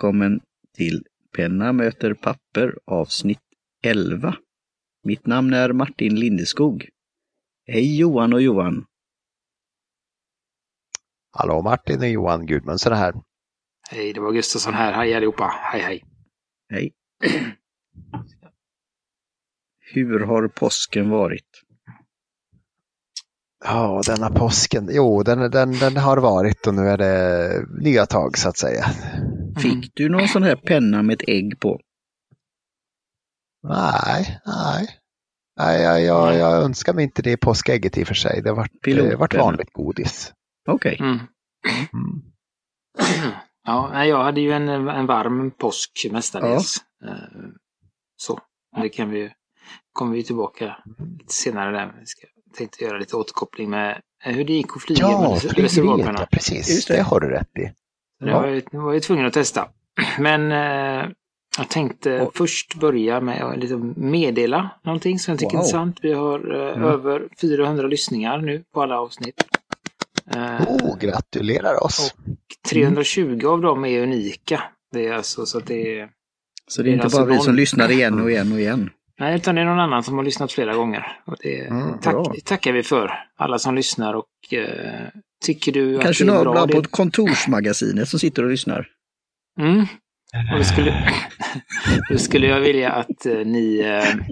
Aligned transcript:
välkommen 0.00 0.40
till 0.76 1.04
Penna 1.36 1.72
möter 1.72 2.14
papper 2.14 2.78
avsnitt 2.84 3.38
11. 3.82 4.34
Mitt 5.04 5.26
namn 5.26 5.52
är 5.52 5.72
Martin 5.72 6.14
Lindeskog. 6.14 6.88
Hej 7.66 7.98
Johan 7.98 8.32
och 8.32 8.42
Johan! 8.42 8.84
Hallå 11.30 11.62
Martin 11.62 11.98
och 11.98 12.08
Johan 12.08 12.46
Gudmundsson 12.46 12.92
här. 12.92 13.14
Hej, 13.90 14.12
det 14.12 14.20
var 14.20 14.32
Gustafsson 14.32 14.74
här. 14.74 14.92
Hej 14.92 15.14
allihopa. 15.14 15.52
Hej, 15.72 15.80
hej. 15.80 16.04
Hej! 16.70 16.92
Hur 19.94 20.20
har 20.20 20.48
påsken 20.48 21.10
varit? 21.10 21.62
Ja, 23.64 24.02
denna 24.06 24.30
påsken, 24.30 24.88
jo 24.92 25.22
den, 25.22 25.50
den, 25.50 25.72
den 25.72 25.96
har 25.96 26.16
varit 26.16 26.66
och 26.66 26.74
nu 26.74 26.82
är 26.82 26.98
det 26.98 27.66
nya 27.82 28.06
tag 28.06 28.38
så 28.38 28.48
att 28.48 28.58
säga. 28.58 28.84
Fick 29.56 29.92
du 29.94 30.08
någon 30.08 30.28
sån 30.28 30.42
här 30.42 30.56
penna 30.56 31.02
med 31.02 31.14
ett 31.22 31.28
ägg 31.28 31.60
på? 31.60 31.80
Nej, 33.62 34.38
nej. 34.46 34.88
Nej, 35.56 35.82
jag, 35.82 36.02
jag, 36.02 36.34
jag 36.34 36.62
önskar 36.62 36.92
mig 36.94 37.04
inte 37.04 37.22
det 37.22 37.36
påskägget 37.36 37.98
i 37.98 38.02
och 38.02 38.06
för 38.06 38.14
sig. 38.14 38.42
Det 38.42 38.52
vart, 38.52 38.70
det 38.82 38.94
vart 38.94 39.30
Pilotpenna. 39.30 39.42
vanligt 39.44 39.72
godis. 39.72 40.32
Okej. 40.68 40.96
Mm. 41.00 41.18
Mm. 41.92 42.22
Ja, 43.64 44.04
jag 44.04 44.24
hade 44.24 44.40
ju 44.40 44.52
en, 44.52 44.68
en 44.68 45.06
varm 45.06 45.50
påsk 45.50 46.06
mestadels. 46.10 46.76
Eh, 47.04 47.14
Så, 48.16 48.40
det 48.82 48.88
kan 48.88 49.10
vi 49.10 49.18
ju, 49.18 49.30
kommer 49.92 50.12
vi 50.14 50.22
tillbaka 50.24 50.76
lite 51.18 51.34
senare 51.34 51.70
där. 51.72 51.96
Vi 52.00 52.06
ska, 52.06 52.26
tänkte 52.56 52.84
göra 52.84 52.98
lite 52.98 53.16
återkoppling 53.16 53.70
med 53.70 54.02
eh, 54.24 54.32
hur 54.34 54.44
det 54.44 54.52
gick 54.52 54.76
att 54.76 54.82
flyga 54.82 55.00
Ja, 55.00 55.20
med 55.20 56.14
ja, 56.18 56.26
precis. 56.30 56.70
Just 56.70 56.88
det. 56.88 56.94
Det. 56.96 57.02
har 57.02 57.20
du 57.20 57.28
rätt 57.28 57.58
i. 57.58 57.72
Det 58.20 58.32
var, 58.32 58.46
jag, 58.46 58.62
det 58.70 58.78
var 58.78 58.92
jag 58.92 59.02
tvungen 59.02 59.26
att 59.26 59.32
testa. 59.32 59.68
Men 60.18 60.52
eh, 60.52 61.08
jag 61.58 61.68
tänkte 61.68 62.20
Och- 62.20 62.36
först 62.36 62.74
börja 62.74 63.20
med 63.20 63.42
att 63.42 63.58
lite 63.58 63.76
meddela 63.96 64.70
någonting 64.84 65.18
som 65.18 65.32
jag 65.32 65.38
tycker 65.38 65.50
Wow. 65.52 65.58
är 65.60 65.64
intressant. 65.66 65.98
Vi 66.02 66.12
har 66.12 66.54
eh, 66.54 66.72
Mm. 66.76 66.88
över 66.88 67.28
400 67.40 67.86
lyssningar 67.86 68.38
nu 68.38 68.64
på 68.74 68.82
alla 68.82 69.00
avsnitt. 69.00 69.44
Eh, 70.34 70.62
Oh, 70.68 70.98
gratulerar 70.98 71.84
oss. 71.84 72.14
320 72.70 73.46
av 73.46 73.60
dem 73.60 73.84
är 73.84 74.02
unika. 74.02 74.62
Det 74.92 75.06
är 75.06 75.12
alltså 75.14 75.46
så 75.46 75.58
att 75.58 75.66
det 75.66 75.98
är... 76.00 76.08
Så 76.68 76.82
det 76.82 76.90
är 76.90 76.92
inte 76.92 77.04
Alltså 77.04 77.18
bara 77.18 77.26
vi 77.26 77.34
någon- 77.34 77.42
som 77.44 77.54
lyssnar 77.54 77.90
igen 77.90 78.20
och 78.20 78.30
igen 78.30 78.52
och 78.52 78.60
igen. 78.60 78.90
Nej, 79.18 79.36
utan 79.36 79.54
det 79.54 79.60
är 79.60 79.64
någon 79.64 79.80
annan 79.80 80.02
som 80.02 80.16
har 80.16 80.24
lyssnat 80.24 80.52
flera 80.52 80.74
gånger. 80.74 81.18
Och 81.26 81.36
det 81.42 81.60
Mm, 81.66 81.98
tack, 81.98 82.44
tackar 82.44 82.72
vi 82.72 82.82
för. 82.82 83.12
Alla 83.36 83.58
som 83.58 83.74
lyssnar 83.74 84.14
och 84.14 84.54
eh, 84.54 85.08
tycker 85.40 85.72
du 85.72 85.96
att 85.96 86.02
Kanske 86.02 86.24
det 86.24 86.30
är 86.30 86.34
några 86.34 86.52
bra? 86.52 86.66
på 86.66 86.80
Det... 86.80 86.88
kontorsmagasinet 86.88 88.08
som 88.08 88.18
sitter 88.20 88.42
och 88.42 88.50
lyssnar. 88.50 88.86
Mm. 89.60 89.80
Och 90.52 90.58
då 90.58 90.64
skulle, 90.64 91.14
då 92.10 92.18
skulle 92.18 92.46
jag 92.46 92.60
vilja 92.60 92.92
att 92.92 93.26
eh, 93.26 93.38
ni 93.38 93.78
eh, 93.78 94.24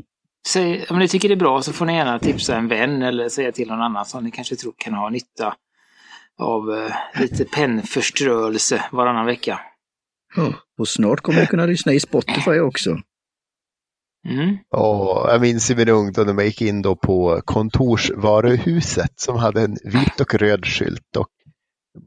säger, 0.49 0.93
om 0.93 0.99
ni 0.99 1.09
tycker 1.09 1.29
det 1.29 1.35
är 1.35 1.37
bra 1.37 1.63
så 1.63 1.73
får 1.73 1.87
ni 1.87 1.97
gärna 1.97 2.19
tipsa 2.19 2.57
en 2.57 2.69
vän 2.69 3.03
eller 3.03 3.29
säga 3.29 3.53
till 3.53 3.69
någon 3.69 3.83
annan 3.83 4.05
som 4.05 4.25
ni 4.25 4.31
kanske 4.31 4.57
tror 4.57 4.75
kan 4.77 4.95
ha 4.95 5.11
nytta 5.11 5.55
av 6.39 6.75
eh, 6.75 7.21
lite 7.21 7.45
pennförströelse 7.45 8.85
varannan 8.93 9.27
vecka. 9.27 9.61
Och 10.79 10.89
snart 10.89 11.21
kommer 11.21 11.41
ni 11.41 11.47
kunna 11.47 11.67
lyssna 11.67 11.93
i 11.93 12.01
Spotify 12.01 12.59
också. 12.59 13.01
Mm. 14.29 14.57
Och 14.71 15.31
jag 15.33 15.41
minns 15.41 15.71
i 15.71 15.77
min 15.77 15.89
ungdom 15.89 16.27
när 16.27 16.35
man 16.35 16.45
gick 16.45 16.63
in 16.63 16.83
då 16.83 16.97
på 16.97 17.43
kontorsvaruhuset 17.45 19.13
som 19.17 19.37
hade 19.37 19.61
en 19.61 19.77
vit 19.85 20.21
och 20.21 20.35
röd 20.35 20.67
skylt 20.67 21.17
och 21.17 21.29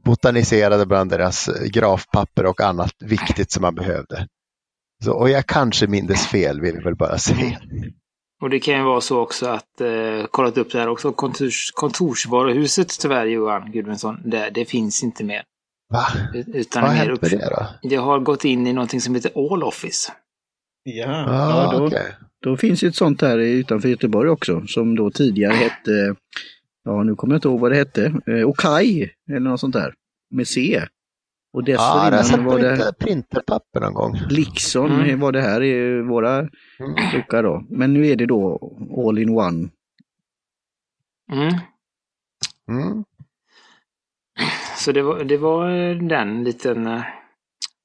botaniserade 0.04 0.86
bland 0.86 1.10
deras 1.10 1.50
grafpapper 1.66 2.46
och 2.46 2.60
annat 2.60 2.94
viktigt 3.00 3.50
som 3.50 3.62
man 3.62 3.74
behövde. 3.74 4.26
Så, 5.04 5.12
och 5.12 5.30
jag 5.30 5.46
kanske 5.46 5.86
mindes 5.86 6.26
fel 6.26 6.60
vill 6.60 6.74
jag 6.74 6.84
väl 6.84 6.96
bara 6.96 7.18
säga. 7.18 7.60
Och 8.42 8.50
det 8.50 8.60
kan 8.60 8.74
ju 8.74 8.82
vara 8.82 9.00
så 9.00 9.20
också 9.20 9.46
att, 9.46 9.80
eh, 9.80 10.26
kollat 10.30 10.58
upp 10.58 10.72
det 10.72 10.78
här 10.78 10.88
också, 10.88 11.12
kontors, 11.12 11.70
kontorsvaruhuset 11.74 13.00
tyvärr 13.00 13.26
Johan 13.26 13.72
Gudmundsson, 13.72 14.30
det, 14.30 14.50
det 14.50 14.64
finns 14.64 15.02
inte 15.02 15.24
mer. 15.24 15.42
Va? 15.92 16.06
Utan 16.34 16.82
Vad 16.82 16.90
hänt 16.90 17.22
med 17.22 17.30
det 17.30 17.48
då? 17.50 17.88
Det 17.88 17.96
har 17.96 18.20
gått 18.20 18.44
in 18.44 18.66
i 18.66 18.72
någonting 18.72 19.00
som 19.00 19.14
heter 19.14 19.52
All 19.52 19.62
Office. 19.62 20.12
Ja, 20.82 21.24
Ah, 21.28 21.64
ja 21.72 21.78
då, 21.78 21.86
okej. 21.86 22.12
då 22.42 22.56
finns 22.56 22.84
ju 22.84 22.88
ett 22.88 22.94
sånt 22.96 23.20
här 23.22 23.38
utanför 23.38 23.88
Göteborg 23.88 24.28
också 24.30 24.66
som 24.66 24.96
då 24.96 25.10
tidigare 25.10 25.52
hette, 25.54 26.14
ja 26.84 27.02
nu 27.02 27.14
kommer 27.14 27.34
jag 27.34 27.38
inte 27.38 27.48
ihåg 27.48 27.60
vad 27.60 27.70
det 27.70 27.76
hette, 27.76 28.14
eh, 28.26 28.48
Okai 28.48 29.10
eller 29.30 29.40
något 29.50 29.60
sånt 29.60 29.72
där 29.74 29.94
med 30.30 30.48
C. 30.48 30.82
Och 31.54 31.68
Ja, 31.68 31.78
sett 31.78 32.12
dessförinnan 32.12 32.44
på 32.44 32.50
var 32.50 32.58
det 32.60 32.92
printerpapper 32.98 33.80
någon 33.80 33.94
gång. 33.94 34.18
Lixon 34.30 34.92
Mm. 34.92 35.20
var 35.20 35.32
det 35.32 35.40
här 35.42 35.62
i 35.62 36.02
våra 36.02 36.38
Mm. 36.38 36.50
luckar 37.14 37.42
då. 37.42 37.64
Men 37.70 37.92
nu 37.92 38.06
är 38.06 38.16
det 38.16 38.26
då 38.26 38.58
all 39.08 39.18
in 39.18 39.28
one. 39.30 39.68
Mm. 41.32 41.54
Mm. 42.68 43.04
Så 44.76 44.92
det 44.92 45.02
var, 45.02 45.24
det 45.24 45.36
var 45.36 45.68
den 46.08 46.44
liten, 46.44 46.86
eh, 46.86 47.02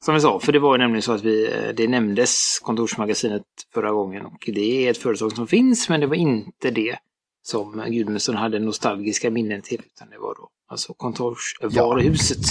som 0.07 0.13
vi 0.16 0.22
sa, 0.22 0.40
för 0.40 0.51
det 0.51 0.59
var 0.59 0.75
ju 0.75 0.78
nämligen 0.78 1.01
så 1.01 1.12
att 1.12 1.23
vi, 1.23 1.45
eh, 1.53 1.73
det 1.75 1.88
nämndes 1.88 2.59
kontorsmagasinet 2.63 3.44
förra 3.73 3.91
gången 3.91 4.25
och 4.25 4.44
det 4.47 4.88
är 4.88 4.91
ett 4.91 4.97
företag 4.97 5.31
som 5.31 5.47
finns 5.47 5.90
men 5.90 6.00
det 6.00 6.07
var 6.07 6.16
inte 6.16 6.72
det 6.72 6.97
som 7.41 7.84
Gudmundsson 7.88 8.35
hade 8.35 8.59
nostalgiska 8.59 9.31
minnen 9.31 9.62
till 9.62 9.81
utan 9.85 10.09
det 10.09 10.17
var 10.17 10.35
då 10.35 10.50
alltså 10.67 10.94
kontorsvaruhuset. 10.94 12.46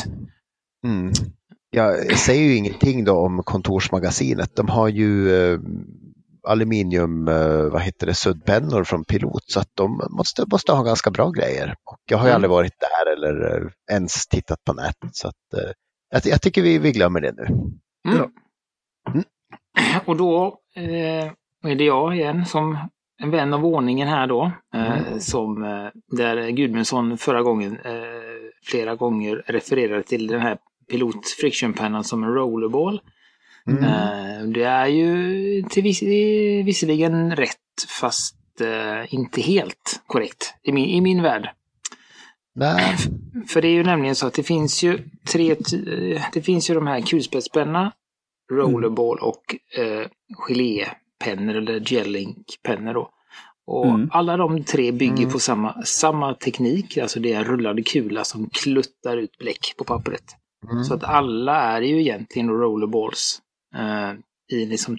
Mm. 0.84 1.12
Jag 1.70 2.18
säger 2.18 2.42
ju 2.42 2.56
ingenting 2.56 3.04
då 3.04 3.12
om 3.12 3.42
kontorsmagasinet. 3.42 4.56
De 4.56 4.68
har 4.68 4.88
ju 4.88 5.34
eh, 5.36 5.58
aluminium, 6.48 7.28
eh, 7.28 7.62
vad 7.62 7.82
heter 7.82 8.06
det, 8.06 8.14
suddpennor 8.14 8.84
från 8.84 9.04
Pilot 9.04 9.42
så 9.46 9.60
att 9.60 9.70
de 9.74 10.00
måste, 10.10 10.44
måste 10.50 10.72
ha 10.72 10.82
ganska 10.82 11.10
bra 11.10 11.30
grejer. 11.30 11.74
Och 11.84 11.98
jag 12.10 12.18
har 12.18 12.24
ju 12.24 12.30
Mm. 12.30 12.34
aldrig 12.34 12.50
varit 12.50 12.74
där 12.80 13.12
eller 13.12 13.56
eh, 13.56 13.94
ens 13.96 14.26
tittat 14.26 14.64
på 14.64 14.72
nätet 14.72 15.10
så 15.16 15.28
att 15.28 15.54
eh, 15.54 15.70
jag, 16.16 16.32
jag 16.32 16.42
tycker 16.42 16.62
vi, 16.62 16.78
vi 16.78 16.92
glömmer 16.92 17.20
det 17.20 17.32
nu. 17.32 17.46
Mm. 18.08 18.30
Mm. 19.08 19.24
Och 20.04 20.16
då 20.16 20.58
eh, 20.76 21.32
är 21.70 21.74
det 21.74 21.84
jag 21.84 22.16
igen 22.16 22.46
som 22.46 22.78
en 23.22 23.30
vän 23.30 23.54
av 23.54 23.66
ordningen 23.66 24.08
här 24.08 24.26
då. 24.26 24.52
Eh, 24.74 25.18
som, 25.18 25.64
eh, 25.64 26.16
där 26.16 26.50
Gudmundsson 26.50 27.18
förra 27.18 27.42
gången 27.42 27.78
eh, 27.84 27.92
flera 28.64 28.94
gånger 28.94 29.42
refererade 29.46 30.02
till 30.02 30.26
den 30.26 30.40
här 30.40 30.58
pilot 30.90 31.28
frictionpennan 31.40 32.04
som 32.04 32.24
en 32.24 32.34
rollerball. 32.34 33.00
Mm. 33.66 33.84
Eh, 33.84 34.48
det 34.48 34.64
är 34.64 34.86
ju 34.86 35.62
till 35.62 35.82
viss, 35.82 36.02
visserligen 36.66 37.36
rätt 37.36 37.56
fast 38.00 38.36
eh, 38.60 39.14
inte 39.14 39.40
helt 39.40 40.02
korrekt 40.06 40.54
i 40.62 40.72
min, 40.72 40.86
i 40.86 41.00
min 41.00 41.22
värld. 41.22 41.50
Nej. 42.56 42.96
För 43.48 43.62
det 43.62 43.68
är 43.68 43.72
ju 43.72 43.84
nämligen 43.84 44.14
så 44.14 44.26
att 44.26 44.34
det 44.34 44.42
finns 44.42 44.82
ju 44.82 44.98
tre, 45.32 45.56
det 46.32 46.42
finns 46.42 46.70
ju 46.70 46.74
de 46.74 46.86
här 46.86 47.00
kulspetspenna, 47.00 47.92
rollerball 48.52 49.18
och 49.18 49.42
eh, 49.78 50.06
gelépennor 50.48 51.54
eller 51.54 51.80
gelinkpennor 51.80 52.94
då. 52.94 53.10
Och 53.66 53.86
Mm. 53.86 54.08
alla 54.12 54.36
de 54.36 54.64
tre 54.64 54.92
bygger 54.92 55.16
Mm. 55.22 55.30
på 55.30 55.38
samma, 55.38 55.82
samma 55.84 56.34
teknik, 56.34 56.98
alltså 56.98 57.20
det 57.20 57.32
är 57.32 57.38
en 57.38 57.44
rullande 57.44 57.82
kula 57.82 58.24
som 58.24 58.50
kluttar 58.52 59.16
ut 59.16 59.38
bläck 59.38 59.74
på 59.78 59.84
pappret. 59.84 60.24
Mm. 60.70 60.84
Så 60.84 60.94
att 60.94 61.04
alla 61.04 61.60
är 61.62 61.80
ju 61.82 62.00
egentligen 62.00 62.48
rollerballs 62.48 63.40
eh, 63.76 64.12
i 64.58 64.66
liksom 64.66 64.98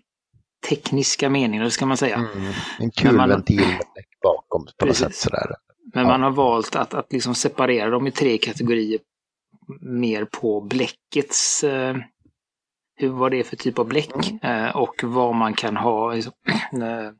tekniska 0.69 1.29
meningar, 1.29 1.69
ska 1.69 1.85
man 1.85 1.97
säga. 1.97 2.15
Mm. 2.15 2.29
En 2.47 2.53
man- 2.79 2.91
kulventil 2.91 3.59
med 3.59 3.67
däck 3.95 4.07
bakom 4.23 4.61
på 4.61 4.65
något 4.65 4.77
Precis. 4.77 5.05
sätt 5.05 5.15
sådär. 5.15 5.45
Men 5.93 6.03
Ja. 6.03 6.09
man 6.09 6.23
har 6.23 6.31
valt 6.31 6.75
att, 6.75 6.93
att 6.93 7.13
liksom 7.13 7.35
separera 7.35 7.89
dem 7.89 8.07
i 8.07 8.11
tre 8.11 8.37
kategorier 8.37 8.99
mer 9.81 10.25
på 10.25 10.61
bläckets, 10.61 11.63
eh, 11.63 11.95
hur, 12.95 13.09
vad 13.09 13.31
det 13.31 13.39
är 13.39 13.43
för 13.43 13.55
typ 13.55 13.79
av 13.79 13.87
bläck 13.87 14.43
eh, 14.43 14.75
och 14.75 14.95
vad 15.03 15.35
man 15.35 15.53
kan 15.53 15.77
ha, 15.77 16.13
liksom, 16.13 16.33
eh, 16.81 17.11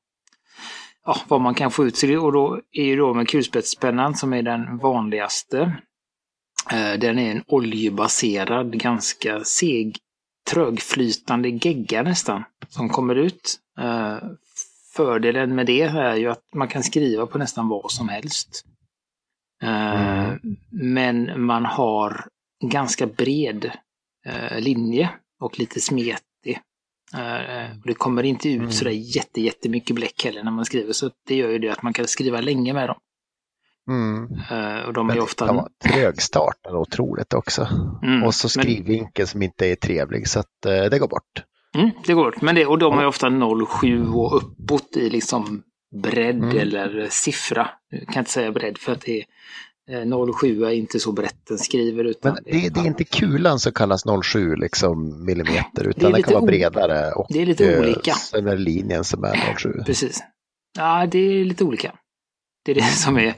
ja, 1.05 1.17
vad 1.27 1.41
man 1.41 1.55
kan 1.55 1.71
få 1.71 1.85
ut. 1.85 2.01
Det- 2.01 2.17
Och 2.17 2.31
då 2.31 2.61
är 2.71 2.83
ju 2.83 2.95
då 2.95 3.13
med 3.13 3.27
kulspetspennan 3.29 4.15
som 4.15 4.33
är 4.33 4.41
den 4.41 4.77
vanligaste. 4.77 5.59
Eh, 6.73 6.99
den 6.99 7.19
är 7.19 7.31
en 7.31 7.43
oljebaserad, 7.47 8.79
ganska 8.79 9.43
seg, 9.43 9.97
trögflytande 10.49 11.49
gegga 11.49 12.03
nästan, 12.03 12.43
som 12.69 12.89
kommer 12.89 13.15
ut. 13.15 13.59
Fördelen 14.97 15.55
med 15.55 15.65
det 15.65 15.81
är 15.81 16.15
ju 16.15 16.29
att 16.29 16.43
man 16.55 16.67
kan 16.67 16.83
skriva 16.83 17.25
på 17.27 17.37
nästan 17.37 17.67
vad 17.67 17.91
som 17.91 18.09
helst. 18.09 18.65
Eh, 19.63 20.23
Mm. 20.27 20.39
Men 20.71 21.41
man 21.45 21.65
har 21.65 22.27
ganska 22.63 23.07
bred 23.07 23.71
eh, 24.25 24.59
linje 24.59 25.09
och 25.39 25.59
lite 25.59 25.79
smetig. 25.79 26.59
Eh, 27.13 27.69
det 27.85 27.93
kommer 27.93 28.23
inte 28.23 28.49
ut 28.49 28.59
Mm. 28.59 28.71
sådär 28.71 28.91
jätte, 28.91 29.41
jättemycket 29.41 29.95
bläck 29.95 30.23
heller 30.25 30.43
när 30.43 30.51
man 30.51 30.65
skriver, 30.65 30.93
så 30.93 31.11
det 31.27 31.35
gör 31.35 31.49
ju 31.49 31.59
det 31.59 31.69
att 31.69 31.81
man 31.83 31.93
kan 31.93 32.07
skriva 32.07 32.41
länge 32.41 32.73
med 32.73 32.89
dem. 32.89 32.97
Mm. 33.89 34.23
Och 34.87 34.93
de 34.93 35.07
Men 35.07 35.17
är 35.17 35.21
ofta... 35.21 35.45
kan 35.45 35.55
vara 35.55 35.69
trögstartad 35.83 36.75
otroligt 36.75 37.33
också. 37.33 37.67
Mm, 38.03 38.23
Och 38.23 38.35
så 38.35 38.49
skrivvinkeln 38.49 39.27
som 39.27 39.41
inte 39.41 39.65
är 39.67 39.75
trevlig 39.75 40.27
så 40.27 40.39
att 40.39 40.61
det 40.61 40.99
går 40.99 41.07
bort. 41.07 41.43
Mm, 41.77 41.89
det 42.05 42.13
går. 42.13 42.35
Men 42.41 42.55
det, 42.55 42.65
och 42.65 42.79
de 42.79 42.99
är 42.99 43.05
ofta 43.07 43.27
0,7 43.27 44.13
och 44.13 44.37
uppåt 44.37 44.97
i 44.97 45.09
liksom 45.09 45.63
bredd 46.03 46.43
Mm. 46.43 46.57
eller 46.57 47.07
siffra. 47.09 47.69
Jag 47.89 48.07
kan 48.07 48.21
inte 48.21 48.31
säga 48.31 48.51
bredd 48.51 48.77
för 48.77 48.91
att 48.91 49.01
det 49.01 49.17
är 49.17 49.25
eh, 50.01 50.05
0,7 50.05 50.65
är 50.65 50.71
inte 50.71 50.99
så 50.99 51.11
brett 51.11 51.45
den 51.47 51.57
skriver. 51.57 52.03
Utan 52.03 52.33
Men 52.33 52.43
det, 52.43 52.69
det 52.73 52.79
är 52.79 52.85
inte 52.85 53.03
kulan 53.03 53.59
som 53.59 53.71
kallas 53.71 54.03
07 54.23 54.55
liksom 54.55 55.25
millimeter 55.25 55.87
utan 55.87 56.11
den 56.11 56.23
kan 56.23 56.33
vara 56.33 56.45
bredare. 56.45 57.11
Och, 57.11 57.25
det 57.29 57.41
är 57.41 57.45
lite 57.45 57.73
eh, 57.73 57.79
olika. 57.79 58.13
Sen 58.13 58.47
är 58.47 58.55
det 58.55 58.61
linjen 58.61 59.03
som 59.03 59.23
är 59.23 59.55
07. 59.57 59.73
Precis. 59.85 60.23
Ja, 60.77 61.07
det 61.11 61.19
är 61.19 61.45
lite 61.45 61.63
olika. 61.63 61.95
Det 62.65 62.71
är 62.71 62.75
det 62.75 62.81
som 62.83 63.17
är 63.17 63.33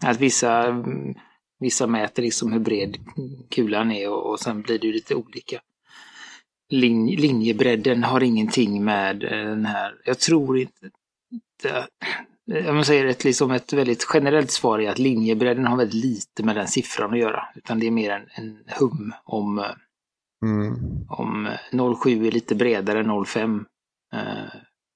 att 0.00 0.20
vissa, 0.20 0.66
mm, 0.66 1.14
vissa 1.60 1.86
mäter 1.86 2.22
liksom 2.22 2.52
hur 2.52 2.60
bred 2.60 2.96
kulan 3.50 3.92
är 3.92 4.10
och, 4.10 4.30
och 4.30 4.40
sen 4.40 4.62
blir 4.62 4.78
det 4.78 4.86
ju 4.86 4.92
lite 4.92 5.14
olika. 5.14 5.60
Lin, 6.68 7.06
linjebredden 7.06 8.04
har 8.04 8.22
ingenting 8.22 8.84
med 8.84 9.24
eh, 9.24 9.30
den 9.30 9.66
här, 9.66 9.94
jag 10.04 10.18
tror 10.18 10.58
inte, 10.58 10.90
inte 11.32 11.86
om 12.68 12.74
man 12.74 12.84
säger 12.84 13.04
ett, 13.06 13.24
liksom 13.24 13.50
ett 13.50 13.72
väldigt 13.72 14.06
generellt 14.14 14.50
svar 14.50 14.78
är 14.78 14.90
att 14.90 14.98
linjebredden 14.98 15.66
har 15.66 15.76
väldigt 15.76 16.04
lite 16.04 16.42
med 16.42 16.56
den 16.56 16.68
siffran 16.68 17.12
att 17.12 17.18
göra. 17.18 17.44
Utan 17.54 17.78
det 17.80 17.86
är 17.86 17.90
mer 17.90 18.10
en, 18.10 18.28
en 18.34 18.58
hum 18.80 19.12
om, 19.24 19.58
eh, 19.58 19.64
Mm. 20.42 20.74
om 21.08 21.46
eh, 21.46 21.94
07 22.02 22.26
är 22.26 22.30
lite 22.30 22.54
bredare 22.54 23.00
än 23.00 23.24
05. 23.24 23.64
Eh, 24.14 24.20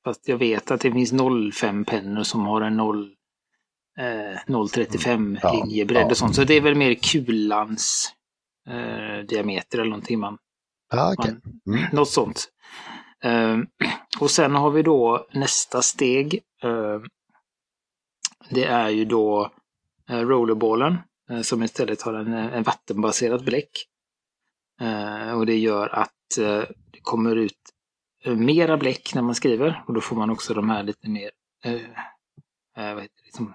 fast 0.05 0.29
jag 0.29 0.39
vet 0.39 0.71
att 0.71 0.81
det 0.81 0.93
finns 0.93 1.13
05-pennor 1.13 2.23
som 2.23 2.47
har 2.47 2.61
en 2.61 2.77
0, 2.77 3.11
eh, 3.99 4.67
035 4.69 5.15
Mm. 5.15 5.39
Ja, 5.43 5.53
linjebredd 5.65 6.03
ja. 6.03 6.11
och 6.11 6.17
sånt. 6.17 6.35
Så 6.35 6.45
det 6.45 6.55
är 6.55 6.61
väl 6.61 6.75
mer 6.75 6.95
kulans 6.95 8.13
eh, 8.69 9.25
diameter 9.29 9.79
eller 9.79 9.91
någonting 9.91 10.19
man, 10.19 10.39
Okej. 10.93 11.35
man 11.35 11.41
Mm. 11.67 11.85
något 11.93 12.11
sånt. 12.11 12.49
Eh, 13.23 13.59
och 14.21 14.31
sen 14.31 14.55
har 14.55 14.71
vi 14.71 14.83
då 14.83 15.27
nästa 15.33 15.83
steg. 15.83 16.35
Eh, 16.63 17.01
det 18.51 18.65
är 18.65 18.89
ju 18.89 19.05
då 19.05 19.51
eh, 20.09 20.21
rollerballen 20.21 20.99
eh, 21.31 21.41
som 21.41 21.63
istället 21.63 22.03
har 22.03 22.15
en, 22.15 22.33
en 22.33 22.63
vattenbaserad 22.63 23.45
bläck. 23.45 23.71
Eh, 24.81 25.33
och 25.33 25.47
det 25.47 25.57
gör 25.59 25.89
att 25.89 26.39
eh, 26.39 26.63
det 26.91 27.01
kommer 27.03 27.37
ut 27.37 27.59
eh, 28.25 28.35
mera 28.35 28.77
bläck 28.77 29.15
när 29.15 29.23
man 29.23 29.35
skriver 29.35 29.85
och 29.87 29.95
då 29.95 30.01
får 30.01 30.17
man 30.17 30.31
också 30.31 30.55
de 30.55 30.71
här 30.71 30.83
lite 30.83 31.11
mer 31.11 31.31
eh, 31.65 31.75
eh, 32.77 32.95
vad 32.95 33.03
heter 33.03 33.25
liksom, 33.25 33.55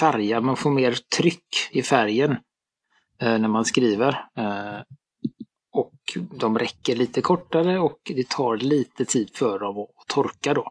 färga, 0.00 0.40
man 0.40 0.56
får 0.56 0.70
mer 0.70 0.96
tryck 1.16 1.68
i 1.70 1.82
färgen 1.82 2.30
eh, 3.18 3.38
när 3.38 3.48
man 3.48 3.64
skriver. 3.64 4.24
Och 5.72 6.18
de 6.30 6.58
räcker 6.58 6.96
lite 6.96 7.20
kortare 7.20 7.78
och 7.78 8.00
det 8.04 8.28
tar 8.28 8.56
lite 8.56 9.04
tid 9.04 9.30
för 9.36 9.58
dem 9.58 9.78
att 9.78 10.06
torka 10.06 10.54
då. 10.54 10.70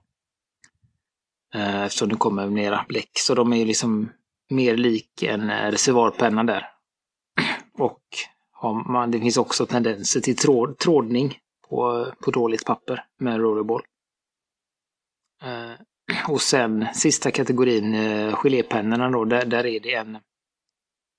Eh, 1.54 1.84
eftersom 1.84 2.10
det 2.10 2.16
kommer 2.16 2.48
mera 2.48 2.86
bläck. 2.88 3.12
Så 3.14 3.36
de 3.36 3.54
är 3.54 3.58
ju 3.58 3.66
liksom 3.66 4.12
mer 4.50 4.78
lik 4.78 5.24
en 5.24 5.50
eh, 5.50 5.72
reservoarpenna 5.72 6.44
där. 6.44 6.70
Och 7.74 8.04
man, 8.86 9.12
det 9.12 9.20
finns 9.20 9.38
också 9.38 9.66
tendenser 9.66 10.20
till 10.20 10.36
tråd, 10.36 10.78
trådning 10.78 11.38
på, 11.70 12.12
på 12.20 12.32
dåligt 12.32 12.66
papper 12.66 13.06
med 13.20 13.40
rollerball. 13.40 13.82
Eh, 15.44 15.72
och 16.32 16.42
sen 16.42 16.88
sista 16.94 17.32
kategorin, 17.32 17.96
gelépennorna 18.34 19.10
då, 19.10 19.26
där, 19.26 19.46
där 19.46 19.66
är 19.66 19.80
det 19.80 19.94
en, 19.94 20.18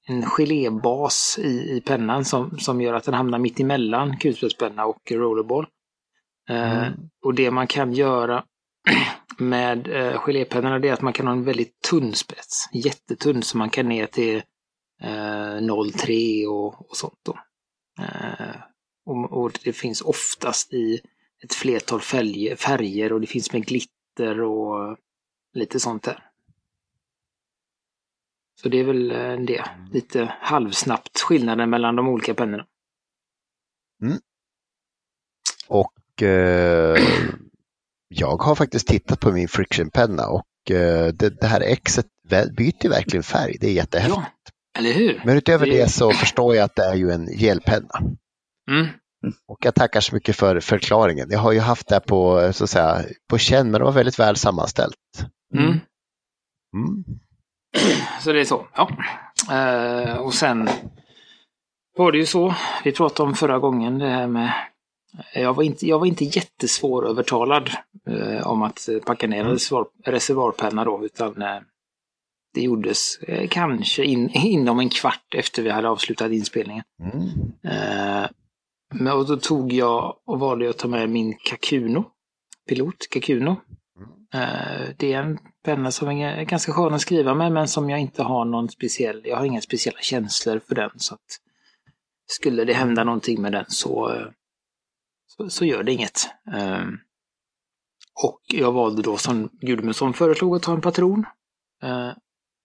en 0.06 0.22
gelébas 0.22 1.38
i, 1.38 1.76
i 1.76 1.80
pennan 1.80 2.24
som, 2.24 2.58
som 2.58 2.80
gör 2.80 2.94
att 2.94 3.04
den 3.04 3.14
hamnar 3.14 3.38
mitt 3.38 3.60
emellan 3.60 4.16
kulspetspenna 4.16 4.84
och 4.84 5.12
rollerball. 5.12 5.66
Eh, 6.50 6.82
Mm. 6.82 6.92
Och 7.24 7.34
det 7.34 7.50
man 7.50 7.66
kan 7.66 7.92
göra 7.92 8.44
med 9.38 9.88
eh, 9.88 10.18
gelépennorna 10.18 10.78
det 10.78 10.88
är 10.88 10.92
att 10.92 11.02
man 11.02 11.12
kan 11.12 11.26
ha 11.26 11.32
en 11.32 11.44
väldigt 11.44 11.80
tunn 11.80 12.14
spets. 12.14 12.68
Jättetunn 12.72 13.42
så 13.42 13.58
man 13.58 13.70
kan 13.70 13.88
ner 13.88 14.06
till 14.06 14.36
eh, 15.02 15.08
0,3 15.60 16.46
och, 16.46 16.90
och 16.90 16.96
sånt 16.96 17.20
då. 17.22 17.38
Eh, 18.02 18.56
och, 19.06 19.32
och 19.32 19.52
det 19.64 19.72
finns 19.72 20.00
oftast 20.00 20.72
i 20.72 21.00
ett 21.44 21.54
flertal 21.54 22.00
färger, 22.00 22.56
färger 22.56 23.12
och 23.12 23.20
det 23.20 23.26
finns 23.26 23.52
med 23.52 23.66
glitter 23.66 24.40
och 24.40 24.96
lite 25.54 25.80
sånt 25.80 26.02
där. 26.02 26.31
Så 28.62 28.68
det 28.68 28.80
är 28.80 28.84
väl 28.84 29.10
eh, 29.10 29.44
det. 29.46 29.64
Lite 29.92 30.34
halvsnabbt 30.40 31.20
skillnaden 31.20 31.70
mellan 31.70 31.96
de 31.96 32.08
olika 32.08 32.34
pennorna. 32.34 32.66
Och 35.68 36.22
eh, 36.22 36.98
jag 38.08 38.36
har 38.42 38.54
faktiskt 38.54 38.86
tittat 38.88 39.20
på 39.20 39.32
min 39.32 39.48
frictionpenna 39.48 40.28
och 40.28 40.70
eh, 40.70 41.06
det, 41.12 41.40
det 41.40 41.46
här 41.46 41.60
exet 41.60 42.06
byter 42.56 42.88
verkligen 42.88 43.22
färg. 43.22 43.56
Det 43.60 43.66
är 43.66 43.72
jättehäftigt. 43.72 44.16
Ja, 44.16 44.26
eller 44.78 44.92
hur? 44.92 45.22
Men 45.24 45.36
utöver 45.36 45.66
det- 45.66 45.72
det 45.72 45.88
så 45.88 46.10
förstår 46.12 46.54
jag 46.56 46.64
att 46.64 46.76
det 46.76 46.84
är 46.84 46.94
ju 46.94 47.10
en 47.10 47.26
gelpenna. 47.38 48.00
Mm. 48.70 48.86
Och 49.48 49.58
jag 49.64 49.74
tackar 49.74 50.00
så 50.00 50.14
mycket 50.14 50.36
för 50.36 50.60
förklaringen. 50.60 51.26
Jag 51.30 51.38
har 51.38 51.52
ju 51.52 51.60
haft 51.60 51.88
det 51.88 52.00
på, 52.00 52.50
så 52.52 52.64
att 52.64 52.70
säga, 52.70 53.04
på 53.30 53.38
känn, 53.38 53.70
men 53.70 53.80
det 53.80 53.84
var 53.84 53.92
väldigt 53.92 54.18
väl 54.18 54.36
sammanställt. 54.36 54.96
Mm. 55.54 55.68
Mm. 55.70 57.04
Så 58.20 58.32
det 58.32 58.40
är 58.40 58.44
så. 58.44 58.66
Ja. 58.74 58.88
Eh, 59.50 60.16
och 60.16 60.34
sen 60.34 60.68
var 61.96 62.12
det 62.12 62.18
ju 62.18 62.26
så, 62.26 62.54
vi 62.84 62.92
pratade 62.92 63.28
om 63.28 63.34
förra 63.34 63.58
gången 63.58 63.98
det 63.98 64.08
här 64.08 64.26
med 64.26 64.52
jag 65.34 65.54
var 65.54 65.62
inte, 65.62 65.86
jag 65.86 65.98
var 65.98 66.06
inte 66.06 66.24
jättesvårövertalad 66.24 67.70
eh, 68.06 68.46
om 68.46 68.62
att 68.62 68.88
packa 69.06 69.26
ner 69.26 69.44
reservoar, 69.44 69.86
reservoarpenna 70.04 70.84
då, 70.84 71.04
utan 71.04 71.42
eh, 71.42 71.60
det 72.54 72.60
gjordes 72.60 73.18
eh, 73.22 73.48
kanske 73.48 74.04
in, 74.04 74.30
inom 74.34 74.78
en 74.78 74.88
kvart 74.88 75.34
efter 75.34 75.62
vi 75.62 75.70
hade 75.70 75.88
avslutat 75.88 76.32
inspelningen. 76.32 76.84
Mm. 77.02 77.28
Eh, 77.64 78.30
men, 78.94 79.12
och 79.12 79.26
då 79.26 79.36
tog 79.36 79.72
jag 79.72 80.16
och 80.24 80.40
valde 80.40 80.70
att 80.70 80.78
ta 80.78 80.88
med 80.88 81.10
min 81.10 81.36
Kakuno, 81.44 82.04
pilot 82.68 83.08
Kakuno. 83.10 83.56
Eh, 84.34 84.88
det 84.96 85.12
är 85.12 85.22
en 85.22 85.38
penna 85.62 85.92
som 85.92 86.08
är 86.08 86.42
ganska 86.42 86.72
skön 86.72 86.94
att 86.94 87.00
skriva 87.00 87.34
med 87.34 87.52
men 87.52 87.68
som 87.68 87.90
jag 87.90 88.00
inte 88.00 88.22
har 88.22 88.44
någon 88.44 88.68
speciell, 88.68 89.22
jag 89.24 89.36
har 89.36 89.44
inga 89.44 89.60
speciella 89.60 90.00
känslor 90.00 90.60
för 90.68 90.74
den. 90.74 90.90
Så 90.96 91.14
att 91.14 91.38
skulle 92.26 92.64
det 92.64 92.72
hända 92.72 93.04
någonting 93.04 93.42
med 93.42 93.52
den 93.52 93.64
så, 93.68 94.22
så, 95.26 95.50
så 95.50 95.64
gör 95.64 95.82
det 95.82 95.92
inget. 95.92 96.30
Eh, 96.54 96.84
och 98.22 98.40
jag 98.46 98.72
valde 98.72 99.02
då 99.02 99.16
som 99.16 99.48
Gudmundsson 99.52 100.14
föreslog 100.14 100.56
att 100.56 100.62
ta 100.62 100.72
en 100.72 100.80
patron. 100.80 101.26
Eh, 101.82 102.10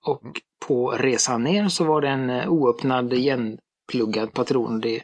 och 0.06 0.42
på 0.68 0.92
resan 0.92 1.44
ner 1.44 1.70
så 1.70 1.84
var 1.84 2.01
det 2.01 2.10
en 2.10 2.30
eh, 2.30 2.50
oöppnad 2.50 3.13
igenpluggad 3.13 4.34
patron. 4.34 4.82
Det 4.82 5.04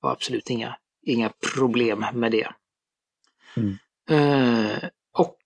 var 0.00 0.12
absolut 0.12 0.50
inga, 0.50 0.76
inga 1.02 1.32
problem 1.54 2.06
med 2.14 2.32
det. 2.32 2.48
Mm. 3.56 3.78
Eh, 4.10 4.88
och 5.12 5.36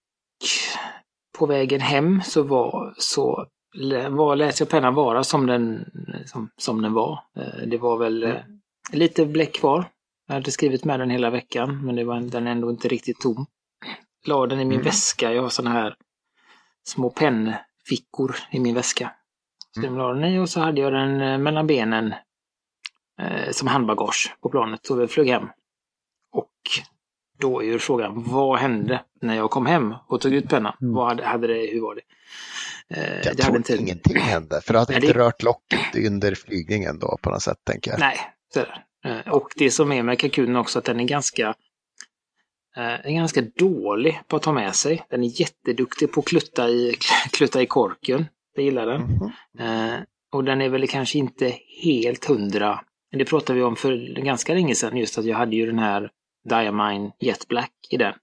på 1.43 1.47
vägen 1.47 1.81
hem 1.81 2.23
så 2.23 2.43
var 2.43 2.95
så 2.99 3.47
var, 4.11 4.37
lät 4.37 4.61
jag 4.61 4.69
pennan 4.69 4.95
vara 4.95 5.25
som 5.25 5.47
den, 5.47 5.85
som, 6.27 6.51
som 6.57 6.83
den 6.83 6.93
var. 6.93 7.19
Eh, 7.37 7.67
det 7.67 7.79
var 7.79 7.97
väl 7.97 8.23
eh, 8.23 8.37
lite 8.93 9.27
bläck 9.27 9.55
kvar. 9.55 9.85
Jag 10.27 10.35
hade 10.35 10.51
skrivit 10.51 10.85
med 10.85 11.01
den 11.01 11.11
hela 11.11 11.31
veckan 11.31 11.87
men 11.87 11.97
det 11.97 12.05
var, 12.05 12.21
den 12.21 12.47
ändå 12.47 12.71
inte 12.71 12.89
riktigt 12.89 13.21
tom. 13.21 13.47
La 14.27 14.47
den 14.47 14.61
i 14.61 14.65
min 14.65 14.73
Mm. 14.73 14.85
väska. 14.85 15.33
Jag 15.33 15.43
har 15.43 15.49
såna 15.49 15.71
här 15.71 15.95
små 16.85 17.11
pennfickor 17.11 18.37
i 18.51 18.61
min 18.61 18.75
väska. 18.75 19.11
Så 19.75 19.83
jag 19.83 19.99
la 19.99 20.13
den 20.13 20.25
i 20.25 20.39
och 20.39 20.49
så 20.49 20.61
hade 20.61 20.81
jag 20.81 20.93
den 20.93 21.21
eh, 21.21 21.39
mellan 21.39 21.67
benen 21.67 22.15
eh, 23.21 23.51
som 23.51 23.69
handbagage 23.69 24.37
på 24.41 24.49
planet 24.51 24.91
och 24.91 25.01
vi 25.01 25.07
flög 25.07 25.29
hem. 25.29 25.49
Och 26.33 26.53
då 27.43 27.61
är 27.63 27.67
ju 27.67 27.79
frågan, 27.79 28.23
vad 28.27 28.59
hände 28.59 29.01
när 29.23 29.37
jag 29.37 29.51
kom 29.51 29.67
hem 29.67 29.95
och 30.09 30.21
tog 30.21 30.33
ut 30.35 30.49
pennan? 30.49 30.73
Mm. 30.83 30.95
Vad 30.95 31.09
hade, 31.09 31.25
hade 31.25 31.47
det, 31.47 31.67
hur 31.73 31.81
var 31.81 31.95
det? 31.95 32.01
Eh, 33.01 33.15
Jag 33.17 33.23
det 33.25 33.35
tror 33.35 33.45
hade 33.45 33.57
inte... 33.57 33.77
ingenting 33.77 34.17
hände, 34.17 34.61
för 34.61 34.73
du 34.73 34.79
hade 34.79 34.93
Nej, 34.93 35.03
inte 35.03 35.13
det- 35.13 35.25
rört 35.25 35.43
locket 35.43 36.07
under 36.07 36.35
flygningen 36.35 36.99
då 36.99 37.19
på 37.23 37.31
något 37.31 37.43
sätt, 37.43 37.59
tänker 37.65 37.91
jag. 37.91 38.01
Nej, 38.01 38.17
så 38.55 38.61
är 38.61 38.83
det. 39.05 39.09
Eh, 39.11 39.33
Och 39.35 39.49
det 39.57 39.71
som 39.71 39.93
är 39.93 40.03
med 40.03 40.19
kalkunen 40.19 40.57
också 40.57 40.79
att 40.79 40.85
den 40.85 41.01
är 41.01 41.05
ganska 41.05 41.55
eh, 42.77 42.85
är 43.07 43.13
ganska 43.15 43.41
dålig 43.41 44.21
på 44.29 44.37
att 44.37 44.43
ta 44.43 44.53
med 44.53 44.75
sig. 44.75 45.03
Den 45.11 45.25
är 45.25 45.41
jätteduktig 45.41 46.13
på 46.13 46.21
att 46.21 46.27
klutta 46.27 46.69
i, 46.69 46.95
klutta 47.33 47.63
i 47.63 47.67
korken. 47.67 48.27
Jag 48.55 48.65
gillar 48.65 48.87
den. 48.87 49.01
Mhm. 49.03 49.31
Eh, 49.59 49.99
och 50.33 50.45
den 50.45 50.61
är 50.63 50.69
väl 50.69 50.89
kanske 50.89 51.19
inte 51.19 51.55
helt 51.83 52.25
hundra. 52.25 52.81
Men 53.11 53.19
Det 53.19 53.25
pratade 53.25 53.59
vi 53.59 53.65
om 53.65 53.77
för 53.77 54.23
ganska 54.23 54.55
länge 54.55 54.75
sedan 54.75 54.97
just 54.97 55.19
att 55.19 55.25
jag 55.25 55.37
hade 55.37 55.57
ju 55.57 55.67
den 55.67 55.79
här 55.79 56.11
Diamine 56.49 57.13
Jet 57.21 57.49
Black 57.49 57.73
i 57.91 57.97
den. 57.97 58.15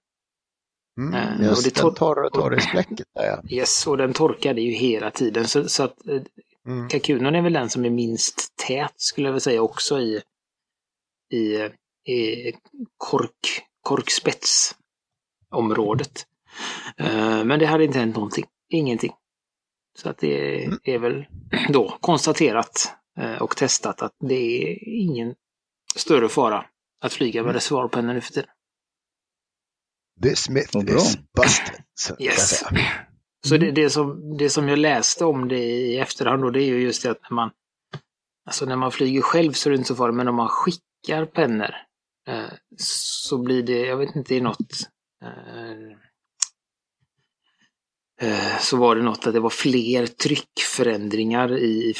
Mm, 0.98 1.14
Eh, 1.14 1.38
och 1.38 1.44
just 1.44 1.64
det 1.64 1.70
det, 1.70 1.80
tor- 1.80 1.90
torr, 1.92 2.30
torrisbläcket 2.30 3.06
där 3.14 3.24
ja. 3.24 3.42
Yes, 3.56 3.86
och 3.86 3.96
den 3.96 4.12
torkade 4.12 4.60
ju 4.60 4.70
hela 4.72 5.10
tiden. 5.10 5.48
Så, 5.48 5.68
så 5.68 5.82
att 5.82 6.06
eh, 6.08 6.22
Mm. 6.66 6.88
kalkunen 6.88 7.34
är 7.34 7.42
väl 7.42 7.52
den 7.52 7.70
som 7.70 7.84
är 7.84 7.90
minst 7.90 8.56
tät 8.66 8.92
skulle 8.96 9.26
jag 9.26 9.32
väl 9.32 9.40
säga 9.40 9.62
också 9.62 10.00
i, 10.00 10.22
i, 11.32 11.54
i 12.12 12.52
kork, 12.96 13.62
korkspetsområdet. 13.82 16.26
Eh, 16.96 17.44
Men 17.44 17.58
det 17.58 17.66
hade 17.66 17.84
inte 17.84 17.98
hänt 17.98 18.14
någonting. 18.16 18.44
Ingenting. 18.68 19.12
Så 19.98 20.08
att 20.08 20.18
det 20.18 20.64
Mm. 20.64 20.78
är 20.84 20.98
väl 20.98 21.26
då 21.68 21.96
konstaterat 22.00 22.92
eh, 23.18 23.42
och 23.42 23.56
testat 23.56 24.02
att 24.02 24.14
det 24.20 24.34
är 24.62 24.88
ingen 24.88 25.34
större 25.96 26.28
fara 26.28 26.66
att 27.00 27.12
flyga 27.12 27.40
Mm. 27.40 27.46
med 27.46 27.54
reservoarpennor 27.54 28.14
nu 28.14 28.20
för 28.20 28.32
tiden. 28.32 28.50
Smith 30.36 30.70
Vad 30.72 30.86
bra. 30.86 30.96
is 30.96 31.18
busted. 31.36 31.82
Jag 32.18 32.26
Yes. 32.26 32.64
Så 33.46 33.56
det, 33.56 33.70
det, 33.70 33.90
som, 33.90 34.36
det 34.36 34.50
som 34.50 34.68
jag 34.68 34.78
läste 34.78 35.24
om 35.24 35.48
det 35.48 35.58
i 35.58 35.98
efterhand 35.98 36.42
då, 36.42 36.50
det 36.50 36.62
är 36.62 36.66
ju 36.66 36.82
just 36.82 37.02
det 37.02 37.10
att 37.10 37.22
när 37.22 37.34
man 37.34 37.50
Alltså 38.46 38.64
när 38.66 38.76
man 38.76 38.92
flyger 38.92 39.20
själv 39.22 39.52
så 39.52 39.68
är 39.68 39.70
det 39.70 39.76
inte 39.76 39.88
så 39.88 39.94
farligt, 39.96 40.16
men 40.16 40.28
om 40.28 40.34
man 40.34 40.48
skickar 40.48 41.26
pennor 41.26 41.74
eh, 42.28 42.44
så 42.78 43.38
blir 43.38 43.62
det, 43.62 43.80
jag 43.80 43.96
vet 43.96 44.16
inte, 44.16 44.34
i 44.34 44.40
något 44.40 44.72
eh, 45.24 45.90
eh, 48.30 48.58
så 48.60 48.76
var 48.76 48.96
det 48.96 49.02
något 49.02 49.26
att 49.26 49.32
det 49.32 49.40
var 49.40 49.50
fler 49.50 50.06
tryckförändringar 50.06 51.58
i 51.58 51.94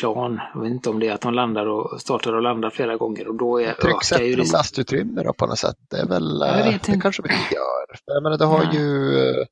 fraktplan. 0.00 0.40
Jag 0.54 0.60
vet 0.62 0.70
inte 0.70 0.90
om 0.90 0.98
det 1.00 1.08
är 1.08 1.12
att 1.12 1.20
de 1.20 1.34
landar 1.34 1.66
och 1.66 2.00
startar 2.00 2.32
och 2.32 2.42
landar 2.42 2.70
flera 2.70 2.96
gånger 2.96 3.28
och 3.28 3.34
då 3.34 3.60
är, 3.60 3.68
ökar 3.68 4.20
ju 4.20 4.36
risken. 4.36 4.58
lastutrymme 4.58 5.22
då 5.22 5.32
på 5.32 5.46
något 5.46 5.58
sätt? 5.58 5.76
Det 5.90 5.96
är 5.96 6.06
väl, 6.06 6.38
Jag 6.40 6.58
eh, 6.58 6.64
det 6.66 6.72
inte. 6.72 7.00
kanske 7.02 7.22
vi 7.22 7.28
gör. 7.28 7.98
Jag 8.04 8.22
menar, 8.22 8.38
det 8.38 8.44
har 8.44 8.64
Nej. 8.64 8.76
ju, 8.76 9.18
eh, 9.18 9.46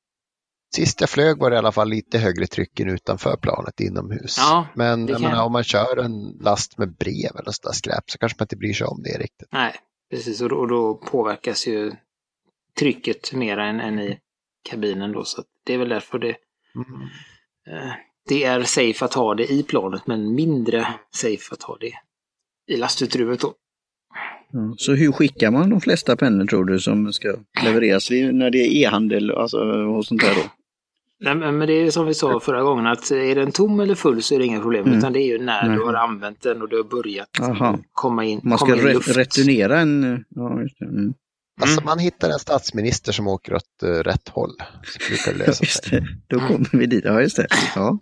sist 0.76 1.00
jag 1.00 1.10
flög 1.10 1.38
var 1.38 1.50
det 1.50 1.54
i 1.54 1.58
alla 1.58 1.72
fall 1.72 1.88
lite 1.88 2.18
högre 2.18 2.46
tryck 2.46 2.80
än 2.80 2.88
utanför 2.90 3.36
planet 3.36 3.80
inomhus. 3.80 4.36
Ja, 4.38 4.66
Men 4.74 5.06
det 5.06 5.12
jag 5.12 5.20
menar, 5.20 5.44
om 5.44 5.52
man 5.52 5.64
kör 5.64 5.96
en 5.96 6.38
last 6.40 6.78
med 6.78 6.96
brev 6.96 7.30
eller 7.40 7.50
sådär 7.50 7.72
skräp 7.72 8.10
så 8.10 8.18
kanske 8.18 8.36
man 8.38 8.44
inte 8.44 8.56
bryr 8.56 8.72
sig 8.72 8.86
om 8.86 9.02
det 9.02 9.18
riktigt. 9.18 9.48
Nej, 9.52 9.74
precis. 10.10 10.40
Och 10.40 10.48
då, 10.48 10.56
och 10.56 10.68
då 10.68 10.94
påverkas 10.94 11.66
ju 11.66 11.92
trycket 12.78 13.32
mer 13.32 13.58
än, 13.58 13.80
än 13.80 13.98
i 14.00 14.18
kabinen 14.70 15.12
då. 15.12 15.24
Så 15.24 15.42
det 15.66 15.74
är 15.74 15.78
väl 15.78 15.88
därför 15.88 16.18
det, 16.18 16.36
Mm. 16.74 17.08
Det 18.28 18.44
är 18.44 18.62
safe 18.62 19.04
att 19.04 19.14
ha 19.14 19.34
det 19.34 19.52
i 19.52 19.62
planet, 19.62 20.06
men 20.06 20.34
mindre 20.34 20.86
safe 21.14 21.52
att 21.54 21.62
ha 21.62 21.76
det 21.80 21.92
i 22.74 22.76
lastutrymmet 22.76 23.40
då. 23.40 23.54
Ja, 24.52 24.74
Så 24.78 24.94
hur 24.94 25.12
skickar 25.12 25.50
man 25.50 25.70
de 25.70 25.80
flesta 25.80 26.16
pennor 26.16 26.46
tror 26.46 26.64
du 26.64 26.78
som 26.80 27.12
ska 27.12 27.36
levereras 27.64 28.10
när 28.10 28.50
det 28.50 28.58
är 28.58 28.82
e-handel 28.82 29.30
alltså, 29.30 29.58
och 29.58 30.06
sånt 30.06 30.20
där 30.20 30.34
då? 30.34 30.40
Nej, 31.20 31.34
men 31.52 31.68
det 31.68 31.72
är 31.72 31.90
som 31.90 32.06
vi 32.06 32.14
sa 32.14 32.40
förra 32.40 32.62
gången 32.62 32.86
att 32.86 33.10
är 33.10 33.34
den 33.34 33.52
tom 33.52 33.80
eller 33.80 33.94
full 33.94 34.22
så 34.22 34.34
är 34.34 34.38
det 34.38 34.44
inga 34.44 34.60
problem. 34.60 34.84
Mm. 34.86 34.98
Utan 34.98 35.12
det 35.12 35.20
är 35.20 35.26
ju 35.26 35.38
när 35.38 35.68
Nej. 35.68 35.76
du 35.78 35.84
har 35.84 35.94
använt 35.94 36.40
den 36.42 36.62
och 36.62 36.68
du 36.68 36.76
har 36.76 36.84
börjat 36.84 37.40
Aha. 37.40 37.78
komma 37.92 38.24
in, 38.24 38.40
Man 38.44 38.58
ska 38.58 38.74
in 38.76 38.80
re- 38.80 38.92
luft. 38.92 39.16
returnera 39.16 39.78
en... 39.80 40.24
Ja, 40.28 40.60
just 40.62 40.78
det. 40.78 40.84
Mm. 40.84 41.14
Alltså 41.60 41.80
Mm. 41.80 41.84
man 41.84 41.98
hittar 41.98 42.30
en 42.30 42.38
statsminister 42.38 43.12
som 43.12 43.28
åker 43.28 43.54
åt 43.54 43.82
eh, 43.82 43.88
rätt 43.88 44.28
håll. 44.28 44.50
Så 44.84 44.98
brukar 45.08 45.32
det 45.32 45.38
lösa 45.46 45.64
Just 45.64 45.84
sig. 45.84 46.00
det. 46.00 46.06
Då 46.36 46.40
kommer 46.46 46.68
vi 46.78 46.86
dit. 46.86 47.04
Ja, 47.04 47.20
just 47.20 47.36
det. 47.36 47.46
Ja. 47.74 47.98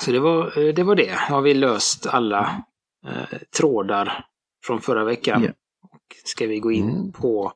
Så 0.00 0.12
det 0.12 0.18
var, 0.20 0.58
eh, 0.68 0.74
det 0.74 0.82
var 0.82 0.94
det. 0.94 1.10
Har 1.14 1.40
vi 1.40 1.54
löst 1.54 2.06
alla 2.06 2.62
eh, 3.06 3.38
trådar 3.56 4.24
från 4.64 4.80
förra 4.80 5.04
veckan. 5.04 5.44
Och 5.82 6.16
ska 6.24 6.46
vi 6.46 6.58
gå 6.60 6.72
in 6.72 6.90
Mm. 6.90 7.12
på 7.12 7.52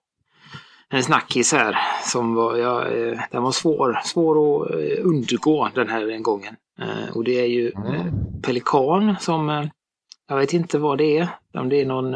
en 0.92 1.02
snackis 1.02 1.52
här 1.52 1.76
som 2.04 2.34
var, 2.34 2.56
ja, 2.56 2.88
eh, 2.88 3.20
den 3.30 3.42
var 3.42 3.52
svår, 3.52 4.00
svår 4.04 4.62
att 4.64 4.70
eh, 4.70 5.06
undgå 5.06 5.70
den 5.74 5.88
här 5.88 6.18
gången. 6.22 6.56
Eh, 6.80 7.16
och 7.16 7.24
det 7.24 7.40
är 7.40 7.46
ju 7.46 7.68
eh, 7.68 8.00
Mm. 8.00 8.42
Pelikan 8.42 9.16
som, 9.20 9.48
eh, 9.50 9.64
jag 10.28 10.36
vet 10.36 10.52
inte 10.52 10.78
vad 10.78 10.98
det 10.98 11.18
är. 11.18 11.28
Om 11.54 11.68
det 11.68 11.80
är 11.80 11.86
någon, 11.86 12.14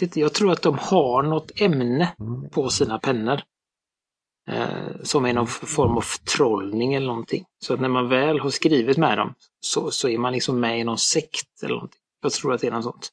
titta, 0.00 0.20
jag 0.20 0.34
tror 0.34 0.52
att 0.52 0.62
de 0.62 0.78
har 0.78 1.22
något 1.22 1.60
ämne 1.60 2.14
Mm. 2.20 2.50
på 2.50 2.68
sina 2.70 2.98
pennor. 2.98 3.40
Eh, 4.50 5.02
som 5.02 5.24
är 5.26 5.32
någon 5.32 5.44
f- 5.44 5.62
form 5.66 5.96
av 5.96 6.04
trollning 6.36 6.94
eller 6.94 7.06
någonting. 7.06 7.44
Så 7.64 7.74
att 7.74 7.80
när 7.80 7.88
man 7.88 8.08
väl 8.08 8.40
har 8.40 8.50
skrivit 8.50 8.96
med 8.98 9.18
dem 9.18 9.34
så, 9.60 9.90
så 9.90 10.08
är 10.08 10.18
man 10.18 10.32
liksom 10.32 10.60
med 10.60 10.80
i 10.80 10.84
någon 10.84 10.98
sekt 10.98 11.62
eller 11.62 11.74
någonting. 11.74 12.00
Jag 12.22 12.32
tror 12.32 12.54
att 12.54 12.60
det 12.60 12.66
är 12.66 12.70
något 12.70 12.84
sånt. 12.84 13.08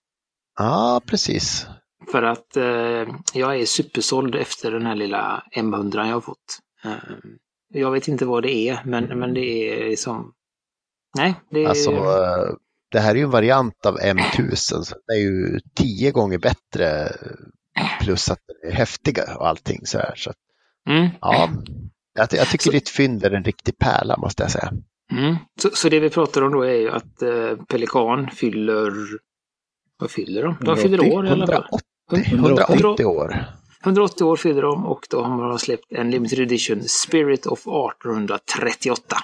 Ja, 0.60 1.02
precis. 1.06 1.68
För 2.12 2.24
att 2.24 2.58
eh, 2.58 3.16
jag 3.34 3.60
är 3.60 3.66
supersåld 3.66 4.36
efter 4.36 4.72
den 4.72 4.86
här 4.86 4.96
lilla 4.96 5.44
M100 5.56 5.98
jag 6.08 6.14
har 6.14 6.22
fått. 6.22 6.60
Eh, 6.86 6.92
jag 7.74 7.92
vet 7.92 8.08
inte 8.08 8.26
vad 8.26 8.44
det 8.44 8.52
är, 8.70 8.82
men, 8.86 9.20
men 9.20 9.34
det 9.34 9.42
är 9.42 9.90
liksom... 9.90 10.34
Nej, 11.18 11.36
det 11.50 11.64
är... 11.64 11.68
Alltså, 11.70 11.92
eh, 11.92 12.54
det 12.92 13.00
här 13.00 13.12
är 13.12 13.16
ju 13.16 13.24
en 13.24 13.30
variant 13.30 13.86
av 13.86 13.98
M1000. 14.00 14.56
Så 14.84 14.96
det 15.08 15.14
är 15.14 15.20
ju 15.20 15.60
tio 15.76 16.12
gånger 16.12 16.38
bättre 16.38 17.12
plus 18.02 18.30
att 18.30 18.40
det 18.62 18.68
är 18.68 18.72
häftiga 18.72 19.36
och 19.38 19.48
allting 19.48 19.86
så 19.86 19.98
här. 19.98 20.14
Så 20.16 20.34
mm, 20.90 21.10
ja, 21.22 21.50
jag, 22.14 22.28
jag 22.32 22.48
tycker 22.48 22.64
Så- 22.64 22.72
ditt 22.72 22.90
fynd 22.90 23.24
är 23.24 23.32
en 23.32 23.44
riktig 23.44 23.78
pärla 23.78 24.18
måste 24.18 24.44
jag 24.44 24.52
säga. 24.52 24.72
mm. 25.12 25.36
Så, 25.62 25.70
så 25.70 25.90
det 25.90 26.00
vi 26.00 26.10
pratar 26.10 26.42
om 26.42 26.52
då 26.52 26.62
är 26.62 26.76
ju 26.76 26.90
att 26.90 27.22
eh, 27.22 27.56
Pelikan 27.68 28.30
fyller... 28.30 28.94
Vad 30.00 30.12
fyller 30.12 30.44
de? 30.44 30.58
De 30.62 30.78
fyller 30.78 30.98
180, 30.98 31.18
år 31.18 31.26
i 31.26 31.30
alla 31.30 31.48
fall. 31.48 31.68
180, 32.12 32.36
180 32.36 33.06
år. 33.06 33.46
180 33.84 34.24
år 34.24 34.36
fyller 34.36 34.62
de 34.62 34.86
och 34.86 35.08
då 35.10 35.24
har 35.24 35.38
man 35.38 35.60
släppt 35.60 35.92
en 35.92 36.12
limited 36.12 36.40
edition 36.40 36.82
Spirit 36.84 37.46
of 37.46 37.60
1838. 37.60 39.18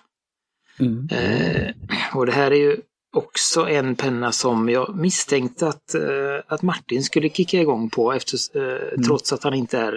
Mm. 0.79 1.07
Eh, 1.11 1.71
och 2.15 2.25
det 2.25 2.31
här 2.31 2.51
är 2.51 2.55
ju 2.55 2.77
också 3.13 3.67
en 3.69 3.95
penna 3.95 4.31
som 4.31 4.69
jag 4.69 4.95
misstänkte 4.95 5.67
att, 5.67 5.95
eh, 5.95 6.39
att 6.47 6.61
Martin 6.61 7.03
skulle 7.03 7.29
kicka 7.29 7.61
igång 7.61 7.89
på 7.89 8.13
efter, 8.13 8.37
eh, 8.57 9.01
trots 9.01 9.33
att 9.33 9.43
han 9.43 9.53
inte 9.53 9.77
är 9.79 9.93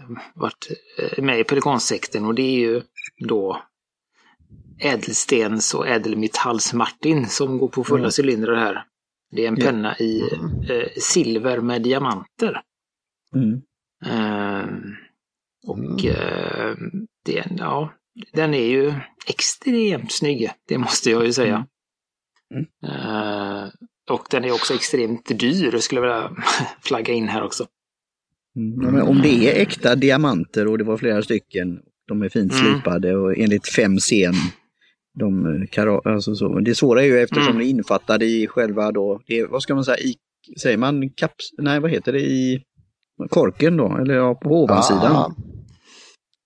eh, 0.00 0.06
varit 0.34 0.66
eh, 0.98 1.24
med 1.24 1.40
i 1.40 1.44
Pelikansekten 1.44 2.24
och 2.24 2.34
det 2.34 2.42
är 2.42 2.58
ju 2.58 2.82
då 3.28 3.62
ädelstens 4.80 5.74
och 5.74 5.88
ädelmetallsmartin 5.88 7.26
som 7.26 7.58
går 7.58 7.68
på 7.68 7.84
fulla 7.84 7.98
Mm. 7.98 8.10
cylindrar 8.18 8.56
här. 8.56 8.84
Det 9.30 9.44
är 9.44 9.48
en 9.48 9.56
penna 9.56 9.96
i 9.98 10.22
eh, 10.68 10.88
silver 11.00 11.60
med 11.60 11.82
diamanter. 11.82 12.60
Mm. 13.34 13.60
Ehm, 14.06 14.82
och 15.66 15.78
Mm. 15.78 16.16
ehm, 16.16 17.06
det, 17.24 17.44
ja, 17.58 17.92
den 18.32 18.54
är 18.54 18.64
ju 18.66 18.94
extremt 19.26 20.12
snygg, 20.12 20.50
det 20.68 20.78
måste 20.78 21.10
jag 21.10 21.24
ju 21.26 21.32
säga. 21.32 21.66
Mm. 22.54 22.66
Ehm, 22.94 23.68
och 24.10 24.26
den 24.30 24.44
är 24.44 24.52
också 24.52 24.74
extremt 24.74 25.38
dyr, 25.38 25.78
skulle 25.78 26.00
jag 26.00 26.02
vilja 26.02 26.30
flagga 26.80 27.14
in 27.14 27.28
här 27.28 27.42
också. 27.44 27.66
Mm. 28.56 28.96
Ja, 28.96 29.02
om 29.04 29.22
det 29.22 29.28
är 29.28 29.62
äkta 29.62 29.94
diamanter 29.94 30.66
och 30.66 30.78
det 30.78 30.84
var 30.84 30.96
flera 30.96 31.22
stycken, 31.22 31.78
de 32.08 32.22
är 32.22 32.28
fint 32.28 32.52
Mm. 32.52 32.64
slipade 32.64 33.16
och 33.16 33.38
enligt 33.38 33.68
fem 33.68 33.98
sen. 33.98 34.34
De, 35.18 35.46
eh, 35.46 35.66
kara, 35.70 36.12
alltså 36.14 36.34
så. 36.34 36.58
Det 36.60 36.74
svåra 36.74 37.02
är 37.02 37.06
ju 37.06 37.18
eftersom 37.18 37.48
Mm. 37.52 37.58
det 37.58 37.64
är 37.64 37.70
infattade 37.70 38.24
i 38.26 38.46
själva 38.46 38.92
då, 38.92 39.20
det, 39.26 39.44
vad 39.44 39.62
ska 39.62 39.74
man 39.74 39.84
säga, 39.84 39.98
i, 39.98 40.14
säger 40.60 40.76
man 40.78 41.10
kaps, 41.10 41.50
nej 41.58 41.80
vad 41.80 41.90
heter 41.90 42.12
det, 42.12 42.20
i 42.20 42.62
korken 43.30 43.76
då, 43.76 43.96
eller 44.00 44.14
ja, 44.14 44.34
på 44.34 44.62
ovansidan. 44.64 45.12
Ja, 45.12 45.34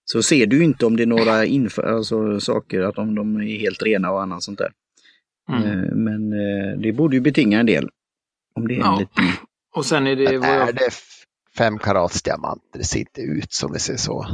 Så 0.05 0.23
ser 0.23 0.47
du 0.47 0.65
inte 0.65 0.87
om 0.87 0.97
det 0.97 1.03
är 1.03 1.07
några 1.07 1.45
inf- 1.45 1.87
alltså, 1.97 2.41
saker, 2.41 2.81
att 2.83 2.99
om 2.99 3.15
de 3.15 3.37
är 3.37 3.59
helt 3.59 3.83
rena 3.83 4.11
och 4.11 4.23
annat 4.23 4.43
sånt 4.43 4.59
där. 4.59 4.71
Mm. 5.49 5.63
Eh, 5.63 5.95
Men 5.95 6.33
eh, 6.33 6.79
det 6.79 6.93
borde 6.93 7.17
ju 7.17 7.21
betinga 7.21 7.61
en 7.61 7.67
del. 7.67 7.89
Om 8.55 8.69
det 8.69 8.75
är 8.75 8.79
en 8.79 8.85
Ja. 8.85 8.99
liten... 9.01 9.25
Och 9.75 9.87
sen 9.87 10.07
är 10.07 10.17
det 10.17 10.39
men 10.39 10.51
är 10.51 10.59
jag, 10.59 10.75
det 10.75 10.91
fem 11.59 11.79
karats 11.79 12.23
diamanter? 12.23 12.79
Det 12.79 12.85
ser 12.85 12.99
inte 13.01 13.21
ut 13.21 13.53
som 13.53 13.73
det 13.73 13.79
ser 13.79 13.97
så. 13.97 14.27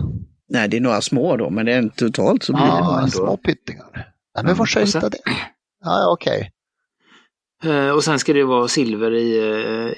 Nej, 0.49 0.69
det 0.69 0.77
är 0.77 0.81
några 0.81 1.00
små 1.00 1.37
då, 1.37 1.50
men 1.50 1.67
det 1.67 1.73
är 1.73 1.88
totalt 1.88 2.43
så 2.43 2.53
blir 2.53 2.62
det 2.62 2.69
nog 2.69 2.79
Ja, 2.85 2.99
ändå... 2.99 3.11
små 3.11 3.37
pyttingar. 3.37 4.12
Ja, 4.35 4.43
men 4.43 4.55
var 4.57 4.67
ska 4.67 4.81
jag 4.81 4.87
hitta 4.87 5.09
det? 5.09 5.19
Ja, 5.27 5.35
ja, 5.81 6.12
okej. 6.12 6.53
eh, 7.65 7.91
och 7.91 8.05
sen 8.05 8.19
ska 8.19 8.33
det 8.33 8.45
vara 8.45 8.69
silver 8.69 9.11
i, 9.15 9.37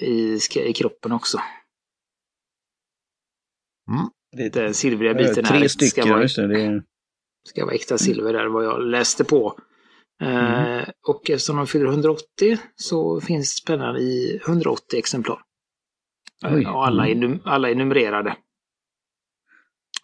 i, 0.01 0.41
ska- 0.41 0.65
i 0.65 0.73
kroppen 0.73 1.13
också. 1.13 1.39
Mm. 3.91 4.51
Den 4.53 4.75
silvriga 4.75 5.15
biten 5.15 5.45
här 5.45 5.59
Tre 5.59 5.69
ska 5.69 5.87
stycken, 5.87 6.09
vara 6.11 6.23
just 6.23 6.37
det. 6.37 6.47
det 6.49 6.63
är... 6.63 6.83
ska 7.49 7.65
vara 7.65 7.75
äkta 7.75 7.99
silver 7.99 8.33
där, 8.33 8.47
vad 8.47 8.65
jag 8.65 8.83
läste 8.83 9.25
på. 9.25 9.59
Eh, 10.21 10.89
och 11.09 11.31
eftersom 11.31 11.57
de 11.57 11.67
fyller 11.67 11.87
180 11.87 12.59
så 12.77 13.21
finns 13.21 13.65
pennan 13.65 13.97
i 13.97 14.41
180 14.47 14.99
exemplar. 14.99 15.39
Eh, 16.47 16.55
Oj. 16.55 16.67
Och 16.67 16.87
alla 16.87 17.09
är, 17.09 17.15
num- 17.15 17.41
alla 17.45 17.71
är 17.71 17.75
numrerade. 17.75 18.37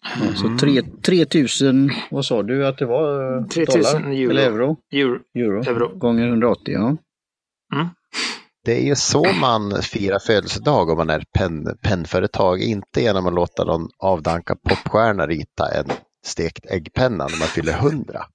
Ja, 0.03 0.35
så 0.35 0.57
tre, 0.59 0.81
3000, 1.05 1.91
vad 2.11 2.25
sa 2.25 2.43
du 2.43 2.67
att 2.67 2.77
det 2.77 2.85
var? 2.85 3.37
eh, 3.37 3.45
3000 3.47 4.01
dollar? 4.01 4.11
euro. 4.13 4.29
Eller 4.31 4.41
euro? 4.51 4.77
Euro. 4.91 5.19
Euro. 5.35 5.63
Euro. 5.69 5.97
Gånger 5.97 6.27
180, 6.27 6.73
ja. 6.73 6.97
det 8.65 8.75
är 8.81 8.85
ju 8.85 8.95
så 8.95 9.25
man 9.41 9.81
firar 9.81 10.19
födelsedag 10.19 10.89
om 10.89 10.97
man 10.97 11.09
är 11.09 11.23
pen, 11.37 11.77
pennföretag, 11.81 12.61
inte 12.61 13.01
genom 13.01 13.27
att 13.27 13.33
låta 13.33 13.63
någon 13.63 13.89
avdanka 13.99 14.55
popstjärna 14.55 15.27
rita 15.27 15.67
en 15.79 15.85
stekt 16.25 16.65
äggpenna 16.65 17.23
när 17.27 17.39
man 17.39 17.47
fyller 17.47 17.73
hundra. 17.73 18.25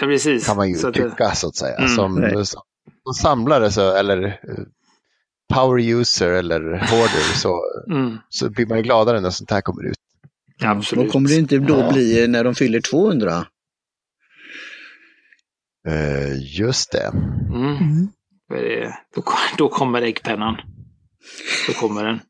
Ja, 0.00 0.06
precis. 0.06 0.46
Kan 0.46 0.56
man 0.56 0.68
ju 0.68 0.74
Så 0.74 0.92
tycka 0.92 1.34
så 1.34 1.48
att 1.48 1.56
säga. 1.56 1.76
Mm. 1.76 1.88
som, 1.96 2.14
Nej. 2.20 2.46
som 2.46 3.14
samlare 3.20 3.70
så, 3.70 3.94
eller 3.96 4.22
eh, 4.26 4.64
power 5.54 5.82
user 6.00 6.30
eller 6.32 6.60
hoarder 6.60 7.34
så, 7.36 7.60
det- 7.86 7.94
Mm, 7.94 8.18
så 8.28 8.50
blir 8.50 8.66
man 8.66 8.78
ju 8.78 8.84
gladare 8.84 9.20
när 9.20 9.30
sånt 9.30 9.50
här 9.50 9.60
kommer 9.60 9.86
ut. 9.86 9.96
absolut. 10.64 11.04
Vad 11.04 11.12
kommer 11.12 11.28
det 11.28 11.34
inte 11.36 11.58
då 11.58 11.92
bli 11.92 12.28
när 12.28 12.44
de 12.44 12.54
fyller 12.54 12.80
200? 12.80 13.46
Eh, 15.88 16.58
just 16.60 16.92
det. 16.92 17.06
Mm. 17.54 18.08
Det? 18.48 18.94
Då, 19.14 19.22
då 19.58 19.68
kommer 19.68 20.02
äggpennan. 20.02 20.56
Då 21.66 21.72
kommer 21.72 22.04
den. 22.04 22.20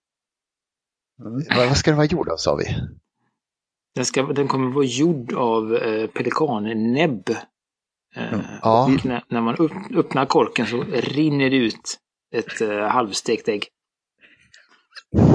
Vad, 1.57 1.69
vad 1.69 1.77
ska 1.77 1.91
den 1.91 1.97
vara 1.99 2.07
gjord 2.07 2.29
av 2.29 2.37
sa 2.37 2.55
vi? 2.57 2.65
Den, 3.95 4.05
ska, 4.05 4.23
den 4.23 4.49
kommer 4.49 4.71
vara 4.73 4.85
gjord 4.85 5.33
av 5.33 5.77
eh, 5.77 6.07
pelikannäbb. 6.07 7.31
Eh, 8.17 8.39
Ja. 8.63 8.85
och 8.85 9.05
när, 9.05 9.25
när 9.29 9.41
man 9.41 9.57
upp, 9.57 9.73
öppnar 9.95 10.27
korken 10.27 10.67
så 10.67 10.85
rinner 10.93 11.51
det 11.51 11.57
ut 11.57 11.99
ett 12.35 12.61
eh, 12.61 12.79
halvstekt 12.89 13.49
ägg. 13.49 13.65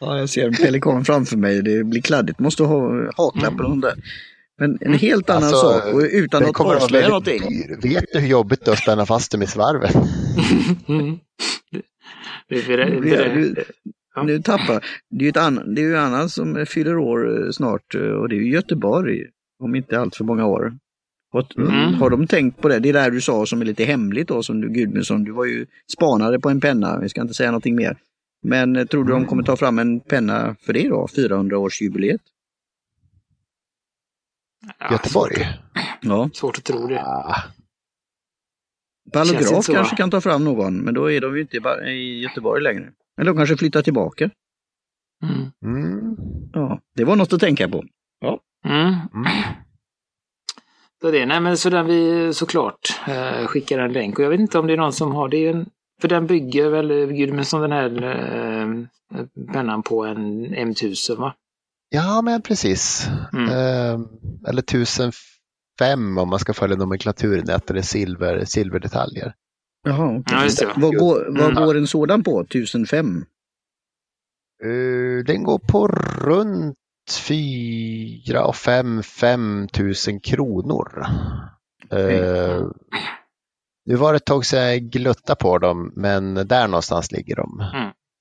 Ja, 0.00 0.18
jag 0.18 0.28
ser 0.30 0.46
en 0.46 0.54
pelikan 0.54 1.04
framför 1.04 1.36
mig. 1.36 1.62
Det 1.62 1.84
blir 1.84 2.02
kladdigt. 2.02 2.38
Måste 2.38 2.62
ha 2.62 2.90
haklapp 3.16 3.52
eller 3.60 3.68
något 3.68 3.82
där. 3.82 3.94
Men 4.58 4.78
en 4.80 4.94
helt 4.94 5.30
annan 5.30 5.42
Alltså, 5.42 5.72
sak 5.72 5.94
och 5.94 6.00
utan 6.00 6.44
att 6.44 6.60
avslöja 6.60 7.08
någonting. 7.08 7.40
dyr. 7.48 7.78
Vet 7.94 8.04
du 8.12 8.18
hur 8.18 8.28
jobbigt 8.28 8.64
det 8.64 8.70
är 8.70 8.72
att 8.72 8.78
spänna 8.78 9.06
fast 9.06 9.32
dem 9.32 9.42
i 9.42 9.46
svarven? 9.46 9.90
Mm. 10.88 11.18
Det, 12.48 12.76
det, 12.76 12.84
det, 13.00 13.64
Ja. 14.16 14.22
nu 14.22 14.42
tappar. 14.42 14.84
Det 15.10 15.18
är 15.18 15.22
ju 15.24 15.28
ett 15.28 15.36
annan, 15.36 15.74
det 15.74 15.80
är 15.80 15.84
ju 15.84 15.96
annan 15.96 16.28
som 16.28 16.66
fyller 16.66 16.96
år 16.96 17.44
eh, 17.46 17.50
snart 17.50 17.94
eh, 17.94 18.00
och 18.02 18.28
det 18.28 18.36
är 18.36 18.40
ju 18.40 18.50
Göteborg. 18.50 19.24
Om 19.62 19.74
inte 19.74 20.00
allt 20.00 20.16
för 20.16 20.24
många 20.24 20.46
år. 20.46 20.74
Har, 21.32 21.46
Mm. 21.58 21.94
har 21.94 22.10
de 22.10 22.26
tänkt 22.26 22.60
på 22.62 22.68
det? 22.68 22.78
Det 22.78 22.88
är 22.88 22.92
det 22.92 23.00
här 23.00 23.10
du 23.10 23.20
sa 23.20 23.46
som 23.46 23.60
är 23.60 23.64
lite 23.64 23.84
hemligt 23.84 24.28
då, 24.28 24.42
som 24.42 24.60
du 24.60 24.68
Gudmundsson, 24.68 25.24
du 25.24 25.32
var 25.32 25.44
ju 25.44 25.66
spanare 25.92 26.40
på 26.40 26.48
en 26.50 26.60
penna, 26.60 26.98
vi 27.00 27.08
ska 27.08 27.20
inte 27.20 27.34
säga 27.34 27.50
någonting 27.50 27.76
mer. 27.76 27.96
Men 28.42 28.76
eh, 28.76 28.84
tror 28.84 29.04
du 29.04 29.12
de 29.12 29.26
kommer 29.26 29.42
ta 29.42 29.56
fram 29.56 29.78
en 29.78 30.00
penna 30.00 30.56
för 30.60 30.72
det 30.72 30.88
då, 30.88 31.06
400-årsjubileet? 31.06 32.20
ja, 34.78 34.92
Göteborg? 34.92 35.34
Svårt, 35.34 35.46
Ja. 36.02 36.30
svårt 36.34 36.58
att 36.58 36.64
tro 36.64 36.86
det. 36.86 37.02
Ah, 37.02 37.42
så, 39.62 39.72
kanske 39.72 39.96
kan 39.96 40.10
ta 40.10 40.20
fram 40.20 40.44
någon, 40.44 40.76
men 40.78 40.94
då 40.94 41.10
är 41.12 41.20
de 41.20 41.34
ju 41.36 41.40
inte 41.40 41.56
i 41.86 42.20
Göteborg 42.22 42.62
längre. 42.62 42.92
Eller 43.20 43.30
de 43.32 43.36
kanske 43.36 43.56
flyttar 43.56 43.82
tillbaka. 43.82 44.30
Mm. 45.22 45.50
mm, 45.64 46.16
Ja, 46.52 46.80
det 46.94 47.04
var 47.04 47.16
något 47.16 47.32
att 47.32 47.40
tänka 47.40 47.68
på. 47.68 47.84
Mm. 48.66 48.94
mm. 49.14 49.26
Så 51.00 51.10
det, 51.10 51.26
nej 51.26 51.40
men 51.40 51.56
så 51.56 51.70
den 51.70 51.86
vi 51.86 52.30
såklart 52.34 53.00
eh, 53.08 53.46
skickar 53.46 53.78
en 53.78 53.92
länk 53.92 54.18
och 54.18 54.24
jag 54.24 54.30
vet 54.30 54.40
inte 54.40 54.58
om 54.58 54.66
det 54.66 54.72
är 54.72 54.76
någon 54.76 54.92
som 54.92 55.12
har 55.12 55.28
det. 55.28 55.46
En, 55.46 55.66
för 56.00 56.08
den 56.08 56.26
bygger 56.26 56.68
väl 56.70 56.90
eh, 56.90 57.06
Gudmundsson 57.06 57.60
den 57.60 57.72
här 57.72 58.02
eh, 58.02 59.22
pennan 59.52 59.82
på 59.82 60.04
en 60.04 60.46
M1000 60.54 61.16
va? 61.16 61.34
Ja, 61.88 62.22
men 62.22 62.42
precis. 62.42 63.08
Mm. 63.32 63.48
Eh, 63.48 64.00
eller 64.48 64.62
1005 64.62 66.18
om 66.18 66.28
man 66.28 66.38
ska 66.38 66.54
följa 66.54 66.76
nomenklaturen, 66.76 67.50
att 67.50 67.66
det 67.66 67.78
är 67.78 67.82
silver, 67.82 68.44
silverdetaljer. 68.44 69.34
Jaha, 69.86 70.18
okej. 70.18 70.48
Ja. 70.60 70.72
Vad, 70.76 70.96
går, 70.96 71.26
vad 71.38 71.50
Mm. 71.50 71.64
går 71.64 71.76
en 71.76 71.86
sådan 71.86 72.22
på? 72.22 72.40
1005? 72.40 73.24
Eh, 74.64 75.24
den 75.26 75.42
går 75.42 75.58
på 75.58 75.88
runt 76.20 76.76
4 77.28 78.44
och 78.44 78.56
5, 78.56 79.02
5 79.02 79.68
tusen 79.72 80.20
kronor. 80.20 81.04
Eh, 81.92 82.66
nu 83.86 83.94
var 83.94 84.12
det 84.12 84.16
ett 84.16 84.24
tag 84.24 84.46
sedan 84.46 84.62
jag 84.68 84.80
gluttade 84.82 85.36
på 85.40 85.58
dem, 85.58 85.92
men 85.96 86.34
där 86.34 86.68
någonstans 86.68 87.12
ligger 87.12 87.36
de. 87.36 87.62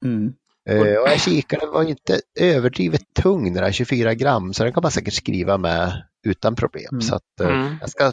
Mm. 0.05 0.33
Eh, 0.69 0.79
och 1.01 1.07
jag 1.07 1.19
kikade, 1.21 1.65
den 1.65 1.73
var 1.73 1.83
inte 1.83 2.21
överdrivet 2.39 3.01
tung 3.13 3.53
den 3.53 3.63
där 3.63 3.71
24 3.71 4.13
gram, 4.13 4.53
så 4.53 4.63
den 4.63 4.73
kan 4.73 4.81
man 4.83 4.91
säkert 4.91 5.13
skriva 5.13 5.57
med 5.57 6.03
utan 6.27 6.55
problem. 6.55 6.87
Mm. 6.91 7.01
Så 7.01 7.15
att, 7.15 7.39
Mm. 7.41 7.75
jag 7.81 7.89
ska 7.89 8.11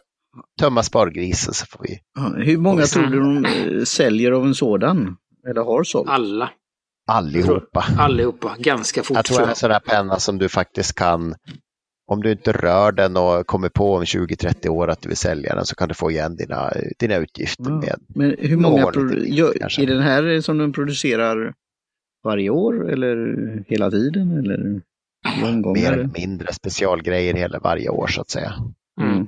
tömma 0.60 0.82
spargrisen 0.82 1.54
så 1.54 1.66
får 1.66 1.84
vi. 1.88 1.98
Hur 2.44 2.56
många 2.58 2.74
Mm. 2.82 2.86
tror 2.86 3.06
du 3.06 3.18
de 3.20 3.44
eh, 3.78 3.84
säljer 3.84 4.32
av 4.32 4.46
en 4.46 4.54
sådan? 4.54 5.16
Eller 5.50 5.62
har 5.62 5.82
sålt? 5.84 6.08
Alla, 6.08 6.50
Allihopa. 7.06 7.84
allihopa, 7.98 8.56
ganska 8.58 9.02
fort 9.02 9.16
Jag 9.16 9.24
tror 9.24 9.38
det 9.38 9.44
är 9.44 9.48
en 9.48 9.56
sån 9.56 9.70
där 9.70 9.80
penna 9.80 10.18
som 10.18 10.38
du 10.38 10.48
faktiskt 10.48 10.94
kan, 10.94 11.34
om 12.10 12.22
du 12.22 12.32
inte 12.32 12.52
rör 12.52 12.92
den 12.92 13.16
och 13.16 13.46
kommer 13.46 13.68
på 13.68 13.94
om 13.94 14.04
20-30 14.04 14.68
år 14.68 14.88
att 14.90 15.02
du 15.02 15.08
vill 15.08 15.16
sälja 15.16 15.54
den 15.54 15.66
så 15.66 15.74
kan 15.74 15.88
du 15.88 15.94
få 15.94 16.10
igen 16.10 16.36
dina, 16.36 16.72
dina 16.98 17.16
utgifter 17.16 17.64
Ja. 17.70 17.70
med. 17.80 17.96
Men 18.08 18.36
hur 18.38 18.56
många, 18.56 18.92
gör, 19.26 19.80
är 19.80 19.86
den 19.86 20.02
här 20.02 20.40
som 20.40 20.58
de 20.58 20.72
producerar 20.72 21.54
varje 22.24 22.50
år 22.50 22.90
eller 22.92 23.16
hela 23.68 23.90
tiden? 23.90 24.38
Eller 24.38 24.80
Mer 25.74 25.92
eller 25.92 26.10
mindre 26.18 26.52
specialgrejer 26.52 27.34
hela 27.34 27.58
varje 27.58 27.88
år 27.88 28.06
så 28.06 28.20
att 28.20 28.30
säga. 28.30 28.54
Mm. 29.00 29.26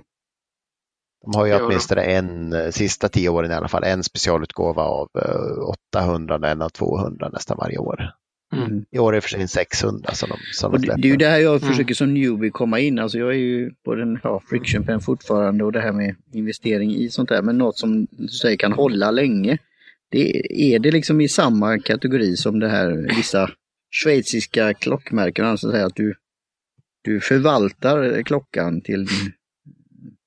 De 1.24 1.34
har 1.38 1.46
ju 1.46 1.52
då. 1.52 1.64
åtminstone 1.66 2.02
en, 2.02 2.52
eh, 2.52 2.70
sista 2.70 3.08
tio 3.08 3.28
åren 3.28 3.50
i 3.50 3.54
alla 3.54 3.68
fall, 3.68 3.84
en 3.84 4.02
specialutgåva 4.02 4.82
av 4.82 5.08
eh, 5.18 5.68
800 5.96 6.34
och 6.36 6.46
en 6.46 6.62
av 6.62 6.68
200 6.68 7.28
nästan 7.32 7.56
varje 7.60 7.78
år. 7.78 8.10
Mm. 8.56 8.84
I 8.90 8.98
år 8.98 9.12
är 9.12 9.16
det 9.16 9.20
för 9.20 9.28
sig 9.28 9.42
en 9.42 9.48
600 9.48 10.14
som 10.14 10.28
de, 10.28 10.36
som 10.52 10.72
Och 10.72 10.80
de 10.80 10.80
det, 10.80 10.86
släpper. 10.86 11.02
det 11.02 11.08
är 11.08 11.10
ju 11.10 11.16
där 11.16 11.38
jag 11.38 11.56
Mm. 11.56 11.68
försöker 11.68 11.94
som 11.94 12.14
newbie 12.14 12.50
komma 12.50 12.78
in. 12.80 12.98
Alltså 12.98 13.18
jag 13.18 13.28
är 13.28 13.38
ju 13.38 13.70
på 13.84 13.94
den 13.94 14.18
ja, 14.22 14.42
friction 14.50 14.84
pen 14.84 15.00
fortfarande 15.00 15.64
och 15.64 15.72
det 15.72 15.80
här 15.80 15.92
med 15.92 16.14
investering 16.32 16.94
i 16.94 17.08
sånt 17.10 17.28
där. 17.28 17.42
Men 17.42 17.58
något 17.58 17.78
som 17.78 18.06
du 18.10 18.28
säger 18.28 18.56
kan 18.56 18.72
hålla 18.72 19.10
länge. 19.10 19.58
Det, 20.10 20.52
är 20.74 20.78
det 20.78 20.90
liksom 20.90 21.20
i 21.20 21.28
samma 21.28 21.78
kategori 21.78 22.36
som 22.36 22.60
det 22.60 22.68
här 22.68 23.14
vissa 23.16 23.50
schweiziska 24.02 24.74
klockmärken 24.74 25.44
alltså 25.44 25.70
att 25.70 25.94
du, 25.96 26.14
du 27.04 27.20
förvaltar 27.20 28.22
klockan 28.22 28.80
till 28.80 29.06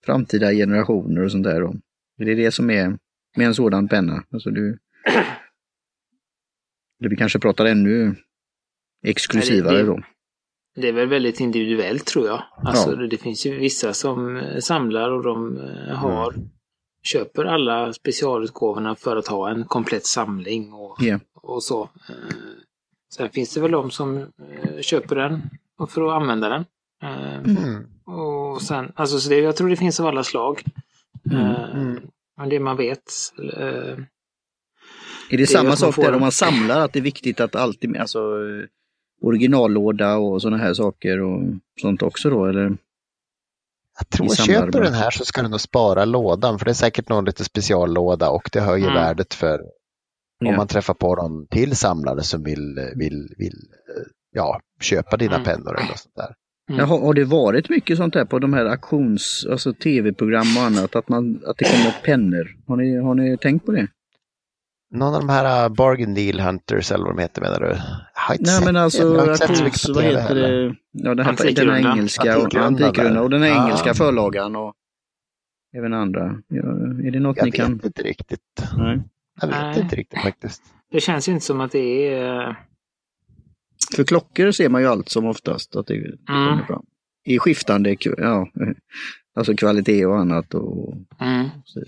framtida 0.07 0.51
generationer 0.51 1.23
och 1.23 1.31
sånt 1.31 1.43
där. 1.43 1.61
Då. 1.61 1.75
Är 2.19 2.25
det 2.25 2.35
det 2.35 2.51
som 2.51 2.69
är 2.69 2.97
med 3.37 3.47
en 3.47 3.55
sådan 3.55 3.87
penna? 3.87 4.23
Alltså 4.31 4.49
du, 4.49 4.79
eller 6.99 7.09
vi 7.09 7.15
kanske 7.15 7.39
pratar 7.39 7.65
ännu 7.65 8.15
exklusivare 9.05 9.77
det- 9.77 9.83
då. 9.83 9.99
Det 10.75 10.87
är 10.87 10.93
väl 10.93 11.07
väldigt 11.09 11.39
individuellt 11.39 12.05
tror 12.05 12.27
jag. 12.27 12.43
Alltså 12.57 12.95
det 12.95 13.17
finns 13.17 13.45
ju 13.45 13.59
vissa 13.59 13.93
som 13.93 14.37
eh, 14.37 14.59
samlar 14.59 15.11
och 15.11 15.23
de 15.23 15.57
eh, 15.57 15.95
har 15.95 16.35
köper 17.03 17.45
alla 17.45 17.93
specialutgåvorna 17.93 18.95
för 18.95 19.15
att 19.17 19.27
ha 19.27 19.49
en 19.49 19.63
komplett 19.63 20.05
samling 20.05 20.73
och, 20.73 20.97
Ja. 20.99 21.19
och 21.33 21.63
så. 21.63 21.83
Eh, 21.83 22.15
Sen 23.13 23.29
finns 23.29 23.53
det 23.53 23.61
väl 23.61 23.71
de 23.71 23.91
som 23.91 24.25
köper 24.81 25.15
den 25.15 25.41
och 25.77 25.91
för 25.91 26.01
att 26.07 26.21
använda 26.21 26.49
den. 26.49 26.65
Mm. 27.03 27.83
Och 28.05 28.36
sen, 28.61 28.91
alltså 28.95 29.19
så 29.19 29.29
det, 29.29 29.39
jag 29.39 29.55
tror 29.55 29.69
det 29.69 29.75
finns 29.75 29.99
av 29.99 30.05
alla 30.07 30.23
slag. 30.23 30.63
Mm. 31.31 31.99
Men 32.37 32.49
det 32.49 32.59
man 32.59 32.77
vet. 32.77 33.03
eh, 33.57 33.59
Är 33.59 34.07
är 35.29 35.37
det 35.37 35.47
samma 35.47 35.75
sak 35.75 35.95
får 35.95 36.03
där 36.03 36.13
om 36.13 36.19
man 36.21 36.31
samlar, 36.31 36.79
att 36.81 36.93
det 36.93 36.99
är 36.99 37.03
viktigt 37.03 37.39
att 37.39 37.55
alltid, 37.55 37.97
alltså 37.97 38.19
originallåda 39.21 40.15
och 40.17 40.41
sådana 40.41 40.57
här 40.63 40.73
saker 40.73 41.19
och 41.21 41.41
sånt 41.81 42.01
också 42.01 42.29
då, 42.29 42.45
eller? 42.45 42.77
Jag 43.99 44.09
tror 44.09 44.35
köper 44.35 44.79
med. 44.79 44.83
den 44.83 44.93
här 44.93 45.11
så 45.11 45.25
ska 45.25 45.41
du 45.41 45.47
nog 45.47 45.61
spara 45.61 46.05
lådan 46.05 46.59
för 46.59 46.65
det 46.65 46.71
är 46.71 46.73
säkert 46.73 47.09
någon 47.09 47.25
lite 47.25 47.43
speciallåda 47.43 48.29
och 48.29 48.49
det 48.53 48.61
höjer 48.61 48.89
Mm. 48.89 48.95
värdet 49.03 49.33
för 49.33 49.59
om 50.41 50.47
Ja. 50.47 50.57
man 50.57 50.67
träffar 50.67 50.93
på 50.93 51.15
någon 51.15 51.47
till 51.47 51.75
samlare 51.75 52.23
som 52.23 52.43
vill, 52.43 52.79
vill, 52.95 53.33
vill 53.37 53.57
eh, 53.97 54.03
ja, 54.31 54.59
köpa 54.81 55.17
dina 55.17 55.35
Mm. 55.35 55.45
pennor 55.45 55.75
eller 55.79 55.95
sånt 55.95 56.15
där. 56.15 56.35
Mm. 56.69 56.89
Har, 56.89 56.99
har 56.99 57.13
det 57.13 57.25
varit 57.25 57.69
mycket 57.69 57.97
sånt 57.97 58.15
här 58.15 58.25
på 58.25 58.39
de 58.39 58.53
här 58.53 58.65
auktions, 58.65 59.47
alltså 59.51 59.73
tv-program 59.73 60.57
och 60.57 60.63
annat, 60.63 60.95
att, 60.95 61.09
man, 61.09 61.41
att 61.45 61.57
det 61.57 61.65
kommer 61.65 61.95
pennor? 62.03 62.55
Har 62.67 62.75
ni, 62.75 62.97
har 62.97 63.15
ni 63.15 63.37
tänkt 63.37 63.65
på 63.65 63.71
det? 63.71 63.87
Någon 64.91 65.15
av 65.15 65.21
de 65.21 65.29
här 65.29 65.65
uh, 65.69 65.75
Bargain 65.75 66.13
Deal 66.13 66.39
Hunters 66.39 66.91
eller 66.91 67.03
vad 67.05 67.15
de 67.15 67.21
heter 67.21 67.41
menar 67.41 67.59
du? 67.59 67.65
Jag 67.67 68.37
Nej 68.39 68.47
sett 68.47 68.65
men 68.65 68.75
alltså 68.75 69.03
Jag 69.03 69.29
auktions, 69.29 69.89
vad 69.89 70.03
heter 70.03 70.35
det? 70.35 70.75
Ja, 70.91 71.15
den, 71.15 71.25
här, 71.25 71.55
den 71.55 71.69
här 71.69 71.91
engelska, 71.91 72.37
och, 72.37 72.55
Antikrundan 72.55 73.13
där. 73.13 73.21
och 73.21 73.29
den 73.29 73.43
här 73.43 73.63
engelska 73.63 73.93
förlagan 73.93 74.55
och 74.55 74.73
även 75.77 75.93
andra. 75.93 76.35
Ja, 76.47 76.63
är 77.07 77.11
det 77.11 77.19
något 77.19 77.37
Jag 77.37 77.45
ni 77.45 77.51
vet 77.51 77.59
kan? 77.59 77.71
inte 77.71 78.03
riktigt. 78.03 78.63
Nej. 78.77 78.99
Jag 79.41 79.47
vet 79.47 79.57
Nej. 79.57 79.79
inte 79.79 79.95
riktigt 79.95 80.21
faktiskt. 80.21 80.63
Det 80.91 80.99
känns 80.99 81.27
inte 81.27 81.45
som 81.45 81.61
att 81.61 81.71
det 81.71 82.13
är... 82.13 82.55
eh, 83.91 83.95
För 83.95 84.03
klockor 84.03 84.51
ser 84.51 84.69
man 84.69 84.81
ju 84.81 84.87
allt 84.87 85.09
som 85.09 85.25
oftast 85.25 85.75
att 85.75 85.87
det, 85.87 85.93
Mm. 85.95 86.17
kommer 86.27 86.63
fram. 86.67 86.85
I 87.25 87.39
skiftande, 87.39 87.95
ja, 88.17 88.47
alltså 89.35 89.55
kvalitet 89.55 90.05
och 90.05 90.17
annat. 90.19 90.53
Och, 90.53 90.93
Mm. 91.21 91.47
så. 91.65 91.83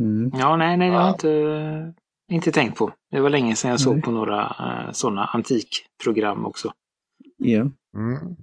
Mm. 0.00 0.30
Ja, 0.34 0.56
nej, 0.56 0.76
nej, 0.76 0.90
det 0.90 0.96
har 0.96 1.02
jag 1.02 1.08
Ja. 1.08 1.12
inte, 1.12 1.94
inte 2.32 2.52
tänkt 2.52 2.78
på. 2.78 2.92
Det 3.10 3.20
var 3.20 3.30
länge 3.30 3.56
sedan 3.56 3.70
jag 3.70 3.80
såg 3.80 3.94
Nej. 3.94 4.02
på 4.02 4.10
några 4.10 4.42
uh, 4.86 4.92
sådana 4.92 5.24
antikprogram 5.24 6.46
också. 6.46 6.72
Ja. 7.36 7.70
Mm. 7.96 8.36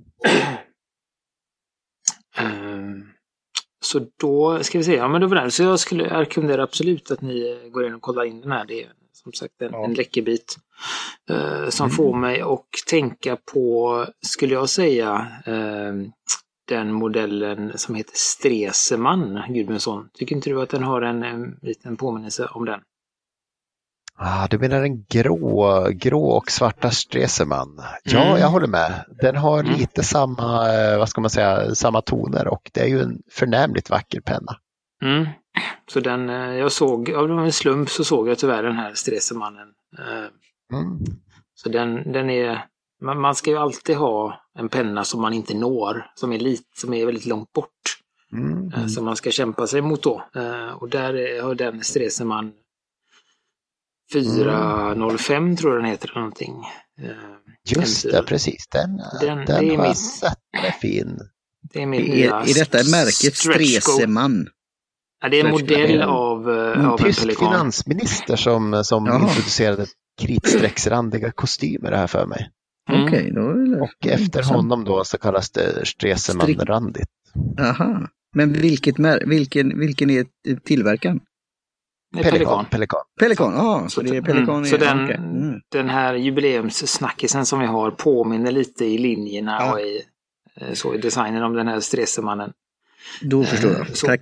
Eh, 2.38 3.04
så 3.86 4.08
då 4.20 4.64
ska 4.64 4.78
vi 4.78 4.84
se, 4.84 4.96
ja 4.96 5.08
men 5.08 5.22
det 5.22 5.28
var 5.28 5.36
det. 5.36 5.52
Så 5.52 5.64
jag 5.64 5.80
skulle 5.80 6.20
rekommendera 6.20 6.64
absolut 6.64 7.12
att 7.12 7.22
ni 7.22 7.50
eh, 7.64 7.70
går 7.70 7.86
in 7.88 7.94
och 7.94 8.02
kollar 8.02 8.24
in 8.26 8.42
den 8.42 8.52
här. 8.52 8.66
Det 8.66 8.84
är 8.84 8.92
som 9.28 9.34
sagt 9.34 9.62
en, 9.62 9.70
Ja. 9.72 9.86
en 9.86 9.94
läcker 9.94 10.22
bit. 10.22 10.56
eh, 11.30 11.70
som 11.70 11.86
Mm. 11.86 11.96
får 11.98 12.14
mig 12.18 12.42
att 12.42 12.66
tänka 12.88 13.38
på, 13.54 14.06
skulle 14.26 14.54
jag 14.54 14.70
säga, 14.70 15.28
eh, 15.46 15.94
den 16.68 16.92
modellen 16.94 17.72
som 17.78 17.96
heter 17.96 18.14
Stresemann, 18.16 19.42
Gudmundsson. 19.50 20.10
Tycker 20.14 20.36
inte 20.36 20.50
du 20.50 20.62
att 20.62 20.70
den 20.70 20.84
har 20.84 21.02
en, 21.02 21.24
en 21.24 21.58
liten 21.62 21.98
påminnelse 21.98 22.46
om 22.46 22.66
den? 22.66 22.80
Ah, 24.20 24.48
du 24.48 24.60
menar 24.60 24.82
en 24.82 25.04
grå, 25.04 25.88
grå 25.92 26.24
och 26.30 26.52
svarta 26.52 26.92
Stresemann? 26.92 27.82
Ja, 28.04 28.24
Mm. 28.28 28.40
jag 28.42 28.48
håller 28.50 28.68
med. 28.68 29.06
Den 29.22 29.36
har 29.36 29.60
Mm. 29.60 29.74
lite 29.76 30.04
samma, 30.04 30.74
eh, 30.74 30.98
vad 30.98 31.10
ska 31.10 31.22
man 31.22 31.30
säga, 31.30 31.76
samma 31.76 32.02
toner 32.02 32.48
och 32.48 32.72
det 32.74 32.82
är 32.82 32.88
ju 32.88 33.02
en 33.02 33.22
förnämligt 33.32 33.90
vacker 33.90 34.22
penna. 34.22 34.58
Mm. 35.04 35.28
Så 35.92 36.00
den, 36.00 36.30
eh, 36.30 36.56
jag 36.56 36.72
såg, 36.72 37.12
av 37.12 37.40
en 37.40 37.52
slump 37.52 37.90
så 37.90 38.04
såg 38.04 38.30
jag 38.30 38.38
tyvärr 38.40 38.64
den 38.64 38.76
här 38.76 38.94
Stresemannen. 38.94 39.68
Eh, 40.00 40.26
Mm. 40.74 41.00
Så 41.56 41.70
den, 41.70 42.12
den 42.12 42.30
är, 42.30 42.66
man, 43.02 43.22
man 43.22 43.36
ska 43.36 43.50
ju 43.50 43.58
alltid 43.58 43.96
ha 43.96 44.42
en 44.60 44.70
penna 44.70 45.04
som 45.04 45.22
man 45.22 45.34
inte 45.34 45.54
når, 45.54 46.06
som 46.16 46.34
är, 46.34 46.40
lite, 46.40 46.64
som 46.76 46.94
är 46.94 47.06
väldigt 47.06 47.26
långt 47.26 47.54
bort. 47.54 47.70
Mm. 48.34 48.74
eh, 48.74 48.88
Som 48.88 49.06
man 49.06 49.16
ska 49.16 49.32
kämpa 49.32 49.68
sig 49.68 49.82
mot 49.82 50.04
då. 50.04 50.24
Och 50.80 50.90
där 50.90 51.14
är- 51.14 51.42
har 51.42 51.56
den 51.56 51.84
Stresemann 51.84 52.52
405 54.14 55.56
tror 55.58 55.74
jag 55.74 55.84
den 55.84 55.92
heter 55.92 56.10
eller 56.10 56.20
någonting. 56.20 56.64
Just 57.76 58.04
det, 58.12 58.24
precis. 58.24 58.68
Den, 58.72 58.98
Den- 59.22 59.38
den, 59.38 59.46
det 59.46 59.54
är 59.54 59.58
har 59.58 59.64
jag 59.64 59.88
mitt- 59.90 59.98
sett. 59.98 60.38
Den 60.54 60.66
är 60.66 60.72
fin. 60.72 61.20
Det 61.74 61.82
är 61.82 61.86
mitt 61.86 62.02
Är, 62.10 62.14
nya 62.16 62.36
är 62.42 62.54
detta 62.54 62.78
märket 62.78 63.36
stretch 63.36 63.58
goal. 63.58 63.82
Stresemann? 63.82 64.48
Ja, 65.22 65.30
det 65.30 65.40
är 65.40 65.46
en 65.46 65.56
stretch 65.58 65.70
goal? 65.70 65.82
modell 65.82 66.02
av, 66.02 66.50
eh, 66.52 66.80
En 66.80 66.86
av 66.86 67.00
en 67.00 67.06
tysk 67.06 67.20
pelikan. 67.22 67.52
finansminister 67.52 68.36
som, 68.36 68.84
som 68.84 69.06
Jaha. 69.06 69.22
introducerade 69.22 69.86
kritstrecksrandiga 70.22 71.32
kostymer 71.32 71.92
här 71.92 72.08
för 72.08 72.26
mig. 72.26 72.50
Mm. 72.90 73.04
Okej, 73.06 73.32
då 73.36 73.42
är 73.50 73.76
det 73.76 73.82
Och 73.82 74.08
efter 74.08 74.44
honom 74.44 74.84
då 74.84 75.04
så 75.04 75.18
kallas 75.18 75.50
det 75.52 75.86
Stresemann-randigt. 75.86 77.10
Aha. 77.60 78.08
Men 78.36 78.54
vilket 78.54 78.96
vilken, 79.26 79.80
vilken 79.80 80.10
är 80.10 80.26
tillverkaren? 80.66 81.20
Pelikan. 82.16 82.32
pelikan. 82.32 82.66
Pelikan. 82.66 83.00
Pelikan, 83.20 83.54
ja, 83.54 83.86
så 83.90 84.02
det 84.02 84.18
är 84.18 84.22
Pelikan. 84.22 84.50
Mm, 84.50 84.62
är- 84.64 84.66
så 84.66 84.78
den, 84.78 85.04
okej. 85.04 85.16
Mm. 85.16 85.60
den 85.72 85.90
här 85.90 86.14
jubileumssnackisen 86.14 87.46
som 87.46 87.60
vi 87.60 87.66
har 87.66 87.92
påminner 87.92 88.52
lite 88.52 88.86
i 88.86 88.98
linjerna 88.98 89.58
Ja. 89.60 89.74
och 89.74 89.80
i, 89.80 90.02
eh, 90.62 90.74
så 90.74 90.96
i 90.96 90.98
designen 90.98 91.44
om 91.44 91.54
den 91.54 91.68
här 91.68 91.80
Stresemannen. 91.80 92.52
Då 93.22 93.44
förstår 93.44 93.70
Eh, 93.72 93.78
jag. 93.78 93.98
så- 93.98 94.08
Tack. 94.08 94.22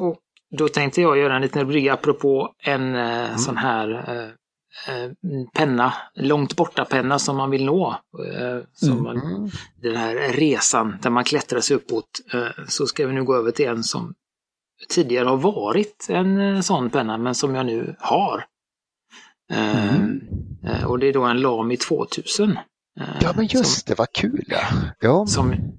Och 0.00 0.18
då 0.58 0.68
tänkte 0.68 1.00
jag 1.00 1.18
göra 1.18 1.36
en 1.36 1.42
liten 1.42 1.66
brygga 1.68 1.92
apropå 1.92 2.54
en 2.64 2.94
eh, 2.94 3.24
Mm. 3.26 3.38
sån 3.38 3.56
här 3.56 3.90
eh, 4.08 4.94
eh, 4.94 5.10
penna, 5.54 5.92
långt 6.14 6.56
borta 6.56 6.84
penna 6.84 7.18
som 7.18 7.36
man 7.36 7.50
vill 7.50 7.64
nå. 7.64 7.90
Eh, 8.34 8.58
som 8.72 8.92
Mm. 8.92 9.02
man, 9.02 9.50
den 9.82 9.96
här 9.96 10.32
resan 10.32 10.96
där 11.02 11.10
man 11.10 11.24
klättrar 11.24 11.60
sig 11.60 11.76
uppåt. 11.76 12.10
Eh, 12.34 12.64
så 12.68 12.86
ska 12.86 13.06
vi 13.06 13.12
nu 13.12 13.24
gå 13.24 13.34
över 13.36 13.50
till 13.50 13.68
en 13.68 13.84
som 13.84 14.14
tidigare 14.88 15.28
har 15.28 15.36
varit 15.36 16.06
en 16.08 16.40
eh, 16.40 16.60
sån 16.60 16.90
penna 16.90 17.18
men 17.18 17.34
som 17.34 17.54
jag 17.54 17.66
nu 17.66 17.94
har. 17.98 18.44
Mm. 19.52 20.20
och 20.86 20.98
det 20.98 21.06
är 21.08 21.12
då 21.12 21.22
en 21.24 21.40
Lamy 21.40 21.76
2000. 21.76 22.58
Eh, 23.00 23.16
Ja 23.20 23.32
men 23.36 23.46
just 23.46 23.86
det, 23.86 23.94
vad 23.94 24.12
kul 24.12 24.44
ja. 24.46 24.60
ja. 25.00 25.26
Som, 25.26 25.50
som, 25.50 25.78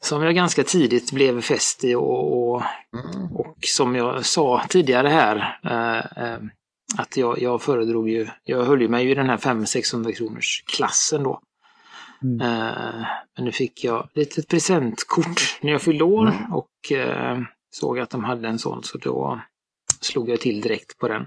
som 0.00 0.22
jag 0.22 0.34
ganska 0.34 0.62
tidigt 0.64 1.12
blev 1.12 1.40
fäst 1.40 1.84
i 1.84 1.94
och, 1.94 2.50
och, 2.52 2.62
Mm. 2.92 3.32
och 3.36 3.56
som 3.66 3.94
jag 3.94 4.24
sa 4.26 4.62
tidigare 4.68 5.08
här 5.08 5.58
eh, 5.64 6.24
eh, 6.24 6.38
att 6.98 7.16
jag, 7.16 7.42
jag 7.42 7.62
föredrog 7.62 8.08
ju, 8.08 8.28
jag 8.44 8.64
höll 8.64 8.82
ju 8.82 8.88
mig 8.88 9.04
ju 9.04 9.10
i 9.10 9.14
den 9.14 9.28
här 9.28 9.36
500-600 9.36 10.12
kronors 10.12 10.64
klassen 10.66 11.22
då. 11.22 11.40
Mm. 12.22 12.40
Eh, 12.40 13.06
men 13.36 13.44
nu 13.44 13.52
fick 13.52 13.84
jag 13.84 14.04
ett 14.04 14.16
litet 14.16 14.48
presentkort 14.48 15.58
när 15.60 15.72
jag 15.72 15.82
fyllde 15.82 16.04
år 16.04 16.28
Mm. 16.28 16.52
och 16.52 16.92
eh, 16.92 17.38
såg 17.70 17.98
att 17.98 18.10
de 18.10 18.24
hade 18.24 18.48
en 18.48 18.58
sån 18.58 18.82
så 18.84 18.98
då 18.98 19.40
slog 20.00 20.28
jag 20.30 20.40
till 20.40 20.60
direkt 20.60 20.98
på 20.98 21.08
den. 21.08 21.26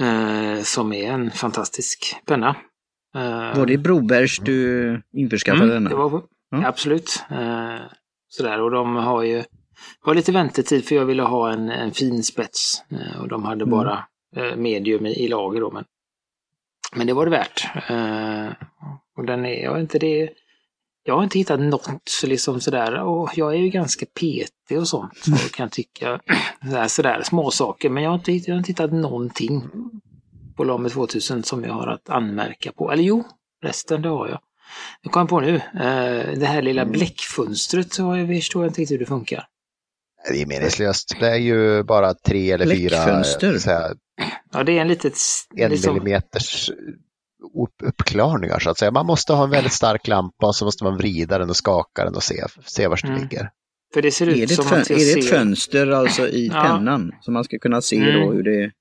Eh, 0.00 0.62
som 0.62 0.92
är 0.92 1.12
en 1.12 1.30
fantastisk 1.30 2.16
penna. 2.26 2.56
Eh, 3.18 3.58
Var 3.58 3.66
det 3.66 3.78
Brobergs 3.78 4.38
du 4.38 5.02
införskaffade 5.12 5.64
mm, 5.64 5.74
denna? 5.84 5.88
det 5.90 5.96
var, 6.10 6.22
Ja. 6.50 6.66
Absolut. 6.66 7.24
Eh, 7.30 7.76
sådär 8.28 8.60
och 8.60 8.70
de 8.70 8.96
har 8.96 9.22
ju 9.22 9.36
det 9.38 9.46
var 10.04 10.14
lite 10.14 10.32
väntetid 10.32 10.84
för 10.84 10.94
jag 10.94 11.04
ville 11.04 11.22
ha 11.22 11.52
en, 11.52 11.70
en 11.70 11.92
fin 11.92 12.22
spets 12.22 12.82
eh, 12.90 13.20
och 13.20 13.28
de 13.28 13.44
hade 13.44 13.62
Mm. 13.64 13.70
bara 13.70 14.04
medium 14.56 15.06
i, 15.06 15.24
i 15.24 15.28
lager 15.28 15.60
då. 15.60 15.70
Men, 15.70 15.84
men 16.96 17.06
det 17.06 17.12
var 17.12 17.24
det 17.24 17.30
värt. 17.30 17.68
Och 19.16 19.24
den 19.26 19.46
är, 19.46 19.62
jag 19.62 19.80
inte 19.80 19.98
det 19.98 20.30
jag 21.04 21.16
har 21.16 21.24
inte 21.24 21.38
hittat 21.38 21.60
något 21.60 22.02
så 22.04 22.26
liksom 22.26 22.60
sådär, 22.60 23.00
och 23.02 23.30
jag 23.34 23.54
är 23.54 23.58
ju 23.58 23.68
ganska 23.68 24.06
petig 24.20 24.78
och 24.78 24.88
sånt 24.88 25.12
och 25.32 25.52
kan 25.54 25.68
tycka 25.70 26.20
sådär, 26.62 26.88
sådär 26.88 27.22
små 27.22 27.50
saker 27.50 27.90
men 27.90 28.02
jag 28.02 28.10
har, 28.10 28.14
inte, 28.16 28.32
jag 28.32 28.54
har 28.54 28.58
inte 28.58 28.70
hittat 28.72 28.92
någonting 28.92 29.62
på 30.58 30.64
Lame 30.64 30.88
2000 30.88 31.42
som 31.42 31.64
jag 31.64 31.72
har 31.72 31.86
att 31.86 32.08
anmärka 32.10 32.72
på. 32.72 32.92
Eller 32.92 33.02
jo, 33.02 33.24
resten 33.62 34.02
det 34.02 34.08
har 34.08 34.28
jag. 34.28 34.40
Jag 35.02 35.12
kom 35.12 35.26
på 35.26 35.40
nu, 35.40 35.54
eh, 35.56 36.38
det 36.38 36.46
här 36.46 36.62
lilla 36.62 36.82
Mm. 36.82 36.92
bläckfönstret 36.92 37.92
så 37.92 38.16
jag 38.16 38.28
förstår 38.28 38.64
jag 38.64 38.70
inte 38.70 38.80
riktigt 38.80 38.94
hur 38.94 38.98
det 38.98 39.06
funkar. 39.06 39.44
Det 40.30 40.42
är 40.42 40.46
meningslöst. 40.46 41.16
Det 41.20 41.26
är 41.28 41.36
ju 41.36 41.82
bara 41.82 42.14
tre 42.14 42.50
eller 42.52 42.66
fyra 42.66 43.04
Bläckfönster? 43.04 43.58
så 43.58 43.70
här, 43.70 43.92
Ja, 44.52 44.62
det 44.64 44.72
är 44.78 44.80
en 44.80 44.88
litet... 44.88 45.14
en 45.56 45.70
liksom- 45.70 45.94
millimeters 45.94 46.70
upp- 47.64 47.82
uppklarningar 47.88 48.58
så 48.58 48.70
att 48.70 48.78
säga. 48.78 48.90
Man 48.90 49.06
måste 49.06 49.32
ha 49.32 49.44
en 49.44 49.50
väldigt 49.50 49.72
stark 49.72 50.08
lampa 50.08 50.46
och 50.46 50.54
så 50.56 50.64
måste 50.64 50.84
man 50.84 50.96
vrida 50.96 51.38
den 51.38 51.50
och 51.50 51.56
skaka 51.56 52.04
den 52.04 52.14
och 52.14 52.22
se, 52.22 52.44
se 52.64 52.86
var 52.88 52.98
det 53.02 53.08
Mm. 53.08 53.20
ligger. 53.22 53.50
För 53.94 54.02
det 54.02 54.10
ser 54.10 54.26
Är 54.26 54.30
ut 54.30 54.36
det, 54.36 54.42
ett 54.44 54.54
som 54.54 54.64
fön- 54.64 54.80
att 54.80 54.90
jag 54.90 55.00
är 55.00 55.04
det 55.14 55.20
ett 55.20 55.24
ser... 55.24 55.36
fönster 55.36 55.86
alltså 55.90 56.28
i 56.28 56.46
Ja. 56.54 56.62
pennan? 56.62 57.12
Så 57.20 57.30
man 57.30 57.44
ska 57.44 57.58
kunna 57.58 57.80
se 57.82 57.96
då 57.96 58.10
Mm. 58.22 58.32
hur 58.36 58.42
det 58.42 58.64
är? 58.64 58.72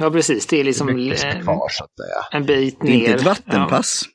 Ja, 0.00 0.10
precis. 0.10 0.46
Det 0.46 0.60
är 0.60 0.64
liksom 0.64 0.88
som 0.88 0.96
är 0.98 1.36
eh, 1.36 1.42
kvar 1.42 1.68
så 1.70 1.84
att 1.84 1.90
säga. 1.96 2.40
en 2.40 2.46
bit 2.46 2.78
Det 2.80 2.86
är 2.86 2.90
ner. 2.90 2.98
inte 3.00 3.12
ett 3.12 3.22
vattenpass? 3.22 4.02
Ja. 4.02 4.10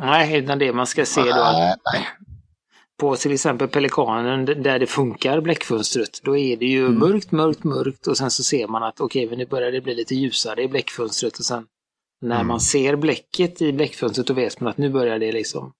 Nej, 0.00 0.36
utan 0.38 0.58
det 0.58 0.72
man 0.72 0.86
ska 0.86 1.04
se 1.06 1.20
då 1.20 1.26
Nej, 1.26 1.74
nej. 1.92 2.08
på 3.00 3.16
till 3.16 3.32
exempel 3.32 3.68
Pelikanen 3.68 4.44
där 4.44 4.78
det 4.78 4.86
funkar, 4.86 5.40
bläckfönstret, 5.40 6.20
då 6.22 6.36
är 6.36 6.56
det 6.56 6.66
ju 6.66 6.86
Mm. 6.86 6.98
mörkt, 6.98 7.32
mörkt, 7.32 7.64
mörkt 7.64 8.06
och 8.06 8.16
sen 8.18 8.30
så 8.30 8.42
ser 8.42 8.66
man 8.68 8.82
att 8.82 9.00
okej, 9.00 9.28
men 9.28 9.38
nu 9.38 9.46
börjar 9.46 9.72
det 9.72 9.80
bli 9.80 9.94
lite 9.94 10.14
ljusare 10.14 10.62
i 10.62 10.68
bläckfönstret 10.68 11.38
och 11.38 11.44
sen 11.44 11.66
när 12.20 12.34
Mm. 12.36 12.46
man 12.46 12.60
ser 12.60 12.96
bläcket 12.96 13.62
i 13.62 13.72
bläckfönstret 13.72 14.26
då 14.26 14.34
vet 14.34 14.60
man 14.60 14.70
att 14.70 14.78
nu 14.78 14.90
börjar 14.90 15.18
det 15.18 15.32
liksom 15.32 15.72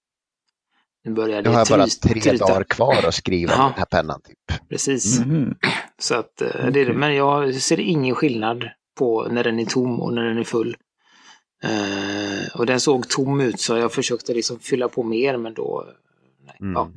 nu 1.04 1.12
börjar 1.12 1.36
Nu 1.36 1.42
det 1.42 1.50
har 1.50 1.58
jag 1.58 1.68
bara 1.68 1.86
tre 1.86 2.32
dagar 2.36 2.64
kvar 2.64 3.04
att 3.08 3.14
skriva 3.14 3.52
Ja. 3.52 3.62
den 3.62 3.72
här 3.76 3.84
pennan. 3.84 4.20
Typ. 4.22 4.68
Precis. 4.68 5.18
Mhm. 5.20 5.54
Så 6.00 6.14
att 6.14 6.42
eh, 6.42 6.66
det 6.70 6.80
är 6.80 6.86
det. 6.86 6.92
Men 6.92 7.14
jag 7.14 7.54
ser 7.54 7.80
ingen 7.80 8.14
skillnad 8.14 8.68
på 8.98 9.28
när 9.30 9.44
den 9.44 9.58
är 9.60 9.64
tom 9.64 10.00
och 10.00 10.12
när 10.14 10.24
den 10.24 10.38
är 10.38 10.44
full. 10.44 10.76
Eh, 11.64 12.54
och 12.54 12.66
den 12.66 12.80
såg 12.80 13.08
tom 13.08 13.40
ut 13.40 13.60
så 13.60 13.76
jag 13.76 13.92
försökte 13.92 14.34
liksom 14.34 14.58
fylla 14.58 14.88
på 14.88 15.02
mer 15.02 15.36
men 15.36 15.54
då... 15.54 15.84
Nej. 16.46 16.56
Mm. 16.60 16.72
Ja. 16.72 16.90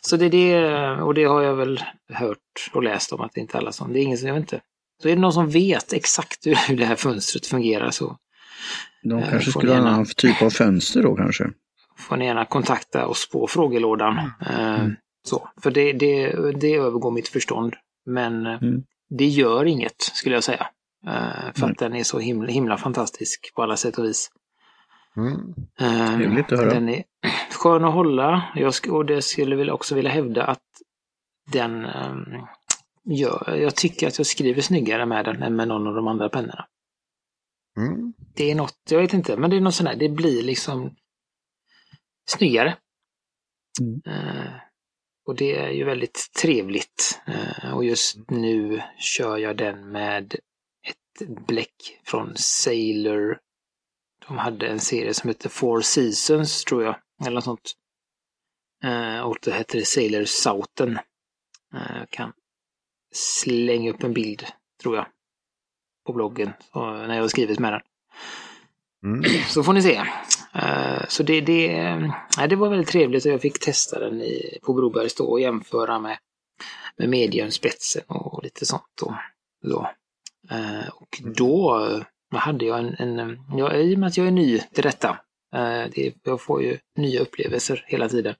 Så 0.00 0.16
det 0.16 0.24
är 0.26 0.30
det, 0.30 1.02
och 1.02 1.14
det 1.14 1.24
har 1.24 1.42
jag 1.42 1.54
väl 1.54 1.80
hört 2.12 2.70
och 2.72 2.82
läst 2.82 3.12
om 3.12 3.20
att 3.20 3.32
det 3.34 3.40
inte 3.40 3.56
är 3.56 3.60
alla 3.60 3.72
som, 3.72 3.92
det 3.92 3.98
är 4.00 4.02
ingen 4.02 4.18
som, 4.18 4.28
jag 4.28 4.34
vet 4.34 4.40
inte. 4.42 4.60
Så 5.02 5.08
är 5.08 5.14
det 5.14 5.20
någon 5.20 5.32
som 5.32 5.50
vet 5.50 5.92
exakt 5.92 6.46
hur, 6.46 6.76
det 6.76 6.84
här 6.84 6.96
fönstret 6.96 7.46
fungerar 7.46 7.90
så 7.90 8.16
De 9.02 9.18
Eh, 9.18 9.30
kanske 9.30 9.50
skulle 9.50 9.68
ha 9.72 9.76
gärna- 9.78 9.90
annan 9.90 10.06
typ 10.16 10.42
av 10.42 10.50
fönster 10.50 11.02
då 11.02 11.16
kanske? 11.16 11.50
får 11.98 12.16
ni 12.16 12.24
gärna 12.24 12.44
kontakta 12.44 13.06
oss 13.06 13.28
på 13.30 13.46
frågelådan. 13.46 14.18
Eh, 14.50 14.80
Mm. 14.80 14.96
så, 15.28 15.48
för 15.62 15.70
det, 15.70 15.92
det, 15.92 16.32
det 16.60 16.74
övergår 16.74 17.10
mitt 17.10 17.28
förstånd. 17.28 17.74
Men 18.06 18.46
eh, 18.46 18.62
Mm. 18.62 18.84
det 19.08 19.26
gör 19.26 19.64
inget 19.64 20.00
skulle 20.02 20.34
jag 20.34 20.44
säga. 20.44 20.68
Eh, 21.06 21.52
för 21.54 21.58
Mm. 21.62 21.70
att 21.70 21.78
den 21.78 21.94
är 21.94 22.04
så 22.04 22.18
himla, 22.18 22.48
himla 22.50 22.76
fantastisk 22.76 23.52
på 23.54 23.62
alla 23.62 23.76
sätt 23.76 23.98
och 23.98 24.04
vis. 24.04 24.30
Mm. 25.16 25.54
Eh, 25.80 26.16
Trevligt 26.16 26.52
att 26.52 26.58
höra. 26.58 26.74
Den 26.74 26.88
är 26.88 27.04
skön 27.52 27.84
att 27.84 27.94
hålla. 27.94 28.52
Jag 28.54 28.70
sk- 28.70 28.88
och 28.90 29.06
det 29.06 29.22
skulle 29.22 29.56
väl 29.56 29.70
också 29.70 29.94
vilja 29.94 30.10
hävda 30.10 30.44
att 30.44 30.62
den 31.52 31.86
gör, 33.04 33.54
jag 33.60 33.76
tycker 33.76 34.08
att 34.08 34.18
jag 34.18 34.26
skriver 34.26 34.62
snyggare 34.62 35.06
med 35.06 35.24
den 35.24 35.42
än 35.42 35.56
med 35.56 35.68
någon 35.68 35.86
av 35.86 35.94
de 35.94 36.08
andra 36.08 36.28
pennorna. 36.28 36.66
Mm. 37.76 38.12
Det 38.34 38.50
är 38.50 38.54
något, 38.54 38.76
jag 38.90 39.00
vet 39.00 39.14
inte, 39.14 39.36
men 39.36 39.50
det 39.50 39.56
är 39.56 39.60
något 39.60 39.74
sånt 39.74 39.88
här, 39.88 39.96
det 39.96 40.08
blir 40.08 40.42
liksom 40.42 40.94
snyggare. 42.30 42.76
Mm. 43.80 44.00
Eh, 45.20 45.30
och 45.30 45.36
det 45.36 45.56
är 45.56 45.70
ju 45.70 45.84
väldigt 45.84 46.32
trevligt. 46.40 47.20
Eh, 47.26 47.76
och 47.76 47.84
just 47.84 48.16
nu 48.28 48.82
kör 48.98 49.36
jag 49.38 49.56
den 49.56 49.92
med 49.92 50.34
ett 50.86 51.28
bläck 51.46 52.00
från 52.04 52.36
Sailor. 52.36 53.38
De 54.28 54.38
hade 54.38 54.66
en 54.66 54.80
serie 54.80 55.14
som 55.14 55.28
hette 55.28 55.48
Four 55.48 55.80
Seasons 55.80 56.64
tror 56.64 56.84
jag, 56.84 56.96
eller 57.20 57.34
något 57.34 57.44
sånt. 57.44 57.72
Eh, 58.84 59.20
och 59.20 59.38
det 59.42 59.52
hette 59.52 59.84
Sailor 59.84 60.24
Southern. 60.24 60.98
Eh, 61.74 61.98
jag 61.98 62.10
kan 62.10 62.32
slänga 63.14 63.90
upp 63.90 64.02
en 64.02 64.12
bild, 64.12 64.46
tror 64.82 64.96
jag, 64.96 65.06
på 66.06 66.12
bloggen 66.12 66.52
när 66.74 67.14
jag 67.14 67.22
har 67.22 67.28
skrivit 67.28 67.58
med 67.58 67.72
den. 67.72 67.82
Mm. 69.04 69.22
Så 69.48 69.62
får 69.62 69.72
ni 69.72 69.82
se. 69.82 70.02
Uh, 70.56 71.04
så 71.08 71.22
det, 71.22 71.40
det, 71.40 71.90
uh, 71.92 72.46
det 72.48 72.56
var 72.56 72.68
väldigt 72.68 72.88
trevligt 72.88 73.26
och 73.26 73.32
jag 73.32 73.40
fick 73.40 73.60
testa 73.60 73.98
den 73.98 74.22
i, 74.22 74.58
på 74.62 74.72
Brobergs 74.72 75.14
då 75.14 75.24
och 75.24 75.40
jämföra 75.40 75.98
med, 75.98 76.18
med 76.96 77.08
mediumspetsen 77.08 78.02
och 78.06 78.42
lite 78.42 78.66
sånt. 78.66 78.82
Då, 79.00 79.16
då. 79.62 79.90
Uh, 80.52 80.88
och 80.88 81.22
då 81.36 81.80
hade 82.34 82.64
jag 82.64 82.78
en, 82.78 82.94
en 82.94 83.38
ja, 83.56 83.74
i 83.74 83.94
och 83.94 83.98
med 83.98 84.06
att 84.06 84.16
jag 84.16 84.26
är 84.26 84.30
ny 84.30 84.58
till 84.58 84.82
detta, 84.82 85.18
det, 85.94 86.14
jag 86.22 86.40
får 86.40 86.62
ju 86.62 86.78
nya 86.96 87.20
upplevelser 87.20 87.84
hela 87.86 88.08
tiden. 88.08 88.34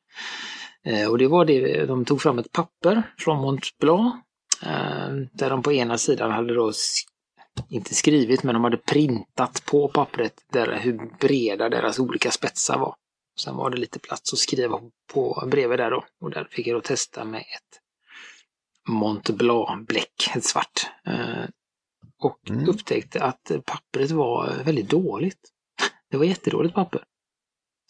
och 1.08 1.18
det 1.18 1.26
var 1.26 1.44
det, 1.44 1.86
de 1.86 2.04
tog 2.04 2.22
fram 2.22 2.38
ett 2.38 2.52
papper 2.52 3.02
från 3.18 3.40
Mont 3.40 3.78
Blanc 3.80 4.14
där 5.32 5.50
de 5.50 5.62
på 5.62 5.72
ena 5.72 5.98
sidan 5.98 6.30
hade 6.30 6.54
då 6.54 6.72
inte 7.68 7.94
skrivit, 7.94 8.42
men 8.42 8.54
de 8.54 8.64
hade 8.64 8.76
printat 8.76 9.62
på 9.64 9.88
pappret 9.88 10.44
där, 10.52 10.78
hur 10.78 11.18
breda 11.20 11.68
deras 11.68 11.98
olika 11.98 12.30
spetsar 12.30 12.78
var. 12.78 12.94
Sen 13.40 13.56
var 13.56 13.70
det 13.70 13.76
lite 13.76 13.98
plats 13.98 14.32
att 14.32 14.38
skriva 14.38 14.80
på 15.12 15.44
bredvid 15.46 15.78
där 15.78 15.90
då. 15.90 16.04
Och 16.20 16.30
där 16.30 16.48
fick 16.50 16.66
jag 16.66 16.76
då 16.76 16.80
testa 16.80 17.24
med 17.24 17.40
ett 17.40 17.80
Mont 18.88 19.30
Blanc-bläck, 19.30 20.30
ett 20.36 20.44
svart. 20.44 20.90
Eh, 21.06 21.44
och 22.22 22.50
mm. 22.50 22.68
upptäckte 22.68 23.22
att 23.22 23.50
pappret 23.64 24.10
var 24.10 24.62
väldigt 24.64 24.88
dåligt. 24.88 25.40
Det 26.10 26.16
var 26.16 26.24
jättedåligt 26.24 26.74
papper. 26.74 27.04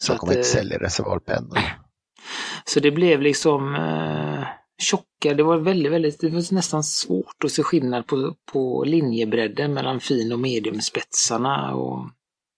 Så, 0.03 0.13
så 0.13 0.19
kommer 0.19 0.33
inte 0.33 0.43
sälja 0.43 0.77
reservoarpennor. 0.77 1.59
Så 2.65 2.79
det 2.79 2.91
blev 2.91 3.21
liksom 3.21 3.75
eh, 3.75 4.47
tjocka. 4.81 5.33
Det 5.33 5.43
var 5.43 5.57
väldigt, 5.57 5.91
väldigt, 5.91 6.19
det 6.19 6.29
var 6.29 6.53
nästan 6.53 6.83
svårt 6.83 7.43
att 7.45 7.51
se 7.51 7.63
skillnad 7.63 8.07
på, 8.07 8.35
på 8.51 8.83
linjebredden 8.83 9.73
mellan 9.73 9.99
fin 9.99 10.31
och 10.31 10.39
mediumspetsarna. 10.39 11.75
Och 11.75 12.09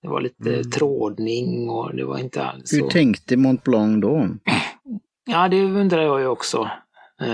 det 0.01 0.07
var 0.07 0.21
lite 0.21 0.53
mm. 0.53 0.71
trådning 0.71 1.69
och 1.69 1.95
det 1.95 2.03
var 2.03 2.17
inte 2.17 2.43
alls 2.43 2.73
Hur 2.73 2.79
så... 2.79 2.89
tänkte 2.89 3.37
Mont 3.37 3.63
Blanc 3.63 4.01
då? 4.01 4.27
Ja, 5.25 5.47
det 5.47 5.63
undrar 5.63 6.01
jag 6.01 6.19
ju 6.19 6.27
också. 6.27 6.61
Uh, 7.21 7.27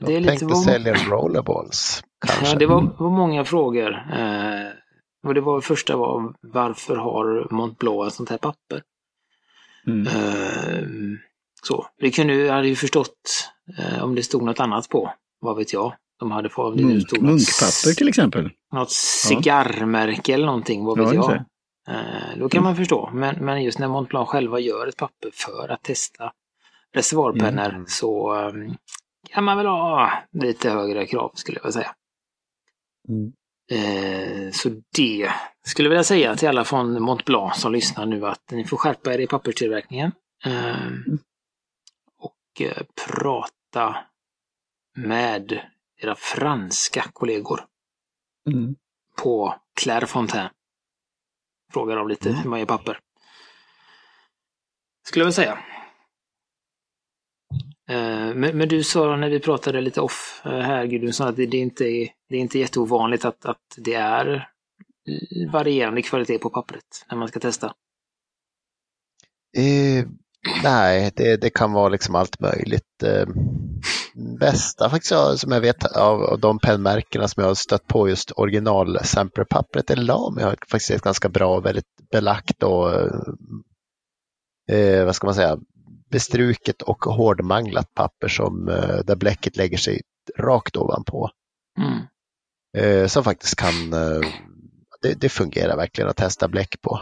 det 0.00 0.14
är 0.14 0.20
lite, 0.20 0.28
tänkte 0.28 0.46
var... 0.46 0.62
sälja 0.62 0.94
rollerballs. 0.94 2.04
Kanske. 2.26 2.46
Ja, 2.46 2.58
det 2.58 2.66
var, 2.66 2.96
var 2.98 3.10
många 3.10 3.44
frågor. 3.44 3.90
Uh, 3.90 4.70
och 5.26 5.34
det 5.34 5.40
var 5.40 5.60
första 5.60 5.96
var 5.96 6.34
varför 6.40 6.96
har 6.96 7.54
Mont 7.54 7.78
Blanc 7.78 8.06
ett 8.06 8.14
sånt 8.14 8.30
här 8.30 8.38
papper? 8.38 8.82
Mm. 9.86 10.06
Uh, 10.06 11.18
så. 11.66 11.86
Det 11.98 12.10
kunde, 12.10 12.34
jag 12.34 12.54
hade 12.54 12.68
ju 12.68 12.76
förstått 12.76 13.50
eh, 13.78 14.04
om 14.04 14.14
det 14.14 14.22
stod 14.22 14.42
något 14.42 14.60
annat 14.60 14.88
på. 14.88 15.12
Vad 15.40 15.56
vet 15.56 15.72
jag? 15.72 15.94
De 16.18 16.30
hade 16.30 16.48
fått, 16.48 16.80
Munk, 16.80 17.02
stod 17.02 17.22
munkpapper 17.22 17.94
till 17.96 18.08
exempel. 18.08 18.50
Något 18.72 18.90
cigarrmärke 18.90 20.32
ja. 20.32 20.34
eller 20.34 20.46
någonting, 20.46 20.84
vad 20.84 20.98
vet 20.98 21.14
ja, 21.14 21.32
jag? 21.32 21.44
Eh, 21.96 22.38
då 22.38 22.48
kan 22.48 22.62
man 22.62 22.76
förstå. 22.76 23.10
Men, 23.14 23.44
men 23.44 23.62
just 23.62 23.78
när 23.78 23.88
Montblanc 23.88 24.28
själva 24.28 24.60
gör 24.60 24.86
ett 24.86 24.96
papper 24.96 25.30
för 25.32 25.68
att 25.68 25.82
testa 25.82 26.32
reservoarpennor 26.94 27.68
mm. 27.68 27.86
så 27.86 28.34
um, 28.34 28.76
kan 29.30 29.44
man 29.44 29.56
väl 29.56 29.66
ha 29.66 30.12
lite 30.32 30.70
högre 30.70 31.06
krav 31.06 31.32
skulle 31.34 31.58
jag 31.58 31.62
vilja 31.62 31.72
säga. 31.72 31.94
Mm. 33.08 33.32
Eh, 33.70 34.50
så 34.52 34.68
det 34.68 35.30
skulle 35.66 35.86
jag 35.86 35.90
vilja 35.90 36.04
säga 36.04 36.36
till 36.36 36.48
alla 36.48 36.64
från 36.64 37.02
Montblanc 37.02 37.60
som 37.60 37.72
lyssnar 37.72 38.06
nu 38.06 38.26
att 38.26 38.50
ni 38.50 38.64
får 38.64 38.76
skärpa 38.76 39.14
er 39.14 39.18
i 39.18 39.26
papperstillverkningen. 39.26 40.12
Mm 40.44 40.56
eh, 40.56 41.18
prata 43.06 43.96
med 44.96 45.60
era 45.96 46.14
franska 46.14 47.04
kollegor 47.12 47.66
mm. 48.50 48.76
på 49.16 49.54
Clairefontaine. 49.80 50.50
Frågar 51.72 51.96
dem 51.96 52.08
lite 52.08 52.28
mm. 52.28 52.42
hur 52.42 52.50
man 52.50 52.58
gör 52.58 52.66
papper. 52.66 52.98
Skulle 55.06 55.20
jag 55.20 55.26
väl 55.26 55.34
säga. 55.34 55.58
Eh, 57.88 58.34
men, 58.34 58.58
men, 58.58 58.68
du 58.68 58.82
sa 58.82 59.16
när 59.16 59.30
vi 59.30 59.40
pratade 59.40 59.80
lite 59.80 60.00
off 60.00 60.42
eh, 60.44 60.60
här 60.60 60.86
Gudrun, 60.86 61.12
sa 61.12 61.28
att 61.28 61.36
det, 61.36 61.46
det, 61.46 61.56
är 61.56 61.62
inte, 61.62 61.84
det 62.28 62.36
är 62.36 62.40
inte 62.40 62.58
jätteovanligt 62.58 63.24
att, 63.24 63.44
att 63.44 63.74
det 63.76 63.94
är 63.94 64.48
varierande 65.52 66.02
kvalitet 66.02 66.38
på 66.38 66.50
pappret 66.50 67.06
när 67.10 67.18
man 67.18 67.28
ska 67.28 67.40
testa. 67.40 67.74
Eh, 69.56 70.06
Nej, 70.62 71.12
det, 71.16 71.36
det 71.36 71.50
kan 71.50 71.72
vara 71.72 71.88
liksom 71.88 72.14
allt 72.14 72.40
möjligt. 72.40 73.02
Eh, 73.02 73.26
bästa 74.40 74.90
faktiskt 74.90 75.40
som 75.40 75.52
jag 75.52 75.60
vet 75.60 75.84
av, 75.84 76.40
de 76.40 76.58
pennmärkena 76.58 77.28
som 77.28 77.40
jag 77.40 77.50
har 77.50 77.54
stött 77.54 77.86
på 77.86 78.08
just 78.08 78.32
original 78.36 78.98
pappret 79.50 79.90
eller 79.90 80.02
Lamy 80.02 80.42
har 80.42 80.56
faktiskt 80.70 80.90
ett 80.90 81.02
ganska 81.02 81.28
bra, 81.28 81.60
väldigt 81.60 82.08
belagt 82.10 82.62
och 82.62 82.94
eh, 84.70 85.04
vad 85.04 85.16
ska 85.16 85.26
man 85.26 85.34
säga, 85.34 85.58
bestruket 86.10 86.82
och 86.82 87.04
hårdmanglat 87.04 87.94
papper 87.94 88.28
som 88.28 88.68
eh, 88.68 88.98
där 89.04 89.16
bläcket 89.16 89.56
lägger 89.56 89.78
sig 89.78 90.02
rakt 90.38 90.76
ovanpå. 90.76 91.30
Mm. 91.78 92.06
Eh, 92.76 93.06
som 93.06 93.24
faktiskt 93.24 93.56
kan, 93.56 93.92
eh, 93.92 94.20
det, 95.02 95.20
det, 95.20 95.28
fungerar 95.28 95.76
verkligen 95.76 96.10
att 96.10 96.16
testa 96.16 96.48
bläck 96.48 96.80
på. 96.80 97.00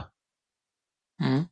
Mm. 1.24 1.44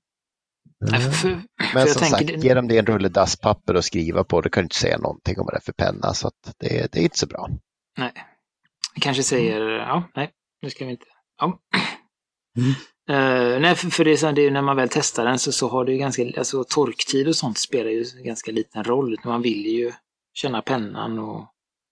Mm. 0.88 1.12
För, 1.12 1.42
Men 1.75 1.87
som 1.87 2.07
sagt, 2.07 2.27
det... 2.27 2.33
ge 2.33 2.55
dem 2.55 2.68
det 2.68 2.79
en 2.79 2.87
rulle 2.87 3.09
dasspapper 3.09 3.75
att 3.75 3.85
skriva 3.85 4.25
på, 4.25 4.40
då 4.40 4.51
kan 4.51 4.62
du 4.62 4.64
inte 4.64 4.77
säga 4.77 4.99
någonting 4.99 5.38
om 5.38 5.47
vad 5.47 5.55
det 5.55 5.59
är 5.59 5.61
för 5.61 5.73
penna, 5.73 6.14
så 6.14 6.31
det, 6.59 6.92
det, 6.92 6.99
är 6.99 7.03
inte 7.03 7.18
så 7.18 7.27
bra. 7.27 7.49
Nej. 7.99 8.12
Vi 8.95 9.01
kanske 9.01 9.23
säger, 9.23 9.61
ja, 9.61 10.11
nej, 10.14 10.31
nu 10.62 10.71
ska 10.71 10.85
vi 10.85 10.90
inte. 10.90 11.07
Ja. 11.38 11.59
Mm. 12.59 12.75
Uh, 13.11 13.61
nej, 13.61 13.75
för, 13.75 13.90
för 13.90 14.05
det, 14.05 14.12
är 14.12 14.16
så, 14.16 14.33
det 14.33 14.47
är 14.47 14.51
när 14.51 14.62
man 14.62 14.77
väl 14.77 14.88
testar 14.92 15.25
den 15.25 15.38
så, 15.38 15.53
så 15.53 15.68
har 15.68 15.85
det 15.85 15.92
ju 15.92 15.99
ganska, 15.99 16.33
alltså 16.38 16.64
torktid 16.64 17.29
och 17.29 17.37
sånt 17.37 17.59
spelar 17.59 17.90
ju 17.90 18.05
ganska 18.25 18.51
liten 18.51 18.85
roll. 18.85 19.16
Man 19.25 19.42
vill 19.42 19.66
ju 19.66 19.92
känna 20.33 20.62
pennan 20.62 21.18
och, 21.18 21.47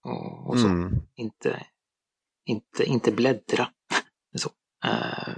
och, 0.05 0.49
och 0.49 0.59
så. 0.59 0.67
Mm. 0.67 1.01
Inte, 1.17 1.67
inte, 2.47 2.85
inte 2.85 3.13
bläddra. 3.13 3.69
så. 4.37 4.51
Uh, 4.87 5.37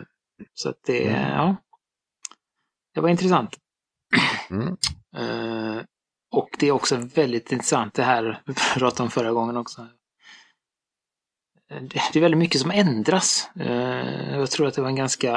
så 0.54 0.68
att 0.68 0.82
det, 0.86 1.08
mm. 1.08 1.30
ja, 1.30 1.56
det 2.94 3.00
var 3.00 3.08
intressant. 3.08 3.58
Mm. 4.50 4.76
Uh, 5.18 5.82
och 6.34 6.48
det 6.58 6.68
är 6.68 6.72
också 6.72 6.96
väldigt 6.96 7.52
intressant 7.52 7.94
det 7.94 8.02
här 8.02 8.42
vi 8.46 8.54
pratade 8.54 9.02
om 9.02 9.10
förra 9.10 9.32
gången 9.32 9.56
också. 9.56 9.86
Det 11.68 12.16
är 12.16 12.20
väldigt 12.20 12.38
mycket 12.38 12.60
som 12.60 12.70
ändras. 12.70 13.50
Uh, 13.60 14.36
jag 14.36 14.50
tror 14.50 14.66
att 14.66 14.74
det 14.74 14.82
var 14.82 14.88
en 14.88 14.96
ganska, 14.96 15.36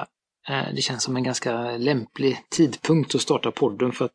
uh, 0.49 0.73
det 0.73 0.81
känns 0.81 1.03
som 1.03 1.15
en 1.15 1.23
ganska 1.23 1.77
lämplig 1.77 2.37
tidpunkt 2.49 3.15
att 3.15 3.21
starta 3.21 3.51
podden 3.51 3.91
för 3.91 4.05
att 4.05 4.11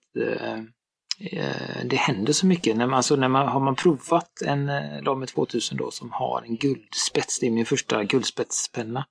det 1.84 1.96
händer 1.96 2.32
så 2.32 2.46
mycket. 2.46 2.76
När 2.76 2.86
man, 2.86 2.96
alltså 2.96 3.16
när 3.16 3.28
man, 3.28 3.48
har 3.48 3.60
man 3.60 3.74
provat 3.74 4.42
en 4.44 4.66
Lame 5.04 5.26
2000 5.26 5.78
då 5.78 5.90
som 5.90 6.12
har 6.12 6.42
en 6.42 6.56
guldspets, 6.56 7.40
det 7.40 7.46
är 7.46 7.50
min 7.50 7.66
första 7.66 8.04
guldspetspenna. 8.04 9.06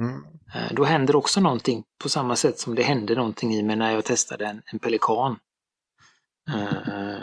Mm. 0.00 0.24
Eh, 0.54 0.72
då 0.72 0.84
händer 0.84 1.16
också 1.16 1.40
någonting 1.40 1.84
på 2.02 2.08
samma 2.08 2.36
sätt 2.36 2.58
som 2.58 2.74
det 2.74 2.82
hände 2.82 3.14
någonting 3.14 3.54
i 3.54 3.62
mig 3.62 3.76
när 3.76 3.92
jag 3.92 4.04
testade 4.04 4.46
en, 4.46 4.62
en 4.72 4.78
pelikan. 4.78 5.38
Uh, 6.54 7.22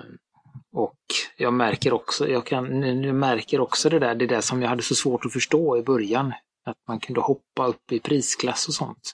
och 0.74 1.00
jag 1.38 1.54
märker 1.54 1.94
också, 1.94 2.30
jag 2.30 2.46
kan, 2.46 2.80
nu 2.80 3.14
märker 3.14 3.60
också 3.60 3.90
det 3.90 4.00
där, 4.00 4.16
det 4.16 4.28
där 4.28 4.42
som 4.42 4.62
jag 4.62 4.70
hade 4.70 4.84
så 4.84 4.96
svårt 4.96 5.26
att 5.26 5.34
förstå 5.34 5.78
i 5.78 5.84
början. 5.84 6.34
Att 6.66 6.78
man 6.88 7.00
kunde 7.00 7.22
hoppa 7.22 7.66
upp 7.68 7.92
i 7.92 8.00
prisklass 8.00 8.68
och 8.68 8.74
sånt. 8.74 9.14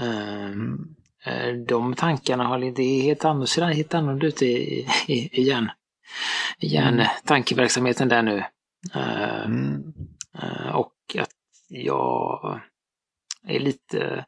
Uh, 0.00 0.46
mm. 0.46 0.96
De 1.66 1.94
tankarna 1.94 2.44
har, 2.44 2.80
är 2.80 3.02
helt 3.02 3.24
annorlunda, 3.24 3.74
helt 3.74 3.94
annorlunda 3.94 4.26
ute 4.26 4.46
i, 4.46 4.88
i, 5.06 5.40
i 5.40 5.42
hjärn, 5.42 5.70
hjärn, 6.58 6.94
mm. 6.94 7.06
tankeverksamheten 7.24 8.08
där 8.08 8.22
nu. 8.22 8.44
Uh, 8.96 9.44
mm. 9.44 9.94
och 10.74 11.16
att 11.18 11.30
jag 11.68 12.60
är 13.48 13.60
lite 13.60 14.24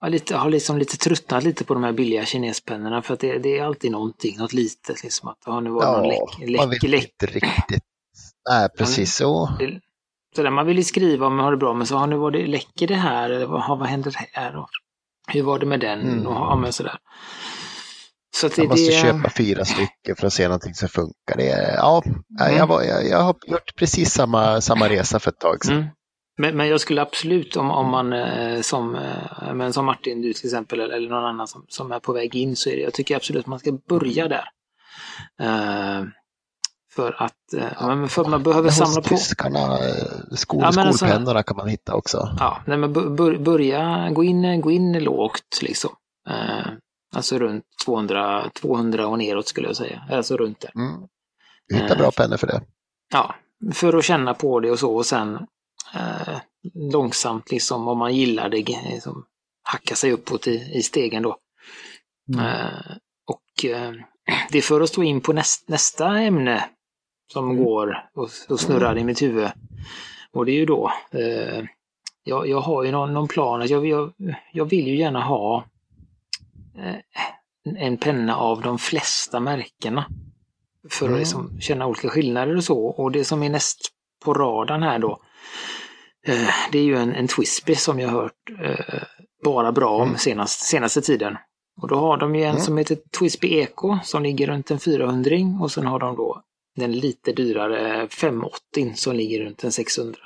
jag 0.00 0.10
lite, 0.10 0.36
har 0.36 0.50
liksom 0.50 0.78
lite 0.78 0.96
tröttnat 0.96 1.44
lite 1.44 1.64
på 1.64 1.74
de 1.74 1.84
här 1.84 1.92
billiga 1.92 2.24
kinespennorna 2.24 3.02
för 3.02 3.14
att 3.14 3.20
det, 3.20 3.38
det 3.38 3.58
är 3.58 3.64
alltid 3.64 3.92
någonting, 3.92 4.38
något 4.38 4.52
litet 4.52 5.02
liksom. 5.02 5.28
Att, 5.28 5.38
ja, 5.46 5.60
nu 5.60 5.70
var 5.70 5.82
ja, 5.82 5.92
någon 5.92 6.08
läck, 6.08 6.48
läck, 6.50 6.60
man 6.60 6.70
vet 6.70 6.82
läck. 6.82 7.02
inte 7.04 7.26
riktigt. 7.26 7.82
Nej, 8.50 8.68
precis 8.78 9.14
så. 9.14 9.56
Det, 9.58 9.80
så 10.36 10.42
där, 10.42 10.50
man 10.50 10.66
vill 10.66 10.76
ju 10.76 10.84
skriva 10.84 11.26
om 11.26 11.36
man 11.36 11.44
har 11.44 11.50
det 11.52 11.56
bra, 11.58 11.74
men 11.74 11.86
så 11.86 11.96
har 11.96 12.06
nu 12.06 12.16
var 12.16 12.30
det, 12.30 12.46
läcker 12.46 12.86
det 12.86 12.94
här, 12.94 13.30
eller 13.30 13.46
vad, 13.46 13.78
vad 13.78 13.88
händer 13.88 14.14
här? 14.32 14.56
Och 14.56 14.68
hur 15.28 15.42
var 15.42 15.58
det 15.58 15.66
med 15.66 15.80
den? 15.80 16.00
Mm. 16.00 16.26
Och, 16.26 16.34
ja, 16.34 16.56
men 16.56 16.72
sådär. 16.72 16.98
Så 18.36 18.46
att 18.46 18.56
Man 18.56 18.66
det, 18.66 18.70
måste 18.70 18.90
det, 18.90 19.02
köpa 19.02 19.30
fyra 19.30 19.64
stycken 19.64 20.16
för 20.18 20.26
att 20.26 20.32
se 20.32 20.44
någonting 20.48 20.74
som 20.74 20.88
funkar. 20.88 21.36
Det 21.36 21.48
är, 21.50 21.74
ja, 21.76 22.02
Mm. 22.40 22.56
jag, 22.56 22.66
var, 22.66 22.82
jag, 22.82 23.08
jag 23.08 23.20
har 23.20 23.34
gjort 23.46 23.74
precis 23.76 24.10
samma, 24.12 24.60
samma 24.60 24.88
resa 24.88 25.20
för 25.20 25.30
ett 25.30 25.38
tag 25.38 25.64
sedan. 25.64 25.76
Mm. 25.76 25.88
Men, 26.36 26.56
men 26.56 26.68
jag 26.68 26.80
skulle 26.80 27.02
absolut 27.02 27.56
om, 27.56 27.70
om 27.70 27.90
man 27.90 28.12
eh, 28.12 28.60
som, 28.60 28.94
eh, 28.96 29.54
men 29.54 29.72
som 29.72 29.84
Martin 29.86 30.22
du 30.22 30.32
till 30.32 30.46
exempel 30.46 30.80
eller, 30.80 30.94
eller 30.94 31.08
någon 31.10 31.24
annan 31.24 31.48
som, 31.48 31.64
som 31.68 31.92
är 31.92 31.98
på 32.00 32.12
väg 32.12 32.34
in 32.36 32.56
så 32.56 32.70
är 32.70 32.76
det, 32.76 32.82
jag 32.82 32.92
tycker 32.94 33.16
absolut 33.16 33.40
att 33.40 33.46
man 33.46 33.58
ska 33.58 33.72
börja 33.88 34.28
där. 34.28 34.44
Eh, 35.40 36.04
för 36.94 37.22
att 37.22 37.34
ja, 37.80 37.94
men 37.94 38.08
för 38.08 38.24
man 38.24 38.42
behöver 38.42 38.70
samla 38.70 39.00
på. 39.02 39.08
tyskarna, 39.08 39.78
skol, 40.36 40.60
Ja, 40.60 40.66
alltså- 40.66 40.92
skolpennorna 40.92 41.42
kan 41.42 41.56
man 41.56 41.68
hitta 41.68 41.94
också. 41.94 42.36
Ja, 42.38 42.62
nej, 42.66 42.78
men 42.78 42.92
bör- 42.92 43.10
bör, 43.10 43.36
börja, 43.36 44.10
gå 44.10 44.24
in, 44.24 44.60
gå 44.60 44.70
in 44.70 44.92
lågt 45.04 45.58
liksom. 45.62 45.90
Eh, 46.28 46.66
alltså 47.16 47.38
runt 47.38 47.64
200, 47.84 48.50
200 48.60 49.06
och 49.06 49.18
neråt 49.18 49.48
skulle 49.48 49.66
jag 49.66 49.76
säga. 49.76 50.02
Alltså 50.10 50.36
runt 50.36 50.60
där. 50.60 50.70
Mm. 50.74 50.92
Du 51.68 51.76
hittar 51.76 51.96
bra 51.96 52.10
pennor 52.10 52.36
för 52.36 52.46
det. 52.46 52.62
Ja, 53.12 53.34
för 53.74 53.96
att 53.98 54.04
känna 54.04 54.34
på 54.34 54.60
det 54.60 54.70
och 54.70 54.78
så 54.78 54.96
och 54.96 55.06
sen 55.06 55.38
eh, 55.94 56.38
långsamt 56.74 57.50
liksom 57.50 57.88
om 57.88 57.98
man 57.98 58.16
gillar 58.16 58.48
det 58.48 58.56
liksom, 58.90 59.24
hacka 59.62 59.94
sig 59.94 60.12
uppåt 60.12 60.46
i, 60.46 60.70
i 60.74 60.82
stegen 60.82 61.22
då. 61.22 61.36
Mm. 62.34 62.46
Eh, 62.46 62.96
och 63.26 63.64
eh, 63.64 63.92
det 64.50 64.62
för 64.62 64.80
att 64.80 64.88
stå 64.88 65.02
in 65.02 65.20
på 65.20 65.32
näst, 65.32 65.68
nästa 65.68 66.18
ämne 66.18 66.68
som 67.32 67.50
Mm. 67.50 67.64
går 67.64 68.08
och, 68.14 68.28
och 68.48 68.60
snurrar 68.60 68.98
i 68.98 69.04
mitt 69.04 69.22
huvud. 69.22 69.48
Och 70.32 70.46
det 70.46 70.52
är 70.52 70.56
ju 70.56 70.66
då, 70.66 70.92
eh, 71.10 71.64
jag, 72.24 72.48
jag 72.48 72.60
har 72.60 72.84
ju 72.84 72.90
någon, 72.92 73.14
någon 73.14 73.28
plan, 73.28 73.66
jag, 73.68 73.86
jag, 73.86 74.12
jag 74.52 74.64
vill 74.64 74.86
ju 74.86 74.96
gärna 74.96 75.20
ha 75.24 75.64
en 77.76 77.96
penna 77.96 78.36
av 78.36 78.60
de 78.62 78.78
flesta 78.78 79.40
märkena. 79.40 80.06
För 80.90 81.06
Mm. 81.06 81.14
att 81.14 81.20
liksom 81.20 81.60
känna 81.60 81.86
olika 81.86 82.08
skillnader 82.08 82.56
och 82.56 82.64
så. 82.64 82.86
Och 82.86 83.12
det 83.12 83.24
som 83.24 83.42
är 83.42 83.50
näst 83.50 83.90
på 84.24 84.34
radarn 84.34 84.82
här 84.82 84.98
då, 84.98 85.20
det 86.72 86.78
är 86.78 86.82
ju 86.84 86.96
en, 86.96 87.14
en 87.14 87.28
Twisby 87.28 87.74
som 87.74 88.00
jag 88.00 88.08
hört 88.08 88.50
eh, 88.62 89.02
bara 89.44 89.72
bra 89.72 89.90
om 89.96 90.02
Mm. 90.08 90.18
senast, 90.18 90.60
senaste 90.60 91.00
tiden. 91.00 91.36
Och 91.82 91.88
då 91.88 91.94
har 91.96 92.16
de 92.16 92.34
ju 92.34 92.42
en 92.42 92.50
Mm. 92.50 92.62
som 92.62 92.78
heter 92.78 92.98
Twisby 93.18 93.48
Eco 93.58 93.98
som 94.04 94.22
ligger 94.22 94.46
runt 94.46 94.70
en 94.70 94.78
400 94.78 95.36
och 95.60 95.72
sen 95.72 95.86
har 95.86 95.98
de 95.98 96.16
då 96.16 96.42
den 96.76 96.92
lite 96.92 97.32
dyrare 97.32 98.08
580 98.08 98.92
som 98.94 99.16
ligger 99.16 99.44
runt 99.44 99.64
en 99.64 99.72
600. 99.72 100.18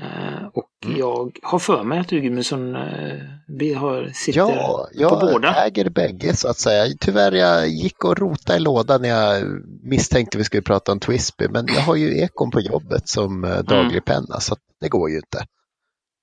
Eh, 0.00 0.46
och 0.54 0.68
Mm. 0.84 0.98
jag 0.98 1.38
har 1.42 1.58
för 1.58 1.82
mig 1.82 1.98
att 1.98 2.08
du 2.08 2.20
Gudmundsson 2.20 2.76
eh, 2.76 3.78
har, 3.78 4.10
sitter 4.14 4.38
Ja, 4.38 4.46
på 4.46 4.88
jag 4.92 5.20
båda. 5.20 5.54
äger 5.66 5.90
bägge 5.90 6.36
så 6.36 6.48
att 6.48 6.58
säga. 6.58 6.94
Tyvärr 7.00 7.32
jag 7.32 7.68
gick 7.68 8.04
och 8.04 8.18
rotade 8.18 8.56
i 8.56 8.60
lådan 8.60 9.02
när 9.02 9.08
jag 9.08 9.42
misstänkte 9.82 10.38
vi 10.38 10.44
skulle 10.44 10.62
prata 10.62 10.92
om 10.92 11.00
Twisby, 11.00 11.48
men 11.48 11.66
jag 11.68 11.82
har 11.82 11.96
ju 11.96 12.18
Ekon 12.18 12.50
på 12.50 12.60
jobbet 12.60 13.08
som 13.08 13.44
Mm. 13.44 13.56
eh, 13.58 13.64
daglig 13.64 14.04
penna 14.04 14.40
så 14.40 14.52
att 14.54 14.60
det 14.80 14.88
går 14.88 15.10
ju 15.10 15.16
inte. 15.16 15.44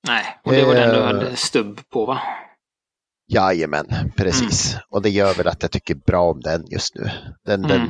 Nej, 0.07 0.23
och 0.43 0.51
det 0.51 0.63
var 0.65 0.75
den 0.75 0.89
du 0.89 0.95
Eh, 0.99 1.05
hade 1.05 1.35
stubb 1.35 1.79
på 1.89 2.05
va? 2.05 2.21
Jajamän, 3.31 3.87
precis. 4.17 4.73
Mm. 4.73 4.83
Och 4.89 5.01
det 5.01 5.09
gör 5.09 5.33
väl 5.33 5.47
att 5.47 5.61
jag 5.61 5.71
tycker 5.71 5.95
bra 5.95 6.31
om 6.31 6.41
den 6.41 6.65
just 6.71 6.95
nu. 6.95 7.09
Den, 7.45 7.65
Mm. 7.65 7.69
den, 7.77 7.89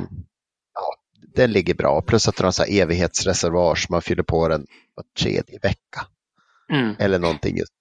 ja, 0.73 0.93
den 1.35 1.51
ligger 1.51 1.73
bra, 1.73 2.01
plus 2.01 2.27
att 2.27 2.35
den 2.35 2.43
har 2.45 2.51
så 2.51 2.63
här 2.63 2.81
evighetsreservoar 2.81 3.75
som 3.75 3.93
man 3.93 4.01
fyller 4.01 4.23
på 4.23 4.47
den 4.47 4.65
var 4.95 5.03
tredje 5.19 5.59
vecka 5.61 6.01
Mm, 6.71 6.95
eller 6.99 7.19
någonting. 7.19 7.57
Just. 7.57 7.71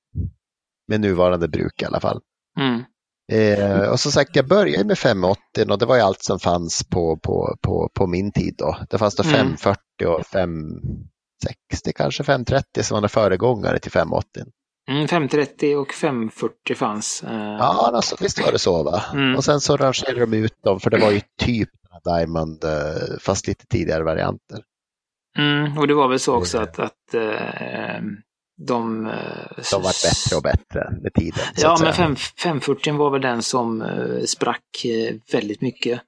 Med 0.89 1.01
nuvarande 1.01 1.49
bruk 1.49 1.83
i 1.83 1.85
alla 1.85 2.01
fall. 2.01 2.21
mm, 2.61 2.85
Eh, 3.33 3.81
och 3.91 4.01
som 4.01 4.13
sagt, 4.13 4.37
jag 4.37 4.49
började 4.49 4.85
med 4.85 4.99
580 4.99 5.71
och 5.71 5.79
det 5.79 5.87
var 5.87 5.97
ju 5.97 6.03
allt 6.03 6.23
som 6.25 6.39
fanns 6.39 6.85
på, 6.85 7.17
på, 7.17 7.57
på, 7.63 7.91
på 7.95 8.07
min 8.07 8.33
tid 8.33 8.55
då. 8.59 8.77
Det 8.91 8.99
fanns 8.99 9.17
då 9.17 9.23
Mm. 9.23 9.35
540 9.35 10.07
och 10.07 10.27
560 10.27 11.93
kanske, 11.97 12.25
530 12.25 12.83
som 12.83 12.95
var 12.95 13.03
en 13.03 13.09
föregångare 13.09 13.79
till 13.79 13.91
580. 13.93 14.45
mm, 14.91 15.09
530 15.09 15.77
och 15.77 15.93
540 15.93 16.75
fanns. 16.77 17.23
eh, 17.23 17.33
Ja, 17.59 17.91
alltså, 17.95 18.17
visst 18.21 18.43
var 18.45 18.53
det 18.53 18.59
så 18.59 18.83
va? 18.83 19.03
Mm. 19.15 19.37
Och 19.37 19.45
sen 19.45 19.61
så 19.61 19.77
rangerade 19.77 20.21
de 20.27 20.37
ut 20.37 20.63
dem 20.63 20.81
för 20.81 20.91
det 20.91 20.99
var 20.99 21.11
ju 21.11 21.21
typ 21.41 21.69
Diamond 22.05 22.65
eh, 22.65 23.19
fast 23.21 23.47
lite 23.47 23.67
tidigare 23.67 24.05
varianter. 24.05 24.63
Mm, 25.39 25.79
och 25.79 25.87
det 25.89 25.95
var 25.95 26.09
väl 26.09 26.19
så 26.21 26.35
också 26.37 26.57
Eh. 26.57 26.63
att, 26.63 26.79
att 26.79 27.15
eh, 27.15 28.01
de... 28.67 29.07
eh, 29.07 29.13
De 29.73 29.83
var 29.83 30.05
bättre 30.09 30.37
och 30.37 30.43
bättre 30.43 30.91
med 31.03 31.15
tiden. 31.15 31.41
Ja, 31.57 31.69
men 31.71 31.79
säga. 31.79 31.93
5, 31.93 32.17
540 32.17 32.95
var 32.97 33.11
väl 33.11 33.21
den 33.21 33.43
som 33.43 33.83
eh, 33.83 34.23
sprack 34.27 34.85
eh, 34.85 35.15
väldigt 35.33 35.61
mycket. 35.61 36.01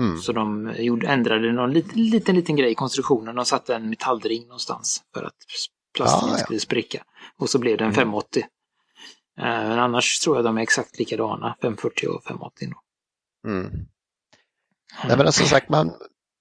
Mm. 0.00 0.18
Så 0.20 0.32
de 0.32 0.72
gjorde, 0.78 1.06
ändrade 1.08 1.52
någon 1.52 1.72
liten, 1.72 2.04
liten, 2.10 2.34
liten 2.34 2.56
grej 2.56 2.70
i 2.70 2.74
konstruktionen. 2.74 3.34
De 3.34 3.44
satte 3.44 3.74
en 3.74 3.90
metallring 3.90 4.42
någonstans 4.42 5.02
för 5.14 5.22
att 5.24 5.34
plasten 5.96 6.20
Ja, 6.22 6.28
inte 6.28 6.40
ja. 6.40 6.44
skulle 6.44 6.60
spricka. 6.60 7.04
Och 7.38 7.50
så 7.50 7.58
blev 7.58 7.78
det 7.78 7.84
en 7.84 7.88
Mm. 7.90 7.94
580. 7.94 8.42
Eh, 9.38 9.44
Men 9.44 9.78
annars 9.78 10.18
tror 10.18 10.36
jag 10.36 10.44
de 10.44 10.58
är 10.58 10.62
exakt 10.62 10.98
likadana, 10.98 11.56
540 11.62 12.08
och 12.08 12.24
580. 12.24 12.68
Då. 12.70 13.50
Mm. 13.50 13.70
Nej, 15.08 15.16
men 15.16 15.32
som 15.32 15.46
sagt, 15.46 15.68
man 15.68 15.92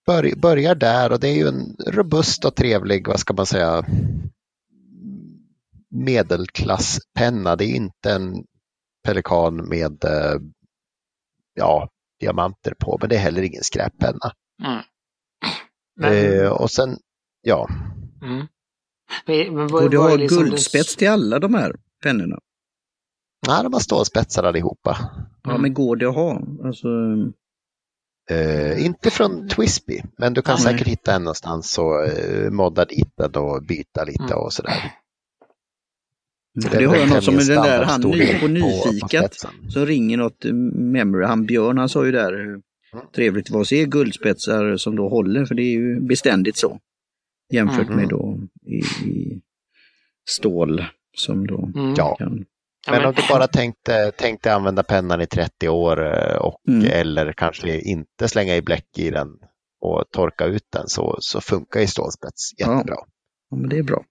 bör, 0.05 0.35
börjar 0.35 0.75
där 0.75 1.11
och 1.11 1.19
det 1.19 1.27
är 1.29 1.35
ju 1.35 1.47
en 1.47 1.75
robust 1.87 2.45
och 2.45 2.55
trevlig, 2.55 3.07
vad 3.07 3.19
ska 3.19 3.33
man 3.33 3.45
säga, 3.45 3.85
medelklasspenna. 5.93 7.55
Det 7.55 7.65
är 7.65 7.75
inte 7.75 8.11
en 8.11 8.43
pelikan 9.07 9.55
med 9.69 10.03
eh, 10.05 10.39
ja, 11.53 11.89
diamanter 12.19 12.73
på, 12.79 12.97
men 13.01 13.09
det 13.09 13.15
är 13.15 13.19
heller 13.19 13.41
ingen 13.41 13.63
skräppenna. 13.63 14.31
Mm. 14.63 14.81
Men, 15.95 16.13
Eh, 16.13 16.51
och 16.51 16.71
sen, 16.71 16.97
ja, 17.41 17.67
mm. 18.21 18.47
Men, 19.27 19.55
men 19.55 19.67
vad- 19.67 19.83
Och 19.83 19.89
du 19.89 19.97
vad 19.97 20.05
är 20.05 20.09
har 20.11 20.17
liksom 20.17 20.43
guldspets 20.43 20.95
till 20.95 21.09
alla 21.09 21.39
de 21.39 21.53
här 21.53 21.75
pennorna. 22.03 22.39
nej, 23.47 23.63
de 23.63 23.73
har 23.73 23.79
stålspetsar 23.79 24.43
allihopa. 24.43 24.97
Ja, 25.43 25.49
Mm. 25.49 25.61
men 25.61 25.73
går 25.73 25.95
det 25.95 26.09
att 26.09 26.15
ha? 26.15 26.41
Alltså, 26.63 26.87
Eh, 28.31 28.85
inte 28.85 29.09
från 29.11 29.49
Twisby, 29.49 30.01
men 30.17 30.33
du 30.33 30.41
kan 30.41 30.53
Nej. 30.55 30.63
säkert 30.63 30.87
hitta 30.87 31.15
en 31.15 31.23
någonstans 31.23 31.77
och 31.77 32.05
eh, 32.05 32.51
modda 32.51 32.85
dit 32.85 33.19
och 33.35 33.63
byta 33.63 34.03
lite 34.03 34.23
Mm. 34.23 34.37
och 34.37 34.53
sådär. 34.53 34.91
För 36.61 36.77
det 36.79 36.85
har 36.85 36.95
jag 36.95 37.09
något 37.09 37.23
som 37.23 37.35
är 37.35 37.39
den 37.47 37.63
där, 37.63 37.83
han 37.83 38.01
ny, 38.01 38.33
på 38.33 38.39
på 38.39 38.47
Nyfikat, 38.47 39.33
spetsen. 39.33 39.71
så 39.71 39.85
ringer 39.85 40.17
något 40.17 40.45
eh, 40.45 40.53
memory. 40.53 41.25
Han 41.25 41.45
Björn, 41.45 41.77
han 41.77 41.89
sa 41.89 42.05
ju 42.05 42.11
där 42.11 42.33
hur 42.33 42.61
Mm. 42.93 43.05
trevligt 43.15 43.45
det 43.47 43.53
var 43.53 43.61
att 43.61 43.67
se 43.67 43.85
guldspetsar 43.85 44.77
som 44.77 44.95
då 44.95 45.09
håller, 45.09 45.45
för 45.45 45.55
det 45.55 45.61
är 45.63 45.71
ju 45.71 45.99
beständigt 45.99 46.57
så. 46.57 46.79
Jämfört 47.53 47.87
Mm. 47.87 47.95
med 47.99 48.09
då 48.09 48.39
i, 48.65 49.07
i 49.09 49.41
stål 50.29 50.85
som 51.17 51.47
då 51.47 51.71
Mm. 51.75 51.93
Ja. 51.97 52.15
kan... 52.15 52.45
Ja, 52.87 52.91
Men 52.93 53.05
om 53.05 53.13
du 53.13 53.21
bara 53.29 53.47
tänkte, 53.47 54.11
tänkte 54.11 54.53
använda 54.53 54.83
pennan 54.83 55.21
i 55.21 55.25
30 55.27 55.69
år 55.69 56.05
eh, 56.05 56.35
och, 56.35 56.55
Mm. 56.67 56.85
eller 56.91 57.33
kanske 57.33 57.79
inte 57.79 58.27
slänga 58.27 58.55
i 58.55 58.61
bläck 58.61 58.97
i 58.97 59.09
den 59.09 59.27
och 59.81 60.03
torka 60.11 60.45
ut 60.45 60.67
den 60.73 60.87
så, 60.87 61.17
så 61.19 61.41
funkar 61.41 61.79
ju 61.79 61.87
stålspets 61.87 62.59
jättebra. 62.59 62.95
Ja, 63.49 63.57
men 63.57 63.69
det 63.69 63.77
är 63.77 63.83
bra. 63.83 64.03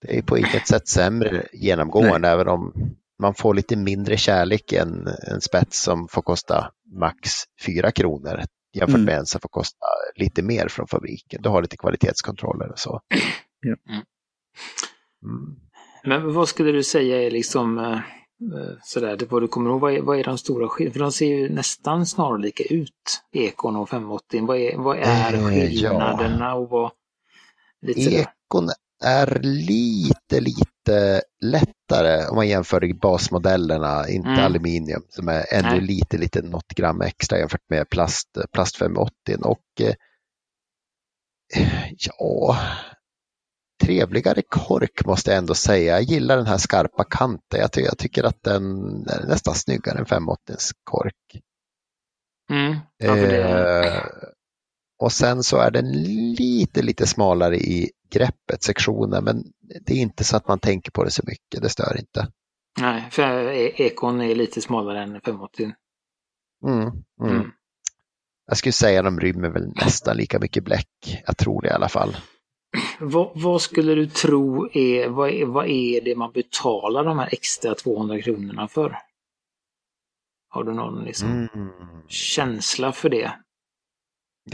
Det 0.00 0.18
är 0.18 0.22
på 0.22 0.38
inget 0.38 0.66
sätt 0.68 0.88
sämre 0.88 1.46
genomgående 1.52 2.28
även 2.28 2.48
om 2.48 2.72
man 3.22 3.34
får 3.34 3.54
lite 3.54 3.76
mindre 3.76 4.16
kärlek 4.16 4.72
än 4.72 5.08
en 5.32 5.40
spets 5.40 5.82
som 5.82 6.08
får 6.08 6.22
kosta 6.22 6.70
max 6.98 7.30
4 7.66 7.90
kronor 7.90 8.40
jämfört 8.74 8.94
Mm. 8.94 9.04
med 9.04 9.18
en 9.18 9.26
som 9.26 9.40
får 9.40 9.48
kosta 9.48 9.86
lite 10.16 10.42
mer 10.42 10.68
från 10.68 10.86
fabriken. 10.86 11.42
Du 11.42 11.48
har 11.48 11.62
lite 11.62 11.76
kvalitetskontroller 11.76 12.70
och 12.72 12.78
så. 12.78 13.00
Ja. 13.60 13.76
Mm. 13.88 14.02
Mm. 15.24 15.56
Men 16.04 16.34
vad 16.34 16.48
skulle 16.48 16.72
du 16.72 16.82
säga 16.82 17.22
är 17.22 17.30
liksom 17.30 17.78
eh, 17.78 17.92
eh, 17.92 18.76
sådär, 18.82 19.16
det 19.16 19.30
vad 19.30 19.42
du 19.42 19.48
kommer 19.48 19.70
ihåg, 19.70 19.80
vad 19.80 19.94
är, 19.94 20.00
vad 20.02 20.18
är 20.18 20.24
de 20.24 20.38
stora 20.38 20.68
skillnaderna? 20.68 20.92
För 20.92 21.00
de 21.00 21.12
ser 21.12 21.26
ju 21.26 21.48
nästan 21.48 22.06
snarlika 22.06 22.64
ut, 22.64 23.22
Ekon 23.32 23.76
och 23.76 23.88
580. 23.88 24.46
Vad 24.46 24.56
är, 24.58 24.76
vad 24.76 24.98
är 24.98 25.34
Eh, 25.34 25.48
skillnaderna 25.50 26.54
och 26.54 26.68
vad... 26.70 26.90
Lite 27.86 28.00
sådär. 28.02 28.18
Ekon 28.18 28.68
är 29.04 29.40
lite, 29.42 30.40
lite 30.40 31.22
lättare 31.44 32.26
om 32.26 32.36
man 32.36 32.48
jämför 32.48 32.94
basmodellerna, 32.94 34.08
inte 34.08 34.28
Mm. 34.28 34.44
aluminium 34.44 35.02
som 35.08 35.28
är 35.28 35.54
ännu 35.54 35.68
Nej. 35.70 35.80
lite, 35.80 36.18
lite 36.18 36.42
något 36.42 36.68
gram 36.74 37.00
extra 37.00 37.38
jämfört 37.38 37.70
med 37.70 37.90
plast, 37.90 38.28
plast 38.52 38.76
580. 38.76 39.36
Och 39.42 39.80
eh, 39.80 39.94
ja, 41.98 42.56
trevligare 43.84 44.42
kork 44.48 45.04
måste 45.06 45.30
jag 45.30 45.38
ändå 45.38 45.54
säga. 45.54 45.92
Jag 45.92 46.02
gillar 46.02 46.36
den 46.36 46.46
här 46.46 46.58
skarpa 46.58 47.04
kanten. 47.04 47.60
Jag, 47.60 47.72
ty 47.72 47.80
jag 47.80 47.98
tycker 47.98 48.24
att 48.24 48.42
den 48.42 48.64
är 49.08 49.26
nästan 49.28 49.54
snyggare 49.54 49.98
än 49.98 50.06
580 50.06 50.56
kork. 50.84 51.42
Mm. 52.50 52.76
Ja, 52.96 53.14
det, 53.14 53.42
Eh, 53.42 54.02
och 54.98 55.12
sen 55.12 55.42
så 55.42 55.56
är 55.56 55.70
den 55.70 55.92
lite, 56.38 56.82
lite 56.82 57.06
smalare 57.06 57.56
i 57.56 57.90
greppet, 58.10 58.62
sektionen, 58.62 59.24
men 59.24 59.44
det 59.86 59.92
är 59.92 59.98
inte 59.98 60.24
så 60.24 60.36
att 60.36 60.48
man 60.48 60.58
tänker 60.58 60.90
på 60.90 61.04
det 61.04 61.10
så 61.10 61.22
mycket. 61.26 61.62
Det 61.62 61.68
stör 61.68 61.96
inte. 61.98 62.28
nej, 62.80 63.08
för 63.10 63.48
E- 63.48 63.72
Ekon 63.76 64.20
är 64.20 64.34
lite 64.34 64.60
smalare 64.60 65.02
än 65.02 65.20
580. 65.20 65.72
Mm, 66.64 66.80
mm. 66.80 67.36
Mm. 67.36 67.50
Jag 68.46 68.56
skulle 68.56 68.72
säga 68.72 69.02
de 69.02 69.20
rymmer 69.20 69.48
väl 69.48 69.72
nästan 69.76 70.16
lika 70.16 70.38
mycket 70.38 70.64
bläck. 70.64 71.22
Jag 71.26 71.36
tror 71.36 71.62
det 71.62 71.68
i 71.68 71.72
alla 71.72 71.88
fall. 71.88 72.16
Vad, 73.00 73.30
vad 73.34 73.62
skulle 73.62 73.94
du 73.94 74.06
tro 74.06 74.68
är 74.72 75.08
vad, 75.08 75.30
är, 75.30 75.44
vad 75.46 75.66
är 75.68 76.00
det 76.00 76.16
man 76.16 76.32
betalar 76.32 77.04
de 77.04 77.18
här 77.18 77.28
extra 77.32 77.74
200 77.74 78.22
kronorna 78.22 78.68
för? 78.68 78.98
Har 80.48 80.64
du 80.64 80.72
någon 80.74 81.04
liksom, 81.04 81.48
Mm. 81.54 81.68
känsla 82.08 82.92
för 82.92 83.08
det? 83.08 83.32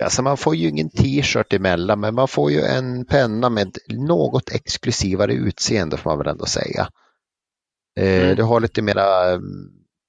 Alltså 0.03 0.23
man 0.23 0.37
får 0.37 0.57
ju 0.57 0.69
ingen 0.69 0.91
t-shirt 0.91 1.53
emellan 1.53 2.01
men 2.01 2.15
man 2.15 2.29
får 2.29 2.51
ju 2.51 2.61
en 2.61 3.05
penna 3.07 3.51
med 3.51 3.79
något 3.93 4.51
exklusivare 4.51 5.33
utseende 5.35 5.97
får 5.97 6.11
man 6.11 6.19
väl 6.19 6.29
ändå 6.29 6.47
säga. 6.47 6.89
Eh, 8.01 8.23
Mm. 8.23 8.37
Du 8.37 8.43
har 8.43 8.61
lite 8.61 8.83
mera 8.83 9.31
mm, 9.33 9.45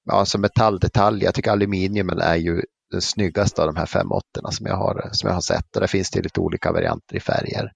ja, 0.04 0.14
alltså 0.14 0.38
metalldetaljer. 0.38 1.24
Jag 1.24 1.34
tycker 1.34 1.50
aluminiumen 1.50 2.18
är 2.20 2.36
ju 2.36 2.62
den 2.90 3.02
snyggaste 3.02 3.62
av 3.62 3.66
de 3.74 3.76
här 3.80 3.86
580 3.86 4.24
som 4.50 4.66
jag 4.66 4.76
har, 4.76 5.08
som 5.12 5.28
jag 5.28 5.34
har 5.34 5.40
sett. 5.40 5.76
Och 5.76 5.80
där 5.80 5.86
finns 5.88 6.10
det 6.10 6.22
lite 6.22 6.40
olika 6.40 6.72
varianter 6.72 7.16
i 7.16 7.20
färger. 7.20 7.72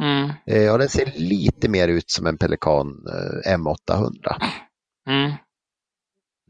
Mm, 0.00 0.30
Eh, 0.46 0.72
och 0.72 0.78
den 0.78 0.88
ser 0.88 1.12
lite 1.16 1.68
mer 1.68 1.88
ut 1.88 2.10
som 2.10 2.26
en 2.26 2.38
Pelikan 2.38 3.06
eh, 3.46 3.56
M800. 3.58 4.34
mm, 5.08 5.32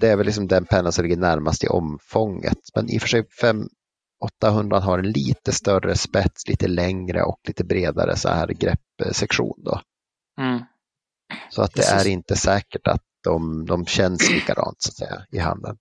Det 0.01 0.09
är 0.09 0.17
väl 0.17 0.27
liksom 0.27 0.49
den 0.49 0.65
pennan 0.65 0.93
som 0.93 1.03
ligger 1.05 1.17
närmast 1.17 1.65
i 1.65 1.69
omfånget. 1.69 2.59
Men 2.75 2.91
i 2.91 2.99
och 2.99 3.03
för 3.03 3.09
sig 3.09 3.25
5800 4.23 4.81
har 4.81 4.99
en 4.99 5.11
lite 5.13 5.53
större 5.53 5.95
spets, 5.97 6.49
lite 6.49 6.69
längre 6.69 7.23
och 7.23 7.41
lite 7.49 7.65
bredare 7.65 8.17
så 8.17 8.29
här 8.29 8.49
greppsektion. 8.49 9.63
Då. 9.65 9.81
mm. 10.41 10.61
Så 11.51 11.63
att 11.63 11.75
det 11.75 11.83
Så- 11.83 11.95
är 11.95 12.07
inte 12.07 12.37
säkert 12.37 12.87
att 12.87 13.03
de, 13.25 13.67
de 13.67 13.87
känns 13.87 14.31
likadant 14.31 14.77
så 14.83 14.89
att 14.91 14.97
säga 14.97 15.27
i 15.31 15.39
handen. 15.39 15.77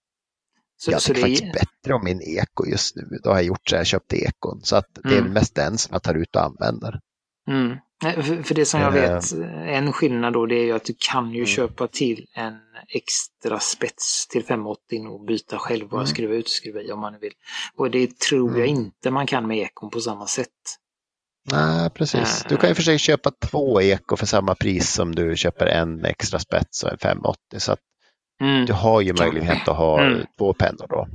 Så, 0.78 0.92
jag 0.92 1.02
så 1.02 1.08
tycker 1.14 1.22
det 1.22 1.36
faktiskt 1.36 1.44
är, 1.56 1.60
bättre 1.60 1.94
om 1.94 2.04
min 2.04 2.22
eko 2.22 2.66
just 2.66 2.96
nu. 2.96 3.20
Då 3.24 3.30
har 3.30 3.36
jag 3.38 3.44
gjort 3.46 3.70
så 3.70 3.76
jag 3.76 3.86
köpt 3.86 4.14
ekon. 4.14 4.60
Så 4.64 4.76
att 4.76 4.86
det 5.04 5.10
är 5.10 5.12
Mm. 5.14 5.24
väl 5.24 5.34
mest 5.34 5.56
den 5.56 5.78
som 5.78 5.94
jag 5.94 6.04
tar 6.04 6.14
ut 6.16 6.36
och 6.36 6.44
använder. 6.44 7.00
mm. 7.50 7.78
För, 8.02 8.54
det 8.54 8.66
som 8.66 8.82
jag 8.82 8.98
Eh. 8.98 9.14
vet, 9.14 9.32
en 9.68 9.94
skillnad 9.94 10.34
då, 10.34 10.46
det 10.46 10.56
är 10.56 10.64
ju 10.66 10.72
att 10.72 10.86
du 10.86 10.94
kan 11.12 11.30
ju 11.32 11.36
Mm. 11.36 11.46
köpa 11.48 11.88
till 11.88 12.26
en 12.36 12.54
extra 12.88 13.60
spets 13.60 14.28
till 14.28 14.44
580 14.44 15.08
och 15.08 15.26
byta 15.26 15.58
själv 15.58 15.88
bara 15.90 16.02
Mm. 16.02 16.08
skruva 16.08 16.34
ut 16.34 16.46
och 16.46 16.52
skruva 16.52 16.82
i 16.82 16.92
om 16.92 17.00
man 17.00 17.20
vill. 17.20 17.34
Och 17.76 17.92
det 17.92 18.20
tror 18.20 18.50
jag 18.60 18.68
Mm. 18.70 18.82
inte 18.82 19.12
man 19.12 19.28
kan 19.28 19.48
med 19.48 19.58
ekon 19.58 19.90
på 19.90 20.00
samma 20.00 20.28
sätt. 20.28 20.48
Nej, 21.52 21.90
precis. 21.90 22.46
Du 22.50 22.58
kan 22.58 22.70
ju 22.70 22.76
för 22.76 22.84
sig 22.84 22.98
köpa 23.00 23.32
två 23.46 23.82
eko 23.82 24.16
för 24.18 24.26
samma 24.26 24.56
pris 24.56 24.94
som 24.94 25.16
du 25.16 25.38
köper 25.38 25.66
en 25.66 26.06
extra 26.06 26.40
spets 26.40 26.84
och 26.84 26.92
en 26.92 26.98
580. 26.98 27.40
Så 27.60 27.72
att 27.72 27.80
Mm. 28.42 28.66
du 28.66 28.74
har 28.74 29.02
ju 29.02 29.14
möjlighet 29.14 29.68
att 29.68 29.78
ha 29.78 30.02
Mm. 30.02 30.26
två 30.38 30.54
pennor 30.54 30.88
då. 30.90 31.08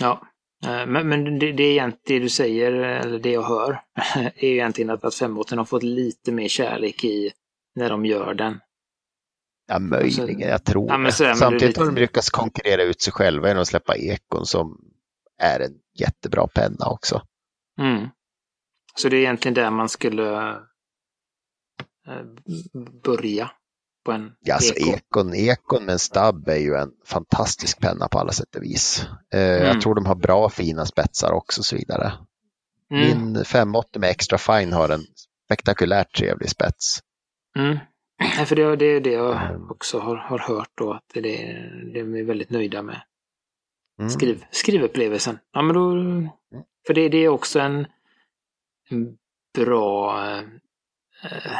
Ja, 0.00 0.10
Eh, 0.10 0.26
men, 0.66 1.08
men 1.08 1.38
det, 1.38 1.52
det 1.52 1.62
är 1.62 1.70
egentligen 1.70 2.20
det 2.20 2.24
du 2.24 2.28
säger, 2.28 2.72
eller 2.72 3.18
det 3.18 3.30
jag 3.30 3.42
hör, 3.42 3.80
är 4.16 4.48
ju 4.48 4.54
egentligen 4.54 4.90
att, 4.90 5.04
att 5.04 5.14
580 5.14 5.58
har 5.58 5.64
fått 5.64 5.82
lite 5.82 6.32
mer 6.32 6.48
kärlek 6.48 7.04
i 7.04 7.30
när 7.74 7.90
de 7.90 8.04
gör 8.06 8.34
den. 8.34 8.60
Ja, 9.66 9.78
möjligen. 9.78 10.48
Jag 10.48 10.64
tror 10.64 10.88
Ja, 10.88 10.98
men 10.98 11.04
det. 11.04 11.12
så 11.12 11.24
är 11.24 11.28
det, 11.28 11.36
Samtidigt 11.36 11.76
har 11.76 11.86
de 11.86 11.94
lyckats 11.94 12.30
konkurrera 12.30 12.82
ut 12.82 13.02
sig 13.02 13.12
själva 13.12 13.48
genom 13.48 13.60
att 13.60 13.68
släppa 13.68 13.96
ekon 13.96 14.46
som 14.46 14.80
är 15.42 15.60
en 15.60 15.74
jättebra 15.98 16.46
penna 16.46 16.86
också. 16.86 17.22
Mm. 17.80 18.08
Så 18.94 19.08
det 19.08 19.16
är 19.16 19.20
egentligen 19.20 19.54
där 19.54 19.70
man 19.70 19.88
skulle 19.88 20.48
eh, 22.08 22.22
börja 23.04 23.50
på 24.08 24.12
en 24.14 24.32
Ja, 24.40 24.54
alltså 24.54 24.74
eko. 24.74 24.90
ekon, 24.90 25.34
ekon 25.34 25.84
med 25.84 25.92
en 25.92 25.98
stabb 25.98 26.48
är 26.48 26.56
ju 26.56 26.74
en 26.74 26.90
fantastisk 27.06 27.80
penna 27.80 28.08
på 28.08 28.18
alla 28.18 28.32
sätt 28.32 28.56
och 28.56 28.62
vis. 28.62 29.06
Eh, 29.34 29.40
Mm. 29.56 29.66
Jag 29.66 29.80
tror 29.80 29.94
de 29.94 30.06
har 30.06 30.14
bra 30.14 30.48
fina 30.50 30.86
spetsar 30.86 31.32
också 31.32 31.60
och 31.60 31.64
så 31.64 31.76
vidare. 31.76 32.12
Mm. 32.90 33.32
Min 33.32 33.44
580 33.44 34.00
med 34.00 34.10
extra 34.10 34.38
fine 34.38 34.72
har 34.72 34.88
en 34.88 35.00
spektakulärt 35.44 36.16
trevlig 36.16 36.50
spets. 36.50 37.00
Mm. 37.56 37.78
Nej, 38.20 38.46
För 38.46 38.56
det, 38.56 38.76
det 38.76 38.86
är 38.86 39.00
det 39.00 39.12
jag 39.12 39.42
Mm. 39.50 39.70
också 39.70 39.98
har, 39.98 40.16
har 40.16 40.38
hört 40.38 40.70
då, 40.74 40.92
att 40.92 41.04
det, 41.14 41.20
det 41.92 42.00
är 42.00 42.24
väldigt 42.24 42.50
nöjda 42.50 42.82
med. 42.82 43.00
Mm. 43.98 44.10
Skriv, 44.10 44.44
skrivupplevelsen. 44.50 45.38
Ja, 45.52 45.62
men 45.62 45.74
då, 45.74 45.92
för 46.86 46.94
det, 46.94 47.08
det 47.08 47.18
är 47.18 47.28
också 47.28 47.60
en, 47.60 47.86
en 48.90 49.16
bra 49.54 50.20
eh, 51.24 51.58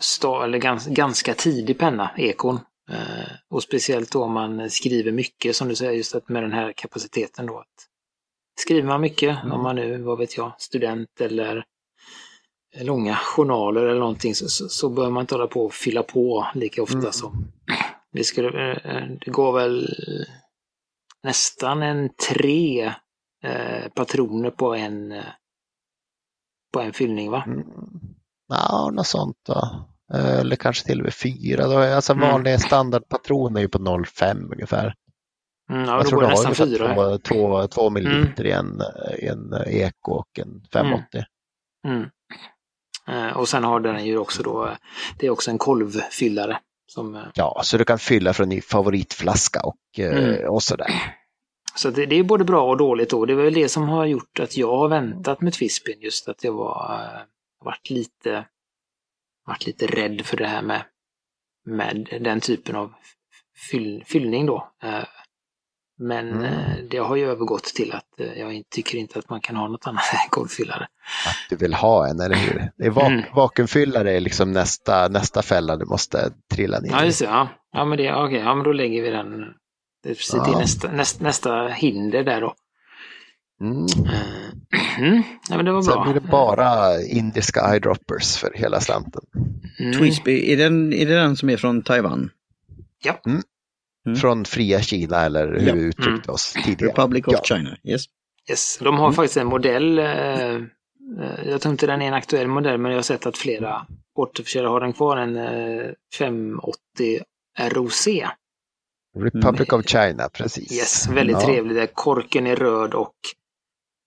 sta, 0.00 0.44
eller 0.44 0.58
gans, 0.58 0.86
ganska 0.86 1.34
tidig 1.34 1.78
penna, 1.78 2.10
ekon. 2.16 2.60
Eh, 2.90 3.28
och 3.50 3.62
speciellt 3.62 4.12
då 4.12 4.22
om 4.24 4.32
man 4.32 4.70
skriver 4.70 5.12
mycket, 5.12 5.56
som 5.56 5.68
du 5.68 5.74
säger, 5.74 5.92
just 5.92 6.14
att 6.14 6.28
med 6.28 6.42
den 6.42 6.52
här 6.52 6.72
kapaciteten 6.72 7.46
då. 7.46 7.58
Att 7.58 7.66
skriver 8.60 8.88
man 8.88 9.00
mycket, 9.00 9.38
Mm. 9.42 9.52
om 9.52 9.62
man 9.62 9.76
nu, 9.76 10.02
vad 10.02 10.18
vet 10.18 10.36
jag, 10.36 10.52
student 10.58 11.20
eller 11.20 11.64
långa 12.80 13.16
journaler 13.16 13.82
eller 13.82 14.00
någonting, 14.00 14.34
så, 14.34 14.48
så, 14.48 14.68
så 14.68 14.88
bör 14.88 15.10
man 15.10 15.20
inte 15.20 15.34
hålla 15.34 15.46
på 15.46 15.64
och 15.64 15.74
fylla 15.74 16.02
på 16.02 16.46
lika 16.54 16.82
ofta 16.82 16.98
Mm. 16.98 17.12
som 17.12 17.52
det 18.12 18.24
skulle, 18.24 18.72
eh, 18.72 19.06
det 19.24 19.30
går 19.30 19.52
väl 19.52 19.88
nästan 21.22 21.82
en 21.82 22.10
tre 22.28 22.94
eh, 23.44 23.88
patroner 23.94 24.50
på 24.50 24.74
en 24.74 25.12
eh, 25.12 25.24
på 26.72 26.80
en 26.80 26.92
fyllning 26.92 27.30
va? 27.30 27.44
Mm. 27.46 27.64
Ja, 28.48 28.90
något 28.92 29.06
sånt 29.06 29.36
va. 29.48 29.84
Eh, 30.14 30.38
Eller 30.38 30.56
kanske 30.56 30.86
till 30.86 30.98
och 30.98 31.04
med 31.04 31.14
fyra. 31.14 31.66
Då 31.66 31.78
Alltså 31.78 32.12
Mm. 32.12 32.28
vanliga 32.30 32.58
standardpatroner 32.58 33.58
är 33.60 33.62
ju 33.62 33.68
på 33.68 33.78
0,5 33.78 34.52
ungefär. 34.52 34.94
Mm, 35.70 35.84
ja, 35.84 35.90
jag 35.96 36.04
då 36.04 36.08
tror 36.08 36.20
det 36.20 36.26
det 36.28 36.34
har 36.34 36.44
ungefär 36.44 36.66
fyra. 36.66 36.84
Mm. 36.92 36.96
två, 36.96 37.18
två, 37.18 37.66
två 37.66 37.90
milliliter 37.90 38.46
i 38.46 38.50
en, 38.50 38.80
en 39.18 39.54
eko 39.66 40.12
och 40.12 40.38
en 40.38 40.62
580. 40.72 41.24
Mm. 41.88 42.06
Eh, 43.08 43.36
och 43.36 43.48
sen 43.48 43.64
har 43.64 43.80
den 43.80 44.04
ju 44.06 44.18
också 44.18 44.42
då, 44.42 44.70
det 45.18 45.26
är 45.26 45.30
också 45.30 45.50
en 45.50 45.58
kolvfyllare. 45.58 46.58
Som, 46.86 47.14
eh, 47.14 47.22
Ja, 47.34 47.60
så 47.64 47.78
du 47.78 47.84
kan 47.84 47.98
fylla 47.98 48.32
från 48.32 48.48
din 48.48 48.62
favoritflaska 48.62 49.60
och, 49.60 49.98
eh, 49.98 50.18
Mm. 50.34 50.50
och 50.50 50.62
sådär. 50.62 50.90
så 51.74 51.90
det, 51.90 52.06
det 52.06 52.16
är 52.16 52.22
både 52.22 52.44
bra 52.44 52.62
och 52.70 52.76
dåligt 52.76 53.10
då. 53.10 53.24
Det 53.24 53.32
är 53.32 53.36
väl 53.36 53.54
det 53.54 53.68
som 53.68 53.88
har 53.88 54.04
gjort 54.06 54.40
att 54.40 54.56
jag 54.56 54.76
har 54.76 54.88
väntat 54.88 55.40
med 55.40 55.52
Twispin, 55.52 56.00
just 56.00 56.28
att 56.28 56.44
jag 56.44 56.52
var, 56.52 56.94
eh, 56.94 57.20
varit 57.64 57.90
lite, 57.90 58.46
varit 59.46 59.66
lite 59.66 59.86
rädd 59.86 60.26
för 60.26 60.36
det 60.36 60.46
här 60.46 60.62
med, 60.62 60.82
med 61.66 62.18
den 62.20 62.40
typen 62.40 62.76
av 62.76 62.92
fyll, 63.70 64.04
fyllning 64.06 64.46
då. 64.46 64.70
Eh, 64.82 65.04
Men 66.00 66.28
Mm. 66.32 66.44
eh, 66.44 66.76
det 66.90 66.98
har 66.98 67.16
ju 67.16 67.30
övergått 67.30 67.64
till 67.64 67.92
att 67.92 68.20
eh, 68.20 68.32
jag 68.32 68.62
tycker 68.70 68.98
inte 68.98 69.18
att 69.18 69.30
man 69.30 69.40
kan 69.40 69.56
ha 69.56 69.68
något 69.68 69.86
annat 69.86 70.02
än 70.12 70.30
kolvfyllare. 70.30 70.88
Att 71.26 71.36
du 71.50 71.56
vill 71.56 71.74
ha 71.74 72.08
en, 72.08 72.20
eller 72.20 72.36
hur? 72.36 72.70
Det 72.76 72.84
är 72.86 72.90
vak- 72.90 73.06
Mm. 73.12 73.24
Vakuumfyllare 73.34 74.12
är 74.16 74.20
liksom 74.20 74.52
nästa, 74.52 75.08
nästa 75.08 75.42
fälla 75.42 75.76
du 75.76 75.84
måste 75.86 76.32
trilla 76.54 76.80
ner 76.80 76.90
Ja, 76.90 77.02
i. 77.02 77.06
just 77.06 77.18
det. 77.18 77.24
Ja, 77.24 77.48
ja 77.72 77.84
men 77.84 77.98
det, 77.98 78.14
okej, 78.14 78.38
ja, 78.38 78.54
men 78.54 78.64
då 78.64 78.72
lägger 78.72 79.02
vi 79.02 79.10
den. 79.10 79.40
Det 80.02 80.10
är 80.10 80.14
precis 80.14 80.34
Ja. 80.34 80.58
nästa, 80.58 80.92
nästa, 80.92 81.24
nästa 81.24 81.68
hinder 81.68 82.24
där 82.24 82.40
då. 82.40 82.54
Mm. 83.60 83.82
Eh, 83.82 84.20
Mm, 84.98 85.22
ja, 85.48 85.56
men 85.56 85.64
det 85.64 85.72
var 85.72 85.82
Sen 85.82 85.92
bra. 85.94 86.04
blir 86.04 86.14
det 86.14 86.20
bara 86.28 87.02
indiska 87.02 87.60
eyedroppers 87.60 88.36
för 88.36 88.52
hela 88.54 88.80
slanten. 88.80 89.22
Mm. 89.80 89.92
Twisby, 89.98 90.52
är, 90.52 90.56
den, 90.56 90.92
är 90.92 91.06
det 91.06 91.14
den 91.14 91.36
som 91.36 91.50
är 91.50 91.56
från 91.56 91.82
Taiwan? 91.82 92.30
Mm. 93.26 94.16
Från 94.18 94.44
fria 94.44 94.80
Kina 94.80 95.20
eller 95.24 95.46
hur 95.60 95.68
Ja. 95.68 95.74
vi 95.74 95.80
uttryckte 95.80 96.10
Mm. 96.28 96.34
oss 96.34 96.52
tidigare. 96.64 96.90
Republic 96.92 97.26
of 97.26 97.32
Ja. 97.32 97.56
China, 97.56 97.76
yes. 97.84 98.02
Yes. 98.50 98.78
De 98.78 98.94
har 98.98 99.04
Mm. 99.06 99.14
faktiskt 99.14 99.36
en 99.36 99.46
modell. 99.46 99.98
Eh, 99.98 100.06
eh, 100.06 100.60
jag 101.46 101.60
tror 101.60 101.72
inte 101.72 101.86
den 101.86 102.02
är 102.02 102.06
en 102.08 102.14
aktuell 102.14 102.48
modell, 102.48 102.78
men 102.78 102.90
jag 102.90 102.98
har 102.98 103.02
sett 103.02 103.26
att 103.26 103.38
flera 103.38 103.86
återförsäljare 104.14 104.70
har 104.70 104.80
den 104.80 104.92
kvar. 104.92 105.16
En 105.16 105.36
eh, 105.36 105.86
580 106.18 107.20
ROC. 107.58 108.08
Republic 109.18 109.68
of 109.72 109.86
China, 109.86 110.28
precis. 110.32 110.72
Yes, 110.72 111.08
väldigt 111.08 111.36
Ja. 111.40 111.46
trevlig. 111.46 111.76
Där 111.76 111.86
korken 111.86 112.46
är 112.46 112.56
röd 112.56 112.94
och 112.94 113.14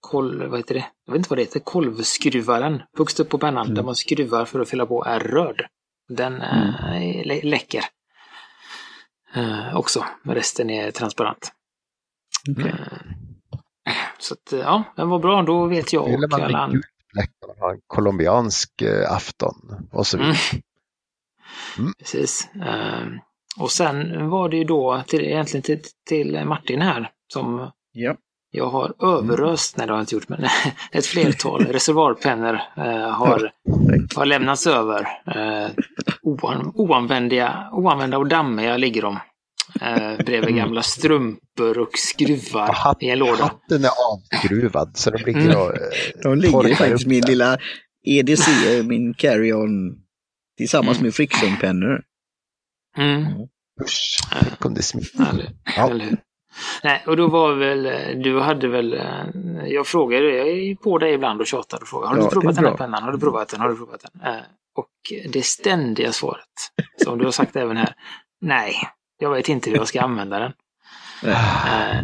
kol, 0.02 0.46
vad 0.48 0.58
heter 0.60 0.74
det? 0.74 0.84
Jag 1.06 1.12
vet 1.12 1.18
inte 1.18 1.30
vad 1.30 1.38
det 1.38 1.42
heter. 1.42 1.60
Kolvskruvaren 1.60 2.82
högst 2.98 3.20
upp 3.20 3.28
på 3.28 3.38
pennan 3.38 3.64
Mm. 3.64 3.74
där 3.74 3.82
man 3.82 3.96
skruvar 3.96 4.44
för 4.44 4.60
att 4.60 4.68
fylla 4.68 4.86
på 4.86 5.04
är 5.04 5.20
röd. 5.20 5.60
Den 6.08 6.42
eh, 6.42 6.84
är 6.92 7.24
lä- 7.24 7.40
läcker. 7.42 7.84
Eh, 9.34 9.76
också. 9.76 10.04
Men 10.22 10.34
resten 10.34 10.70
är 10.70 10.90
transparent. 10.90 11.52
Okej. 12.50 12.70
Eh, 13.86 13.94
så 14.18 14.34
att, 14.34 14.52
eh, 14.52 14.58
ja, 14.60 14.84
den 14.96 15.08
var 15.08 15.18
bra. 15.18 15.42
Då 15.42 15.66
vet 15.66 15.92
jag 15.92 16.04
Fyller 16.04 16.24
och 16.24 16.30
man 16.30 16.42
alla 16.42 16.58
andra. 16.58 16.80
man 17.46 17.56
har 17.60 17.72
en 17.74 17.80
colombiansk 17.86 18.82
eh, 18.82 19.12
afton 19.12 19.54
och 19.92 20.06
så 20.06 20.16
vidare. 20.18 20.34
Mm. 20.52 20.62
Mm. 21.78 21.92
Precis. 21.98 22.48
Eh, 22.54 23.06
och 23.60 23.70
sen 23.70 24.28
var 24.30 24.48
det 24.48 24.56
ju 24.56 24.64
då 24.64 25.02
till, 25.06 25.20
egentligen 25.24 25.62
till, 25.62 25.80
till 26.08 26.44
Martin 26.44 26.80
här 26.82 27.10
som 27.32 27.70
Ja. 27.92 28.16
Jag 28.54 28.70
har 28.70 28.94
överöst, 29.18 29.76
nej 29.76 29.86
det 29.86 29.92
har 29.92 29.98
jag 29.98 30.02
inte 30.02 30.14
gjort, 30.14 30.28
men 30.28 30.44
ett 30.92 31.06
flertal 31.06 31.64
reservoarpennor 31.70 32.54
eh, 32.76 33.10
har, 33.10 33.50
har 34.16 34.26
lämnats 34.26 34.66
över. 34.66 35.00
Eh, 35.26 35.70
oan, 36.22 36.72
oanvändiga, 36.74 37.68
oanvända 37.72 38.18
och 38.18 38.28
dammiga 38.28 38.76
ligger 38.76 39.02
de. 39.02 39.18
eh, 39.80 40.16
bredvid 40.24 40.48
Mm. 40.50 40.56
gamla 40.56 40.82
strumpor 40.82 41.78
och 41.78 41.90
skruvar 41.98 42.72
Hatt- 42.72 43.02
i 43.02 43.08
en 43.10 43.18
låda. 43.18 43.42
Hatten 43.44 43.84
är 43.84 43.90
avskruvad 44.12 44.96
så 44.96 45.10
de 45.10 45.18
ligger 45.24 45.40
Mm. 45.40 45.56
och 45.56 45.70
eh, 45.74 45.80
De 46.22 46.38
ligger 46.38 46.74
faktiskt 46.74 47.06
min 47.06 47.20
lilla 47.26 47.58
EDC, 48.06 48.50
min 48.82 49.14
carry-on, 49.14 49.96
tillsammans 50.58 50.96
Mm. 50.98 51.06
med 51.06 51.14
frictionpennor. 51.14 52.00
Mm. 52.98 53.24
Usch, 53.84 54.18
tänk 54.32 54.64
om 54.66 54.74
det 54.74 54.82
smittar. 54.82 55.30
Eller, 55.30 55.50
Ja. 55.76 55.90
eller 55.90 56.04
hur? 56.04 56.16
Nej, 56.84 57.04
och 57.06 57.16
då 57.16 57.28
var 57.28 57.54
väl, 57.54 57.82
du 58.22 58.40
hade 58.40 58.68
väl, 58.68 58.94
eh, 58.94 59.24
jag 59.66 59.86
frågade, 59.86 60.36
jag 60.36 60.48
är 60.48 60.74
på 60.74 60.98
dig 60.98 61.12
ibland 61.12 61.40
och 61.40 61.46
tjatar 61.46 61.78
och 61.82 61.88
frågar, 61.88 62.08
har 62.08 62.16
Ja, 62.16 62.22
du 62.22 62.28
det 62.28 62.30
provat 62.32 62.54
den 62.56 62.64
här 62.64 62.76
pennan? 62.76 63.02
Har 63.02 63.12
du 63.12 63.18
provat 63.18 63.48
den? 63.48 63.60
Har 63.60 63.68
du 63.68 63.76
provat 63.76 64.04
den? 64.12 64.34
Eh, 64.34 64.40
Och 64.74 65.12
det 65.32 65.44
ständiga 65.44 66.12
svaret, 66.12 66.48
som 67.04 67.18
du 67.18 67.24
har 67.24 67.32
sagt 67.32 67.56
även 67.56 67.76
här, 67.76 67.94
nej, 68.40 68.74
jag 69.18 69.30
vet 69.30 69.48
inte 69.48 69.70
hur 69.70 69.76
jag 69.76 69.88
ska 69.88 70.00
använda 70.02 70.38
den. 70.38 70.52
Eh, 71.24 71.98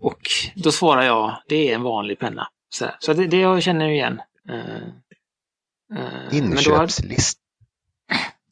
Och 0.00 0.20
då 0.54 0.72
svarar 0.72 1.02
jag, 1.02 1.36
det 1.48 1.70
är 1.70 1.74
en 1.74 1.82
vanlig 1.82 2.18
penna. 2.18 2.48
Så, 2.98 3.12
det, 3.12 3.26
det 3.26 3.36
jag 3.40 3.62
känner 3.62 3.88
igen. 3.88 4.20
Eh, 4.50 4.58
eh, 4.58 4.80
men 6.30 6.40
då 6.40 6.46
hade- 6.46 6.58
Inköpslist. 6.58 7.38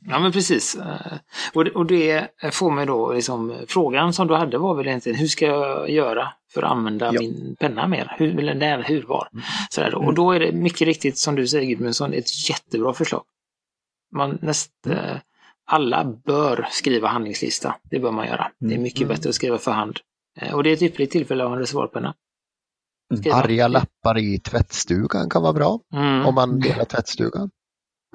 Ja 0.00 0.18
men 0.18 0.32
precis. 0.32 0.74
Eh, 0.76 1.12
Och 1.54 1.64
det, 1.64 1.70
och 1.70 1.86
det 1.86 2.28
får 2.52 2.70
mig 2.70 2.86
då 2.86 3.12
liksom, 3.12 3.54
frågan 3.68 4.12
som 4.12 4.26
du 4.28 4.34
hade 4.34 4.58
var 4.58 4.74
väl 4.74 4.86
egentligen 4.86 5.18
hur 5.18 5.26
ska 5.26 5.46
jag 5.46 5.90
göra 5.90 6.32
för 6.54 6.62
att 6.62 6.70
använda 6.70 7.10
Ja. 7.14 7.20
min 7.20 7.56
penna 7.60 7.86
mer? 7.88 8.14
Hur, 8.18 8.38
eller 8.38 8.54
när, 8.54 8.82
hur, 8.82 9.02
var? 9.02 9.28
Mm. 9.32 9.44
Sådär 9.70 9.90
då. 9.90 9.96
Mm. 9.98 10.08
Och 10.08 10.14
då 10.14 10.32
är 10.32 10.40
det 10.40 10.52
mycket 10.52 10.80
riktigt 10.86 11.18
som 11.18 11.34
du 11.34 11.46
säger 11.46 11.66
Gudmundsson, 11.66 12.12
ett 12.12 12.48
jättebra 12.50 12.92
förslag. 12.92 13.22
Man 14.12 14.38
näst, 14.42 14.72
eh, 14.86 15.16
alla 15.66 16.04
bör 16.04 16.68
skriva 16.70 17.08
handlingslista. 17.08 17.74
Det 17.82 17.98
bör 17.98 18.10
man 18.10 18.26
göra. 18.26 18.50
Det 18.58 18.66
är 18.66 18.70
Mm. 18.70 18.82
mycket 18.82 19.08
bättre 19.08 19.28
att 19.28 19.34
skriva 19.34 19.58
för 19.58 19.72
hand. 19.72 19.96
Eh, 20.40 20.54
Och 20.54 20.62
det 20.62 20.70
är 20.70 20.74
ett 20.74 20.82
ypperligt 20.82 21.12
tillfälle 21.12 21.42
att 21.44 21.48
ha 21.48 21.54
en 21.56 21.60
reservoarpenna. 21.60 22.14
Skriva. 23.18 23.36
Arga 23.36 23.68
lappar 23.68 24.18
i 24.18 24.38
tvättstugan 24.38 25.30
kan 25.30 25.42
vara 25.42 25.52
bra 25.52 25.80
Mm. 25.94 26.26
om 26.26 26.34
man 26.34 26.60
delar 26.60 26.84
tvättstugan. 26.84 27.50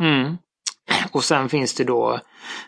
Mm. 0.01 0.37
Och 1.15 1.23
sen 1.23 1.49
finns 1.49 1.73
det 1.73 1.83
då, 1.83 2.19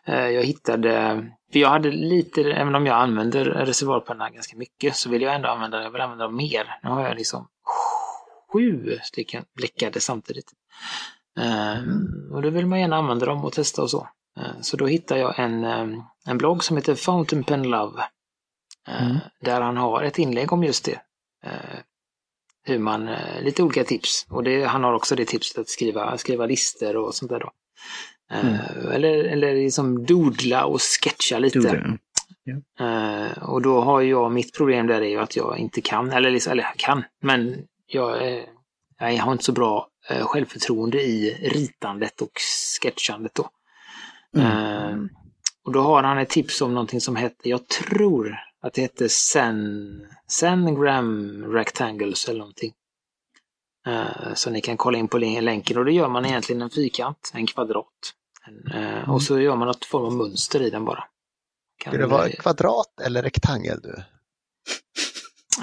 eh, 0.06 0.28
jag 0.30 0.44
hittade, 0.44 1.24
för 1.52 1.60
jag 1.60 1.70
hade 1.70 1.92
lite, 1.92 2.42
även 2.42 2.76
om 2.76 2.86
jag 2.86 2.96
använder 2.96 3.46
reservoarpenna 3.46 4.30
ganska 4.30 4.58
mycket, 4.58 4.96
så 4.96 5.10
vill 5.10 5.22
jag 5.22 5.36
ändå 5.36 5.50
använda, 5.50 5.84
jag 5.84 5.92
vill 5.92 6.02
använda 6.02 6.24
dem 6.26 6.36
mer. 6.36 6.80
Nu 6.84 6.90
har 6.90 7.08
jag 7.08 7.16
liksom 7.18 7.48
sju 8.54 9.00
stycken 9.04 9.46
bläckade 9.56 10.00
samtidigt. 10.00 10.52
Eh, 11.40 11.78
Och 12.34 12.42
då 12.42 12.50
vill 12.50 12.66
man 12.66 12.80
gärna 12.80 12.96
använda 12.98 13.26
dem 13.26 13.46
och 13.46 13.54
testa 13.54 13.82
och 13.82 13.90
så. 13.90 14.08
Eh, 14.40 14.62
Så 14.62 14.78
då 14.78 14.86
hittade 14.88 15.20
jag 15.20 15.40
en, 15.40 15.64
en 16.26 16.38
blogg 16.38 16.64
som 16.64 16.78
heter 16.78 16.96
Fountain 16.96 17.44
Pen 17.44 17.64
Love. 17.64 18.04
Mm. 18.88 19.18
Där 19.42 19.62
han 19.62 19.78
har 19.78 20.04
ett 20.04 20.20
inlägg 20.20 20.54
om 20.54 20.64
just 20.64 20.86
det. 20.86 21.02
Hur 22.64 22.80
man, 22.80 23.10
lite 23.42 23.64
olika 23.64 23.84
tips. 23.84 24.26
Och 24.30 24.44
det, 24.44 24.64
han 24.64 24.84
har 24.84 24.94
också 24.94 25.16
det 25.16 25.26
tipset 25.26 25.58
att 25.58 25.70
skriva, 25.70 26.18
skriva 26.18 26.46
listor 26.46 26.96
och 26.96 27.16
sånt 27.16 27.30
där 27.32 27.40
då. 27.40 27.52
Eh, 28.32 28.86
Eller, 28.94 29.24
eller 29.24 29.56
liksom 29.56 30.06
doodla 30.06 30.66
och 30.66 30.82
sketcha 30.82 31.40
lite. 31.40 31.60
Det. 31.60 31.76
Eh, 32.80 33.50
och 33.50 33.62
då 33.62 33.82
har 33.82 34.02
jag, 34.02 34.32
mitt 34.32 34.58
problem 34.58 34.88
där 34.88 35.02
är 35.02 35.10
ju 35.10 35.20
att 35.20 35.36
jag 35.36 35.58
inte 35.58 35.82
kan, 35.82 36.12
eller, 36.12 36.32
liksom, 36.32 36.52
eller 36.52 36.74
kan, 36.78 37.04
men 37.22 37.56
jag, 37.88 38.28
eh, 38.28 38.44
jag 39.00 39.24
har 39.24 39.32
inte 39.32 39.44
så 39.44 39.52
bra 39.52 39.88
eh, 40.10 40.26
självförtroende 40.26 41.02
i 41.02 41.38
ritandet 41.52 42.22
och 42.22 42.32
sketchandet 42.82 43.36
då. 43.36 43.50
Mm. 44.38 44.48
Eh, 44.52 44.98
och 45.64 45.74
då 45.74 45.82
har 45.82 46.04
han 46.04 46.18
ett 46.18 46.30
tips 46.30 46.62
om 46.62 46.74
någonting 46.74 47.02
som 47.02 47.16
heter, 47.16 47.50
jag 47.50 47.68
tror 47.68 48.38
att 48.62 48.74
det 48.74 48.82
heter 48.82 49.08
Zen, 49.08 50.02
Zengram 50.28 51.44
Rectangles 51.54 52.28
eller 52.30 52.40
någonting. 52.40 52.74
Så 54.34 54.50
ni 54.50 54.62
kan 54.62 54.78
kolla 54.78 54.98
in 54.98 55.08
på 55.08 55.18
län- 55.18 55.44
länken 55.46 55.78
och 55.78 55.86
då 55.86 55.92
gör 55.92 56.10
man 56.10 56.26
egentligen 56.26 56.62
en 56.62 56.70
fyrkant, 56.70 57.32
en 57.34 57.48
kvadrat. 57.48 58.14
Eh, 58.74 59.10
Och 59.10 59.22
så 59.22 59.40
gör 59.40 59.56
man 59.56 59.68
något 59.68 59.86
form 59.86 60.06
av 60.06 60.14
mönster 60.14 60.62
i 60.62 60.70
den 60.70 60.86
bara. 60.86 61.04
Kan 61.84 61.92
Ska 61.94 62.02
det 62.02 62.08
vara 62.08 62.30
kvadrat 62.30 63.00
eller 63.06 63.24
rektangel 63.24 63.80
du? 63.82 64.04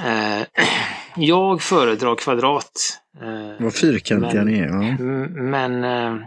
Eh, 0.08 0.46
jag 1.16 1.62
föredrar 1.62 2.16
kvadrat. 2.16 3.00
Eh, 3.22 3.64
Vad 3.64 3.74
fyrkantiga 3.74 4.44
ni 4.44 4.58
är. 4.58 4.66
Ja. 4.66 4.82
m- 4.84 5.50
Men 5.50 5.84
eh, 5.84 6.22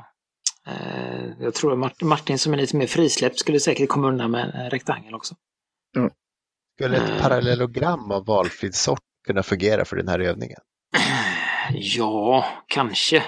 jag 1.39 1.53
tror 1.53 1.73
att 1.73 1.79
Mart- 1.79 2.01
Martin 2.01 2.39
som 2.39 2.53
är 2.53 2.57
lite 2.57 2.75
mer 2.77 2.87
frisläppt 2.87 3.39
skulle 3.39 3.59
säkert 3.59 3.89
komma 3.89 4.07
undan 4.07 4.31
med 4.31 4.55
en 4.55 4.69
rektangel 4.69 5.13
också. 5.15 5.35
Skulle 6.79 6.97
ett 6.97 7.21
parallellogram 7.21 8.11
av 8.11 8.25
valfri 8.25 8.71
sort 8.71 8.99
kunna 9.27 9.43
fungera 9.43 9.85
för 9.85 9.95
den 9.95 10.07
här 10.07 10.19
övningen? 10.19 10.59
Ja, 11.73 12.45
kanske. 12.67 13.23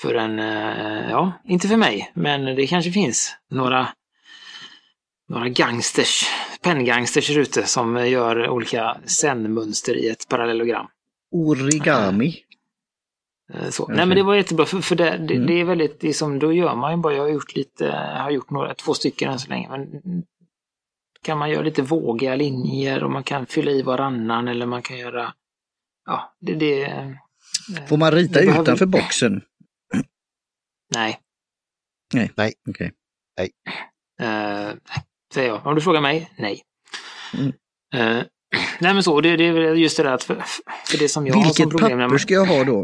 För 0.00 0.14
en, 0.14 0.38
eh, 0.38 1.10
ja, 1.10 1.32
inte 1.44 1.68
för 1.68 1.76
mig, 1.76 2.10
men 2.14 2.44
det 2.44 2.66
kanske 2.66 2.90
finns 2.92 3.36
några 3.50 3.88
några 5.28 5.48
gangsters, 5.48 6.24
penngangsters 6.62 7.30
ute 7.30 7.66
som 7.66 8.08
gör 8.08 8.48
olika 8.48 8.96
zen-mönster 9.04 9.96
i 9.96 10.08
ett 10.08 10.28
parallellogram. 10.28 10.86
Origami. 11.32 12.36
Eh, 13.54 13.68
Så. 13.70 13.86
Nej 13.88 14.06
men 14.06 14.16
det 14.16 14.22
var 14.22 14.34
jättebra 14.34 14.66
för, 14.66 14.80
för 14.80 14.96
det, 14.96 15.04
det, 15.28 15.34
Mm. 15.34 15.46
det 15.46 15.60
är 15.60 15.64
väldigt, 15.64 16.00
det 16.00 16.08
är 16.08 16.12
som, 16.12 16.38
då 16.38 16.52
gör 16.52 16.74
man 16.74 16.90
ju 16.92 16.96
bara, 16.96 17.14
jag 17.14 17.22
har 17.22 17.28
gjort 17.28 17.56
lite, 17.56 17.90
har 18.18 18.30
gjort 18.30 18.50
några, 18.50 18.74
två 18.74 18.94
stycken 18.94 19.30
än 19.32 19.38
så 19.38 19.48
länge, 19.48 19.68
men 19.68 19.86
kan 21.22 21.38
man 21.38 21.50
göra 21.50 21.62
lite 21.62 21.82
vågiga 21.82 22.36
linjer 22.36 23.04
och 23.04 23.10
man 23.10 23.22
kan 23.22 23.46
fylla 23.46 23.70
i 23.70 23.82
varannan 23.82 24.48
eller 24.48 24.66
man 24.66 24.82
kan 24.82 24.98
göra, 24.98 25.32
ja, 26.06 26.34
det, 26.40 26.54
det 26.54 26.92
Får 27.88 27.96
man 27.96 28.12
rita 28.12 28.40
Det 28.40 28.46
behöver- 28.46 28.62
utanför 28.62 28.86
boxen? 28.86 29.42
Nej. 32.36 32.52
Okej. 32.68 32.92
Eh, 34.20 34.26
nej, 34.66 34.76
säger 35.34 35.48
jag. 35.48 35.66
Om 35.66 35.74
du 35.74 35.80
frågar 35.80 36.00
mig, 36.00 36.30
nej. 36.38 36.62
Mm. 37.34 37.46
Eh, 37.94 38.24
nej 38.80 38.94
men 38.94 39.02
så, 39.02 39.20
det, 39.20 39.36
det 39.36 39.44
är 39.44 39.74
just 39.74 39.96
det 39.96 40.02
där 40.02 40.12
att 40.12 40.22
för, 40.22 40.34
för 40.86 40.98
det 40.98 41.08
som 41.08 41.26
jag 41.26 41.34
har 41.34 41.42
som 41.42 41.48
Vilket 41.48 41.70
problem 41.78 41.98
när 41.98 42.06
papper 42.06 42.18
ska 42.18 42.34
jag 42.34 42.46
ha 42.46 42.64
då? 42.64 42.80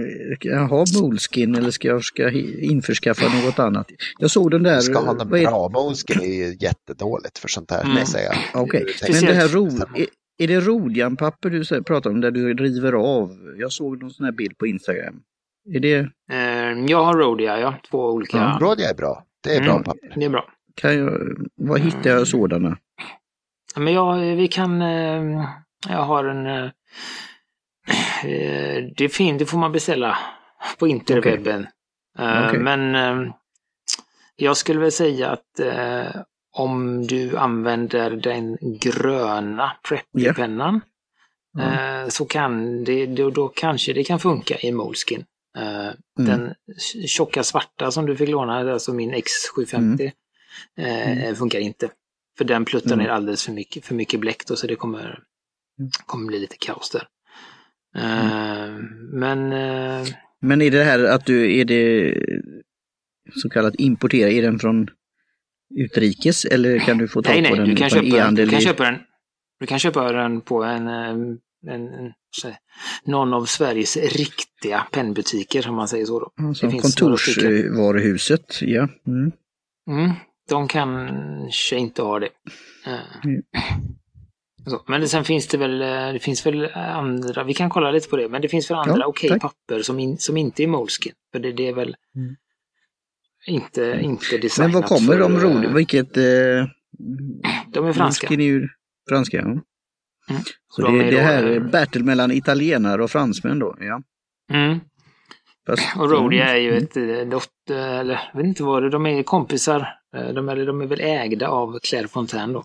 Eh, 0.00 0.36
Ska 0.36 0.48
jag 0.48 0.68
ha 0.68 0.84
Moleskin 1.02 1.54
eller 1.54 1.70
ska 1.70 1.88
jag 1.88 2.04
ska 2.04 2.30
införskaffa 2.60 3.42
något 3.44 3.58
annat? 3.58 3.90
Jag 4.18 4.30
såg 4.30 4.50
den 4.50 4.62
där... 4.62 4.80
Ska 4.80 4.98
ha 5.00 5.20
är- 5.20 5.24
bra 5.24 5.68
Moleskin 5.68 6.20
är 6.20 6.34
ju 6.48 6.56
jättedåligt 6.60 7.38
för 7.38 7.48
sånt 7.48 7.70
här, 7.70 7.84
Mm. 7.84 8.06
säga. 8.06 8.32
Okej, 8.54 8.84
Du 9.06 9.12
men 9.12 9.24
det 9.24 9.34
här 9.34 9.48
ro, 9.48 9.66
är, 9.66 10.06
är 10.38 10.48
det 10.48 10.60
rodianpapper 10.60 11.50
du 11.50 11.82
pratar 11.82 12.10
om 12.10 12.20
där 12.20 12.30
du 12.30 12.54
river 12.54 12.92
av? 12.92 13.54
Jag 13.58 13.72
såg 13.72 14.02
någon 14.02 14.10
sån 14.10 14.24
här 14.24 14.32
bild 14.32 14.58
på 14.58 14.66
Instagram. 14.66 15.22
Är 15.74 15.80
det, 15.80 15.98
eh, 16.32 16.84
jag 16.86 17.04
har 17.04 17.14
Rhodia, 17.18 17.60
ja, 17.60 17.74
två 17.90 17.98
olika. 18.12 18.36
Ja. 18.36 18.58
Rådia 18.60 18.90
är 18.90 18.94
bra. 18.94 19.24
Det 19.44 19.56
är 19.56 19.60
bra 19.62 19.70
Mm. 19.72 19.84
papper. 19.84 20.12
Det 20.16 20.24
är 20.24 20.28
bra. 20.30 20.48
kan 20.74 20.98
jag, 20.98 21.20
var 21.56 21.78
hittar 21.78 22.10
jag 22.10 22.28
sådana? 22.28 22.78
Men 23.76 23.92
jag, 23.94 24.16
vi 24.36 24.48
kan, 24.48 24.82
eh, 24.82 25.44
jag 25.88 26.02
har 26.02 26.24
en, 26.24 26.46
eh, 26.46 26.70
eh, 28.24 28.84
det, 28.96 29.08
fin, 29.08 29.38
det 29.38 29.46
får 29.46 29.58
man 29.58 29.72
beställa 29.72 30.18
på 30.78 30.88
interwebben. 30.88 31.66
Okej. 32.18 32.58
Men 32.60 33.32
jag 34.36 34.56
skulle 34.56 34.80
väl 34.80 34.92
säga 34.92 35.28
att 35.30 35.60
eh, 35.60 36.20
om 36.52 37.06
du 37.06 37.36
använder 37.36 38.10
den 38.10 38.58
gröna 38.60 39.72
Preppy-pennan 39.88 40.80
Ja. 41.52 41.62
eh, 42.02 42.08
så 42.08 42.24
kan 42.24 42.84
det, 42.84 43.06
då, 43.06 43.30
då 43.30 43.48
kanske 43.48 43.92
det 43.92 44.04
kan 44.04 44.18
funka 44.18 44.58
i 44.58 44.72
Moleskin. 44.72 45.24
Eh, 45.58 45.90
Mm. 46.18 46.30
Den 46.40 46.54
tjocka 47.06 47.42
svarta 47.42 47.90
som 47.90 48.06
du 48.06 48.16
fick 48.16 48.28
låna, 48.28 48.72
alltså 48.72 48.92
min 48.92 49.14
X750, 49.14 50.10
eh, 50.78 51.34
funkar 51.34 51.58
inte. 51.58 51.90
För 52.38 52.44
den 52.44 52.64
pluttar 52.64 52.92
Mm. 52.92 52.98
ner 53.04 53.10
alldeles 53.10 53.44
för 53.44 53.52
mycket, 53.52 53.84
för 53.84 53.94
mycket 53.94 54.20
bläck 54.20 54.46
då, 54.46 54.56
så 54.56 54.66
det 54.66 54.74
kommer, 54.76 55.18
kommer 56.06 56.26
bli 56.26 56.38
lite 56.40 56.56
kaos 56.58 56.90
där. 56.90 57.06
Eh, 57.96 58.74
Men 59.12 59.48
Men 60.40 60.62
är 60.62 60.70
det 60.70 60.84
här 60.84 61.04
att 61.04 61.26
du, 61.26 61.58
är 61.60 61.64
det 61.64 62.14
så 63.42 63.48
kallat 63.50 63.74
importera, 63.78 64.30
är 64.30 64.42
den 64.42 64.58
från 64.58 64.88
utrikes 65.74 66.44
eller 66.44 66.78
kan 66.78 66.98
du 66.98 67.08
få 67.08 67.22
tag 67.22 67.32
nej, 67.42 67.50
på 67.50 67.56
nej, 67.56 67.58
den 67.58 67.68
du 67.68 67.76
kan, 67.76 67.90
köpa, 67.90 68.06
e-handel? 68.06 68.46
du, 68.46 68.52
kan 68.52 68.60
köpa 68.60 68.84
den, 68.84 68.98
du 69.60 69.66
kan 69.66 69.78
köpa 69.78 70.12
den 70.12 70.40
på 70.40 70.64
en, 70.64 70.88
en, 71.66 71.88
en 71.94 72.12
någon 73.04 73.34
av 73.34 73.44
Sveriges 73.44 73.96
riktiga 73.96 74.86
pennbutiker, 74.92 75.68
om 75.68 75.74
man 75.74 75.88
säger 75.88 76.06
så. 76.06 76.20
Då. 76.20 76.30
Ja, 76.36 76.54
som 76.54 76.78
kontorsvaruhuset, 76.78 78.62
ja. 78.62 78.88
Mm. 79.06 79.32
Mm, 79.90 80.10
de 80.48 80.68
kanske 80.68 81.76
inte 81.76 82.02
har 82.02 82.20
det. 82.20 82.28
Eh, 82.86 83.24
Mm. 83.24 83.42
Så, 84.66 84.82
men 84.86 85.08
sen 85.08 85.24
finns 85.24 85.46
det 85.46 85.58
väl, 85.58 85.82
eh, 85.82 86.12
det 86.12 86.18
finns 86.22 86.46
väl 86.46 86.64
andra, 86.74 87.44
vi 87.44 87.54
kan 87.54 87.70
kolla 87.70 87.90
lite 87.90 88.08
på 88.08 88.16
det, 88.16 88.28
men 88.28 88.42
det 88.42 88.48
finns 88.48 88.70
väl 88.70 88.78
andra 88.78 88.96
Ja, 88.98 89.06
okej 89.06 89.28
tack. 89.30 89.40
papper 89.42 89.82
som, 89.82 89.98
in, 89.98 90.18
som 90.18 90.36
inte 90.36 90.62
är 90.62 90.66
Moleskin. 90.66 91.12
För 91.32 91.38
det, 91.38 91.52
det 91.52 91.68
är 91.68 91.72
väl 91.74 91.96
Mm. 92.16 92.36
inte, 93.46 93.98
inte 94.02 94.26
Men 94.32 94.40
designat 94.40 94.72
vad 94.72 94.84
kommer 94.84 95.06
för, 95.12 95.18
de 95.20 95.34
eh, 95.36 95.40
roligt? 95.40 95.70
Vilket, 95.70 96.16
eh, 96.16 96.22
De 97.72 97.86
är 97.86 97.92
franska. 97.92 98.26
Whisky 98.28 98.42
är 98.42 98.46
ju 98.48 98.68
franska, 99.08 99.36
ja. 99.36 99.60
Mm. 100.30 100.42
Så 100.68 100.82
De 100.82 100.98
det, 100.98 101.04
är 101.04 101.10
det 101.10 101.20
här 101.20 101.42
är 101.42 101.56
eh, 101.56 101.62
battle 101.70 102.02
mellan 102.04 102.30
italienare 102.30 103.02
och 103.04 103.10
fransmän 103.10 103.58
då, 103.58 103.76
ja. 103.80 104.02
Mm. 104.52 104.80
Fast, 105.66 105.96
Och 105.96 106.10
Rhodia 106.10 106.48
är 106.48 106.56
ju 106.56 106.70
mm. 106.70 106.84
ett 106.84 106.96
eh, 106.96 107.28
dotter, 107.28 107.88
eller 108.00 108.20
jag 108.32 108.36
vet 108.40 108.46
inte 108.46 108.62
vad 108.62 108.82
det 108.82 108.90
de 108.90 109.06
är 109.06 109.22
kompisar. 109.22 109.88
Eh, 110.16 110.28
De, 110.28 110.48
eller 110.48 110.66
de 110.66 110.80
är 110.80 110.86
väl 110.86 111.00
ägda 111.00 111.48
av 111.48 111.78
Claire 111.82 112.08
Fontaine 112.08 112.52
då. 112.52 112.64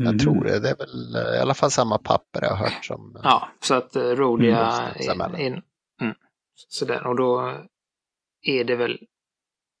Jag 0.00 0.06
Mhm. 0.06 0.18
tror 0.18 0.44
det. 0.44 0.58
Det 0.60 0.68
är 0.70 0.76
väl 0.76 1.14
eh, 1.16 1.38
i 1.38 1.40
alla 1.40 1.54
fall 1.54 1.70
samma 1.70 1.98
papper 1.98 2.42
jag 2.42 2.50
har 2.50 2.56
hört 2.56 2.84
som... 2.84 3.16
eh, 3.16 3.20
Ja, 3.24 3.48
så 3.60 3.74
att 3.74 3.96
Rhodia 3.96 4.58
Mm, 4.58 5.20
är, 5.20 5.40
är 5.40 5.62
mm, 6.00 6.14
sådär. 6.68 7.06
Och 7.06 7.16
då 7.16 7.58
är 8.42 8.64
det 8.64 8.76
väl 8.76 8.98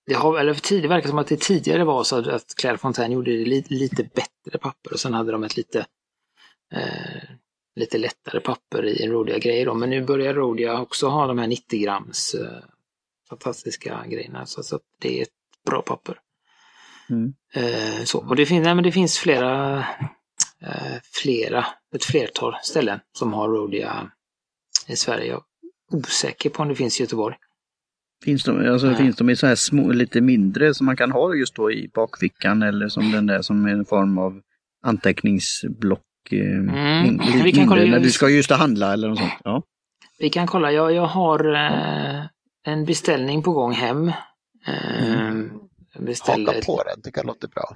det 0.06 0.14
har, 0.14 0.38
eller 0.38 0.54
för 0.54 0.60
tidigare 0.60 0.88
verkar 0.94 1.08
som 1.08 1.18
att 1.18 1.26
det 1.26 1.40
tidigare 1.40 1.84
var 1.84 2.04
så 2.04 2.30
att 2.30 2.54
Claire 2.56 2.78
Fontaine 2.78 3.12
gjorde 3.12 3.30
det 3.36 3.44
lite, 3.44 3.74
lite 3.74 4.02
bättre 4.02 4.58
papper 4.60 4.92
och 4.92 5.00
sen 5.00 5.14
hade 5.14 5.32
de 5.32 5.44
ett 5.44 5.56
lite 5.56 5.86
eh, 6.72 7.22
lite 7.76 7.98
lättare 7.98 8.40
papper 8.40 8.84
i 8.84 9.02
en 9.02 9.10
Rhodia-grej 9.10 9.64
då. 9.64 9.74
Men 9.74 9.90
nu 9.90 10.04
börjar 10.04 10.34
Rhodia 10.34 10.80
också 10.80 11.08
ha 11.08 11.26
de 11.26 11.38
här 11.38 11.46
90 11.46 11.82
grams 11.82 12.34
eh, 12.34 12.62
fantastiska 13.28 14.04
grejerna. 14.08 14.46
Så, 14.46 14.62
så 14.62 14.76
att 14.76 14.82
det 15.00 15.18
är 15.18 15.22
ett 15.22 15.28
bra 15.66 15.82
papper. 15.82 16.18
Mm. 17.10 17.34
Eh, 17.54 18.04
så, 18.04 18.18
och 18.18 18.36
det, 18.36 18.46
fin 18.46 18.62
nej, 18.62 18.74
men 18.74 18.84
det 18.84 18.92
finns 18.92 19.18
flera, 19.18 19.78
eh, 20.60 20.96
flera, 21.02 21.66
ett 21.94 22.04
flertal 22.04 22.54
ställen 22.62 23.00
som 23.12 23.32
har 23.32 23.48
Rhodia 23.48 24.10
i 24.86 24.96
Sverige. 24.96 25.26
Jag 25.26 25.42
är 25.92 25.96
osäker 25.96 26.50
på 26.50 26.62
om 26.62 26.68
det 26.68 26.74
finns 26.74 27.00
i 27.00 27.02
Göteborg. 27.02 27.36
Finns 28.24 28.44
de, 28.44 28.68
alltså, 28.68 28.86
Nej. 28.86 28.96
finns 28.96 29.16
de 29.16 29.30
i 29.30 29.36
så 29.36 29.46
här 29.46 29.54
små, 29.54 29.92
lite 29.92 30.20
mindre 30.20 30.74
som 30.74 30.86
man 30.86 30.96
kan 30.96 31.12
ha 31.12 31.34
just 31.34 31.54
då 31.54 31.72
i 31.72 31.90
bakfickan 31.94 32.62
eller 32.62 32.88
som 32.88 33.12
den 33.12 33.26
där 33.26 33.42
som 33.42 33.66
är 33.66 33.70
en 33.70 33.84
form 33.84 34.18
av 34.18 34.40
anteckningsblock? 34.82 36.07
Eh, 36.32 36.40
Mm, 36.40 37.04
in- 37.06 37.42
vi 37.44 37.52
kan 37.52 37.68
kolla- 37.68 37.84
när 37.84 38.00
du 38.00 38.10
ska 38.10 38.28
just 38.28 38.50
handla 38.50 38.92
eller 38.92 39.08
något 39.08 39.18
sånt. 39.18 39.32
Ja. 39.44 39.62
Vi 40.18 40.30
kan 40.30 40.46
kolla, 40.46 40.72
jag, 40.72 40.92
jag 40.92 41.06
har 41.06 41.54
eh, 41.54 42.24
en 42.66 42.84
beställning 42.84 43.42
på 43.42 43.52
gång 43.52 43.72
hem. 43.72 44.08
Eh, 44.66 45.28
Mm. 45.28 45.50
beställer 45.98 46.46
Haka 46.46 46.60
på 46.66 46.82
den, 46.82 47.02
tycker 47.02 47.18
jag 47.18 47.26
låter 47.26 47.48
bra. 47.48 47.72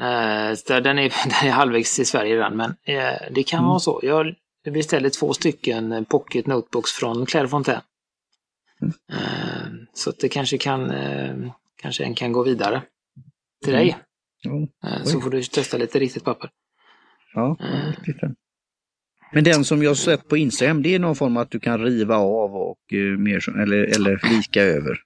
Eh, 0.00 0.80
den, 0.82 0.98
är, 0.98 1.12
den 1.40 1.48
är 1.48 1.50
halvvägs 1.50 1.96
till 1.96 2.06
Sverige 2.06 2.34
redan, 2.36 2.56
men 2.56 2.70
eh, 2.84 3.12
det 3.30 3.42
kan 3.42 3.58
Mm. 3.58 3.68
vara 3.68 3.78
så. 3.78 4.00
Jag 4.02 4.34
beställde 4.72 5.10
två 5.10 5.32
stycken 5.34 6.04
Pocket 6.04 6.46
Notebooks 6.46 6.92
från 6.92 7.26
Claire 7.26 7.48
Fontaine. 7.48 7.80
Mm. 8.82 8.92
Eh, 9.12 9.66
så 9.94 10.10
att 10.10 10.18
det 10.20 10.28
kanske 10.28 10.58
kan, 10.58 10.90
eh, 10.90 11.34
kanske 11.82 12.04
en 12.04 12.14
kan 12.14 12.32
gå 12.32 12.42
vidare 12.42 12.82
till 13.64 13.74
Mm. 13.74 13.86
dig. 13.86 13.96
Eh, 14.86 15.02
så 15.04 15.20
får 15.20 15.30
du 15.30 15.42
testa 15.42 15.76
lite 15.76 15.98
riktigt 15.98 16.24
papper. 16.24 16.50
Ja, 17.36 17.56
Mm. 17.60 17.92
titta. 18.04 18.30
Men 19.32 19.44
den 19.44 19.64
som 19.64 19.82
jag 19.82 19.96
sett 19.96 20.28
på 20.28 20.36
Instagram, 20.36 20.82
det 20.82 20.94
är 20.94 20.98
någon 20.98 21.16
form 21.16 21.36
att 21.36 21.50
du 21.50 21.60
kan 21.60 21.80
riva 21.84 22.16
av 22.16 22.56
och 22.56 22.78
eh, 22.92 23.18
mer, 23.18 23.58
eller, 23.62 23.76
eller 23.96 24.20
vika 24.30 24.62
över. 24.62 24.98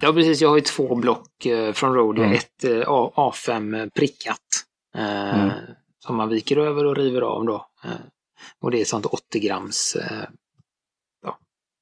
Ja 0.00 0.12
precis, 0.12 0.40
jag 0.40 0.48
har 0.48 0.56
ju 0.56 0.62
två 0.62 0.94
block 0.96 1.46
eh, 1.46 1.72
från 1.72 1.94
Rhodia. 1.94 2.24
Mm. 2.24 2.36
Ett 2.36 2.64
eh, 2.64 2.82
A- 2.86 3.12
A5 3.16 3.90
prickat. 3.94 4.40
Eh, 4.96 5.40
Mm. 5.44 5.50
Som 5.98 6.16
man 6.16 6.28
viker 6.28 6.56
över 6.56 6.84
och 6.84 6.96
river 6.96 7.20
av 7.22 7.44
då. 7.46 7.66
Eh, 7.84 7.90
och 8.60 8.70
det 8.70 8.80
är 8.80 8.84
sånt 8.84 9.06
80 9.06 9.40
grams 9.40 9.96
eh, 9.96 10.22
ja, 11.22 11.38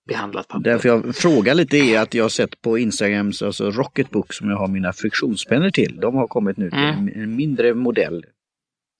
behandlat 0.09 0.49
papper. 0.49 0.65
Därför 0.71 0.89
jag 0.89 1.17
frågar 1.17 1.55
lite 1.55 1.77
är 1.77 2.01
att 2.01 2.15
jag 2.15 2.25
har 2.25 2.29
sett 2.29 2.63
på 2.63 2.79
Instagrams, 2.79 3.43
alltså 3.43 3.71
Rocketbook 3.71 4.33
som 4.33 4.51
jag 4.51 4.57
har 4.57 4.69
mina 4.69 4.93
friktionspennor 4.93 5.71
till. 5.71 5.97
De 6.01 6.15
har 6.15 6.27
kommit 6.27 6.57
nu 6.57 6.71
till 6.71 6.79
Mm. 6.79 7.09
en 7.23 7.37
mindre 7.37 7.75
modell. 7.75 8.25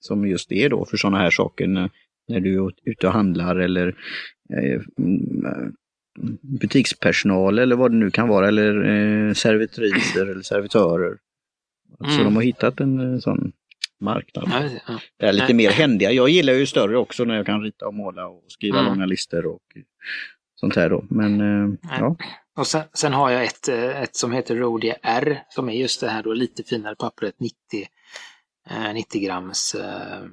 Som 0.05 0.27
just 0.27 0.51
är 0.51 0.69
då 0.69 0.85
för 0.85 0.97
sådana 0.97 1.17
här 1.17 1.31
saker 1.31 1.67
när, 1.67 1.89
när 2.27 2.39
du 2.39 2.65
är 2.65 2.71
ute 2.85 3.07
och 3.07 3.13
handlar 3.13 3.55
eller 3.55 3.87
eh, 4.53 4.81
mm, 4.99 5.73
butikspersonal 6.41 7.59
eller 7.59 7.75
vad 7.75 7.91
det 7.91 7.97
nu 7.97 8.11
kan 8.11 8.27
vara 8.27 8.47
eller 8.47 8.75
eh, 9.27 9.33
servitriser 9.33 10.25
eller 10.25 10.41
servitörer. 10.41 11.17
Så 11.99 12.05
Mm. 12.11 12.23
de 12.23 12.35
har 12.35 12.43
hittat 12.43 12.79
en 12.79 13.13
eh, 13.13 13.19
sån 13.19 13.51
marknad. 14.01 14.49
Ja, 14.51 14.69
ja. 14.87 14.99
Det 15.19 15.25
är 15.25 15.33
lite 15.33 15.53
mer 15.53 15.71
händiga. 15.71 16.11
Jag 16.11 16.29
gillar 16.29 16.53
ju 16.53 16.65
större 16.65 16.97
också 16.97 17.23
när 17.23 17.35
jag 17.35 17.45
kan 17.45 17.61
rita 17.63 17.87
och 17.87 17.93
måla 17.93 18.27
och 18.27 18.43
skriva 18.47 18.79
Mm. 18.79 18.91
långa 18.91 19.05
listor 19.05 19.45
och 19.45 19.61
sånt 20.55 20.75
här 20.75 20.89
då. 20.89 21.05
Men 21.09 21.41
eh, 21.41 21.77
ja. 21.99 22.15
Och 22.57 22.67
sen, 22.67 22.83
sen 22.93 23.13
har 23.13 23.29
jag 23.29 23.43
ett, 23.43 23.67
ett 24.03 24.15
som 24.15 24.31
heter 24.31 24.55
Rhodia 24.55 24.95
R 25.03 25.39
som 25.49 25.69
är 25.69 25.73
just 25.73 26.01
det 26.01 26.09
här 26.09 26.23
då 26.23 26.33
lite 26.33 26.63
finare 26.63 26.95
pappret 26.95 27.39
90, 27.39 27.55
eh, 27.73 27.87
90 28.93 29.19
grams 29.21 29.75
eh, 29.75 30.23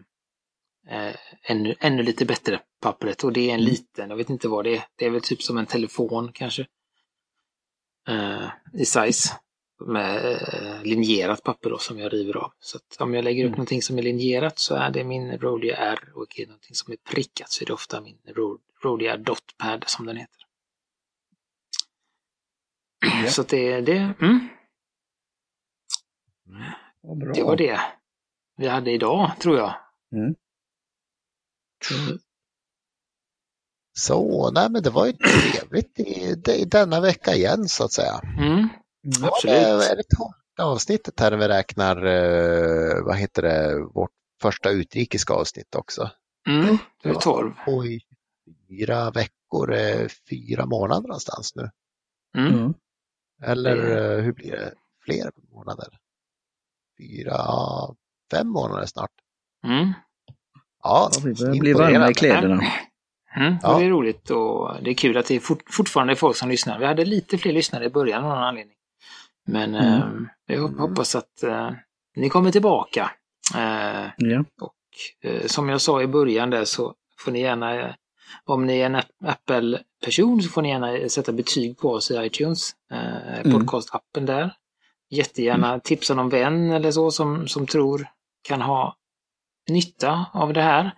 eh, 0.88 1.14
ännu, 1.42 1.74
ännu 1.80 2.02
lite 2.02 2.24
bättre 2.24 2.60
pappret 2.80 3.24
och 3.24 3.32
det 3.32 3.40
är 3.40 3.54
en 3.54 3.60
Mm. 3.60 3.64
liten, 3.70 4.10
jag 4.10 4.16
vet 4.16 4.30
inte 4.30 4.48
vad 4.48 4.64
det 4.64 4.76
är, 4.76 4.84
det 4.96 5.06
är 5.06 5.10
väl 5.10 5.20
typ 5.22 5.42
som 5.42 5.58
en 5.58 5.66
telefon 5.66 6.32
kanske. 6.32 6.66
Eh, 8.08 8.48
I 8.74 8.84
size. 8.84 9.28
Med 9.86 10.32
eh, 10.32 10.82
linjerat 10.82 11.42
papper 11.42 11.70
då 11.70 11.78
som 11.78 11.98
jag 11.98 12.12
river 12.12 12.36
av. 12.36 12.52
Så 12.58 12.78
om 12.98 13.14
jag 13.14 13.24
lägger 13.24 13.44
upp 13.44 13.48
Mm. 13.48 13.56
någonting 13.56 13.82
som 13.82 13.98
är 13.98 14.02
linjerat 14.02 14.58
så 14.58 14.74
är 14.74 14.90
det 14.90 15.04
min 15.04 15.38
Rhodia 15.38 15.76
R 15.76 16.12
och 16.14 16.38
är 16.38 16.42
det 16.42 16.46
någonting 16.46 16.74
som 16.74 16.92
är 16.92 16.96
prickat 16.96 17.50
så 17.50 17.64
är 17.64 17.66
det 17.66 17.72
ofta 17.72 18.00
min 18.00 18.18
Ro- 18.26 18.58
Rhodia 18.84 19.16
Dotpad 19.16 19.84
som 19.86 20.06
den 20.06 20.16
heter. 20.16 20.42
Ja. 23.24 23.30
Så 23.30 23.42
det, 23.42 23.80
det, 23.80 24.14
mm, 24.20 24.48
bra. 27.20 27.32
det 27.34 27.42
var 27.42 27.56
det 27.56 27.80
vi 28.62 28.68
hade 28.68 28.90
idag, 28.90 29.30
tror 29.40 29.56
jag. 29.56 29.74
Mm. 30.14 30.34
Så, 33.98 34.50
nej 34.50 34.70
men 34.70 34.82
det 34.82 34.90
var 34.90 35.06
ju 35.06 35.12
trevligt 35.12 36.00
i, 36.00 36.36
i 36.60 36.64
denna 36.64 37.00
vecka 37.00 37.34
igen 37.34 37.68
så 37.68 37.84
att 37.84 37.92
säga. 37.92 38.20
Mm, 38.38 38.68
Ja, 39.00 39.28
absolut. 39.28 39.54
det 39.56 39.86
är 39.86 39.96
det 39.96 40.02
tolfte 40.16 40.62
avsnittet 40.62 41.20
här 41.20 41.30
när 41.30 41.38
vi 41.38 41.48
räknar, 41.48 41.96
eh, 42.06 43.04
vad 43.04 43.16
heter 43.16 43.42
det, 43.42 43.78
vårt 43.94 44.10
första 44.42 44.70
utrikiska 44.70 45.34
avsnitt 45.34 45.74
också. 45.74 46.10
Mm, 46.48 46.78
det 47.02 47.08
är 47.08 47.12
Ja. 47.12 47.20
12. 47.20 47.52
Och 47.66 47.86
i 47.86 48.00
fyra 48.68 49.10
veckor, 49.10 49.74
eh, 49.74 50.08
fyra 50.30 50.66
månader 50.66 51.08
någonstans 51.08 51.54
nu. 51.56 51.70
Mm. 52.38 52.54
Mm. 52.58 52.74
Eller 53.42 53.76
eh, 54.16 54.24
hur 54.24 54.32
blir 54.32 54.50
det? 54.50 54.74
Fler 55.04 55.30
månader? 55.52 55.98
Fyra, 56.98 57.36
fem 58.36 58.48
månader 58.48 58.86
snart. 58.86 59.10
Mm. 59.66 59.92
Ja, 60.82 61.10
Ja, 61.12 61.20
vi 61.24 61.34
börjar 61.34 61.50
bli 61.60 61.70
imponerande. 61.70 61.98
varma 61.98 62.10
i 62.10 62.14
kläderna. 62.14 62.62
Mm, 63.36 63.56
Ja. 63.62 63.74
och 63.74 63.80
Det 63.80 63.86
är 63.86 63.90
roligt 63.90 64.30
och 64.30 64.70
det 64.82 64.90
är 64.90 64.94
kul 64.94 65.16
att 65.16 65.26
det 65.26 65.34
är 65.36 65.40
fort, 65.40 65.62
fortfarande 65.70 66.12
är 66.12 66.14
folk 66.14 66.36
som 66.36 66.48
lyssnar. 66.48 66.78
Vi 66.78 66.86
hade 66.86 67.04
lite 67.04 67.38
fler 67.38 67.52
lyssnare 67.52 67.84
i 67.84 67.88
början 67.90 68.24
av 68.24 68.28
någon 68.30 68.38
anledning. 68.44 68.76
Men 69.46 69.74
Mm. 69.74 70.28
eh, 70.48 70.56
jag 70.56 70.68
hoppas 70.68 71.14
att 71.14 71.42
eh, 71.42 71.70
ni 72.16 72.28
kommer 72.28 72.50
tillbaka. 72.50 73.10
Eh, 73.54 74.06
Ja. 74.16 74.44
och 74.60 74.74
eh, 75.30 75.46
som 75.46 75.68
jag 75.68 75.80
sa 75.80 76.02
i 76.02 76.06
början 76.06 76.50
där 76.50 76.64
så 76.64 76.94
får 77.18 77.32
ni 77.32 77.40
gärna, 77.40 77.80
eh, 77.80 77.94
om 78.44 78.66
ni 78.66 78.78
är 78.80 78.86
en 78.86 78.96
App- 78.96 79.24
Apple-person 79.24 80.42
så 80.42 80.48
får 80.50 80.62
ni 80.62 80.68
gärna 80.68 81.08
sätta 81.08 81.32
betyg 81.32 81.78
på 81.78 81.90
oss 81.92 82.10
i 82.10 82.14
iTunes, 82.26 82.70
eh, 82.92 83.38
Mm. 83.40 83.52
podcast-appen 83.52 84.26
där. 84.26 84.54
Jättegärna 85.10 85.80
tipsa 85.80 86.14
någon 86.14 86.28
vän 86.28 86.70
eller 86.70 86.90
så 86.90 87.10
som, 87.10 87.48
som 87.48 87.66
tror 87.66 88.06
kan 88.42 88.60
ha 88.62 88.96
nytta 89.70 90.26
av 90.32 90.52
det 90.52 90.62
här. 90.62 90.90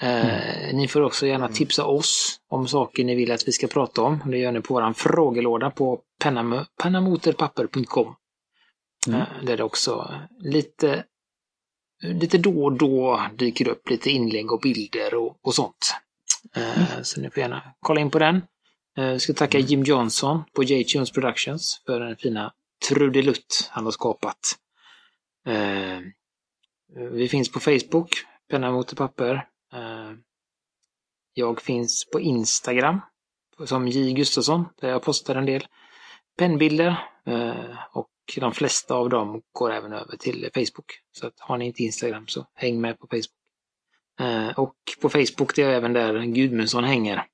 Eh, 0.00 0.74
Ni 0.74 0.88
får 0.88 1.00
också 1.00 1.26
gärna 1.26 1.48
tipsa 1.48 1.84
oss 1.84 2.40
om 2.48 2.68
saker 2.68 3.04
ni 3.04 3.14
vill 3.14 3.32
att 3.32 3.48
vi 3.48 3.52
ska 3.52 3.66
prata 3.66 4.02
om. 4.02 4.22
Det 4.26 4.38
gör 4.38 4.52
ni 4.52 4.60
på 4.60 4.74
vår 4.74 4.92
frågelåda 4.92 5.70
på 5.70 6.00
pennam- 6.22 6.64
pennamoterpapper.com. 6.82 8.14
Mm. 9.08 9.20
Eh, 9.20 9.26
Där 9.42 9.56
det 9.56 9.62
också 9.64 10.14
lite, 10.38 11.04
lite 12.02 12.38
då 12.38 12.64
och 12.64 12.72
då 12.72 13.26
dyker 13.38 13.68
upp 13.68 13.90
lite 13.90 14.10
inlägg 14.10 14.52
och 14.52 14.60
bilder 14.60 15.14
och, 15.14 15.38
och 15.42 15.54
sånt. 15.54 15.94
Eh, 16.56 17.02
Så 17.02 17.20
ni 17.20 17.30
får 17.30 17.38
gärna 17.40 17.62
kolla 17.80 18.00
in 18.00 18.10
på 18.10 18.18
den. 18.18 18.36
Eh, 18.98 19.04
Jag 19.04 19.20
ska 19.20 19.32
tacka 19.32 19.58
Jim 19.58 19.82
Johnson 19.82 20.44
på 20.54 20.62
J-Tunes 20.62 21.10
Productions 21.10 21.82
för 21.86 22.00
den 22.00 22.16
fina 22.16 22.52
trudelutt 22.88 23.68
han 23.72 23.84
har 23.84 23.92
skapat. 23.92 24.38
Eh, 26.96 27.02
Vi 27.02 27.28
finns 27.28 27.52
på 27.52 27.60
Facebook, 27.60 28.10
Penna 28.50 28.70
mot 28.72 28.96
papper. 28.96 29.48
Eh, 29.72 30.12
Jag 31.34 31.60
finns 31.62 32.10
på 32.10 32.20
Instagram 32.20 33.00
som 33.64 33.88
J 33.88 34.12
Gustafsson 34.12 34.64
där 34.80 34.88
jag 34.88 35.02
postar 35.02 35.34
en 35.34 35.46
del 35.46 35.66
pennbilder 36.38 37.08
eh, 37.26 37.78
och 37.92 38.10
de 38.36 38.52
flesta 38.52 38.94
av 38.94 39.08
dem 39.08 39.42
går 39.52 39.72
även 39.72 39.92
över 39.92 40.16
till 40.16 40.50
Facebook. 40.54 41.00
Så 41.12 41.26
att 41.26 41.40
har 41.40 41.58
ni 41.58 41.66
inte 41.66 41.82
Instagram 41.82 42.26
så 42.26 42.46
häng 42.54 42.80
med 42.80 42.98
på 42.98 43.06
Facebook. 43.06 43.32
Och 44.56 44.76
på 45.00 45.08
Facebook 45.08 45.54
det 45.54 45.62
är 45.62 45.70
även 45.70 45.92
där 45.92 46.22
Gudmundsson 46.24 46.84
hänger. 46.84 47.26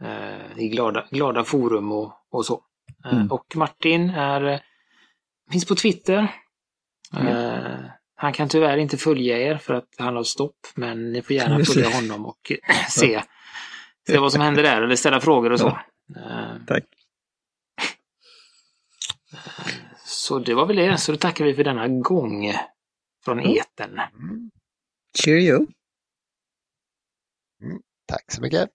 Eh, 0.00 0.58
I 0.58 0.68
glada, 0.68 1.06
glada 1.10 1.44
forum 1.44 1.92
och, 1.92 2.12
och 2.30 2.46
så. 2.46 2.64
Mm. 3.04 3.30
Och 3.32 3.56
Martin 3.56 4.10
är, 4.10 4.62
finns 5.52 5.64
på 5.64 5.74
Twitter. 5.74 6.34
Eh, 7.16 7.90
han 8.20 8.32
kan 8.32 8.48
tyvärr 8.48 8.76
inte 8.76 8.96
följa 8.96 9.38
er 9.38 9.56
för 9.56 9.74
att 9.74 9.88
han 9.98 10.16
har 10.16 10.24
stopp, 10.24 10.66
men 10.74 11.12
ni 11.12 11.22
får 11.22 11.36
gärna 11.36 11.64
följa 11.64 11.88
honom 11.90 12.26
och 12.26 12.52
se, 12.88 13.22
se 14.06 14.18
vad 14.18 14.32
som 14.32 14.40
händer 14.40 14.62
där 14.62 14.82
eller 14.82 14.96
ställa 14.96 15.20
frågor 15.20 15.52
och 15.52 15.60
så. 15.60 15.68
Eh, 16.16 16.56
Tack. 16.66 16.84
Så 20.04 20.38
det 20.38 20.54
var 20.54 20.66
väl 20.66 20.76
det, 20.76 20.98
så 20.98 21.12
då 21.12 21.18
tackar 21.18 21.44
vi 21.44 21.54
för 21.54 21.64
denna 21.64 21.88
gång 21.88 22.52
från 23.24 23.40
etern. 23.40 24.00
Cheerio! 25.24 25.66
Tack 28.06 28.32
så 28.32 28.42
mycket. 28.42 28.70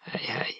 Hej 0.00 0.22
hej. 0.28 0.54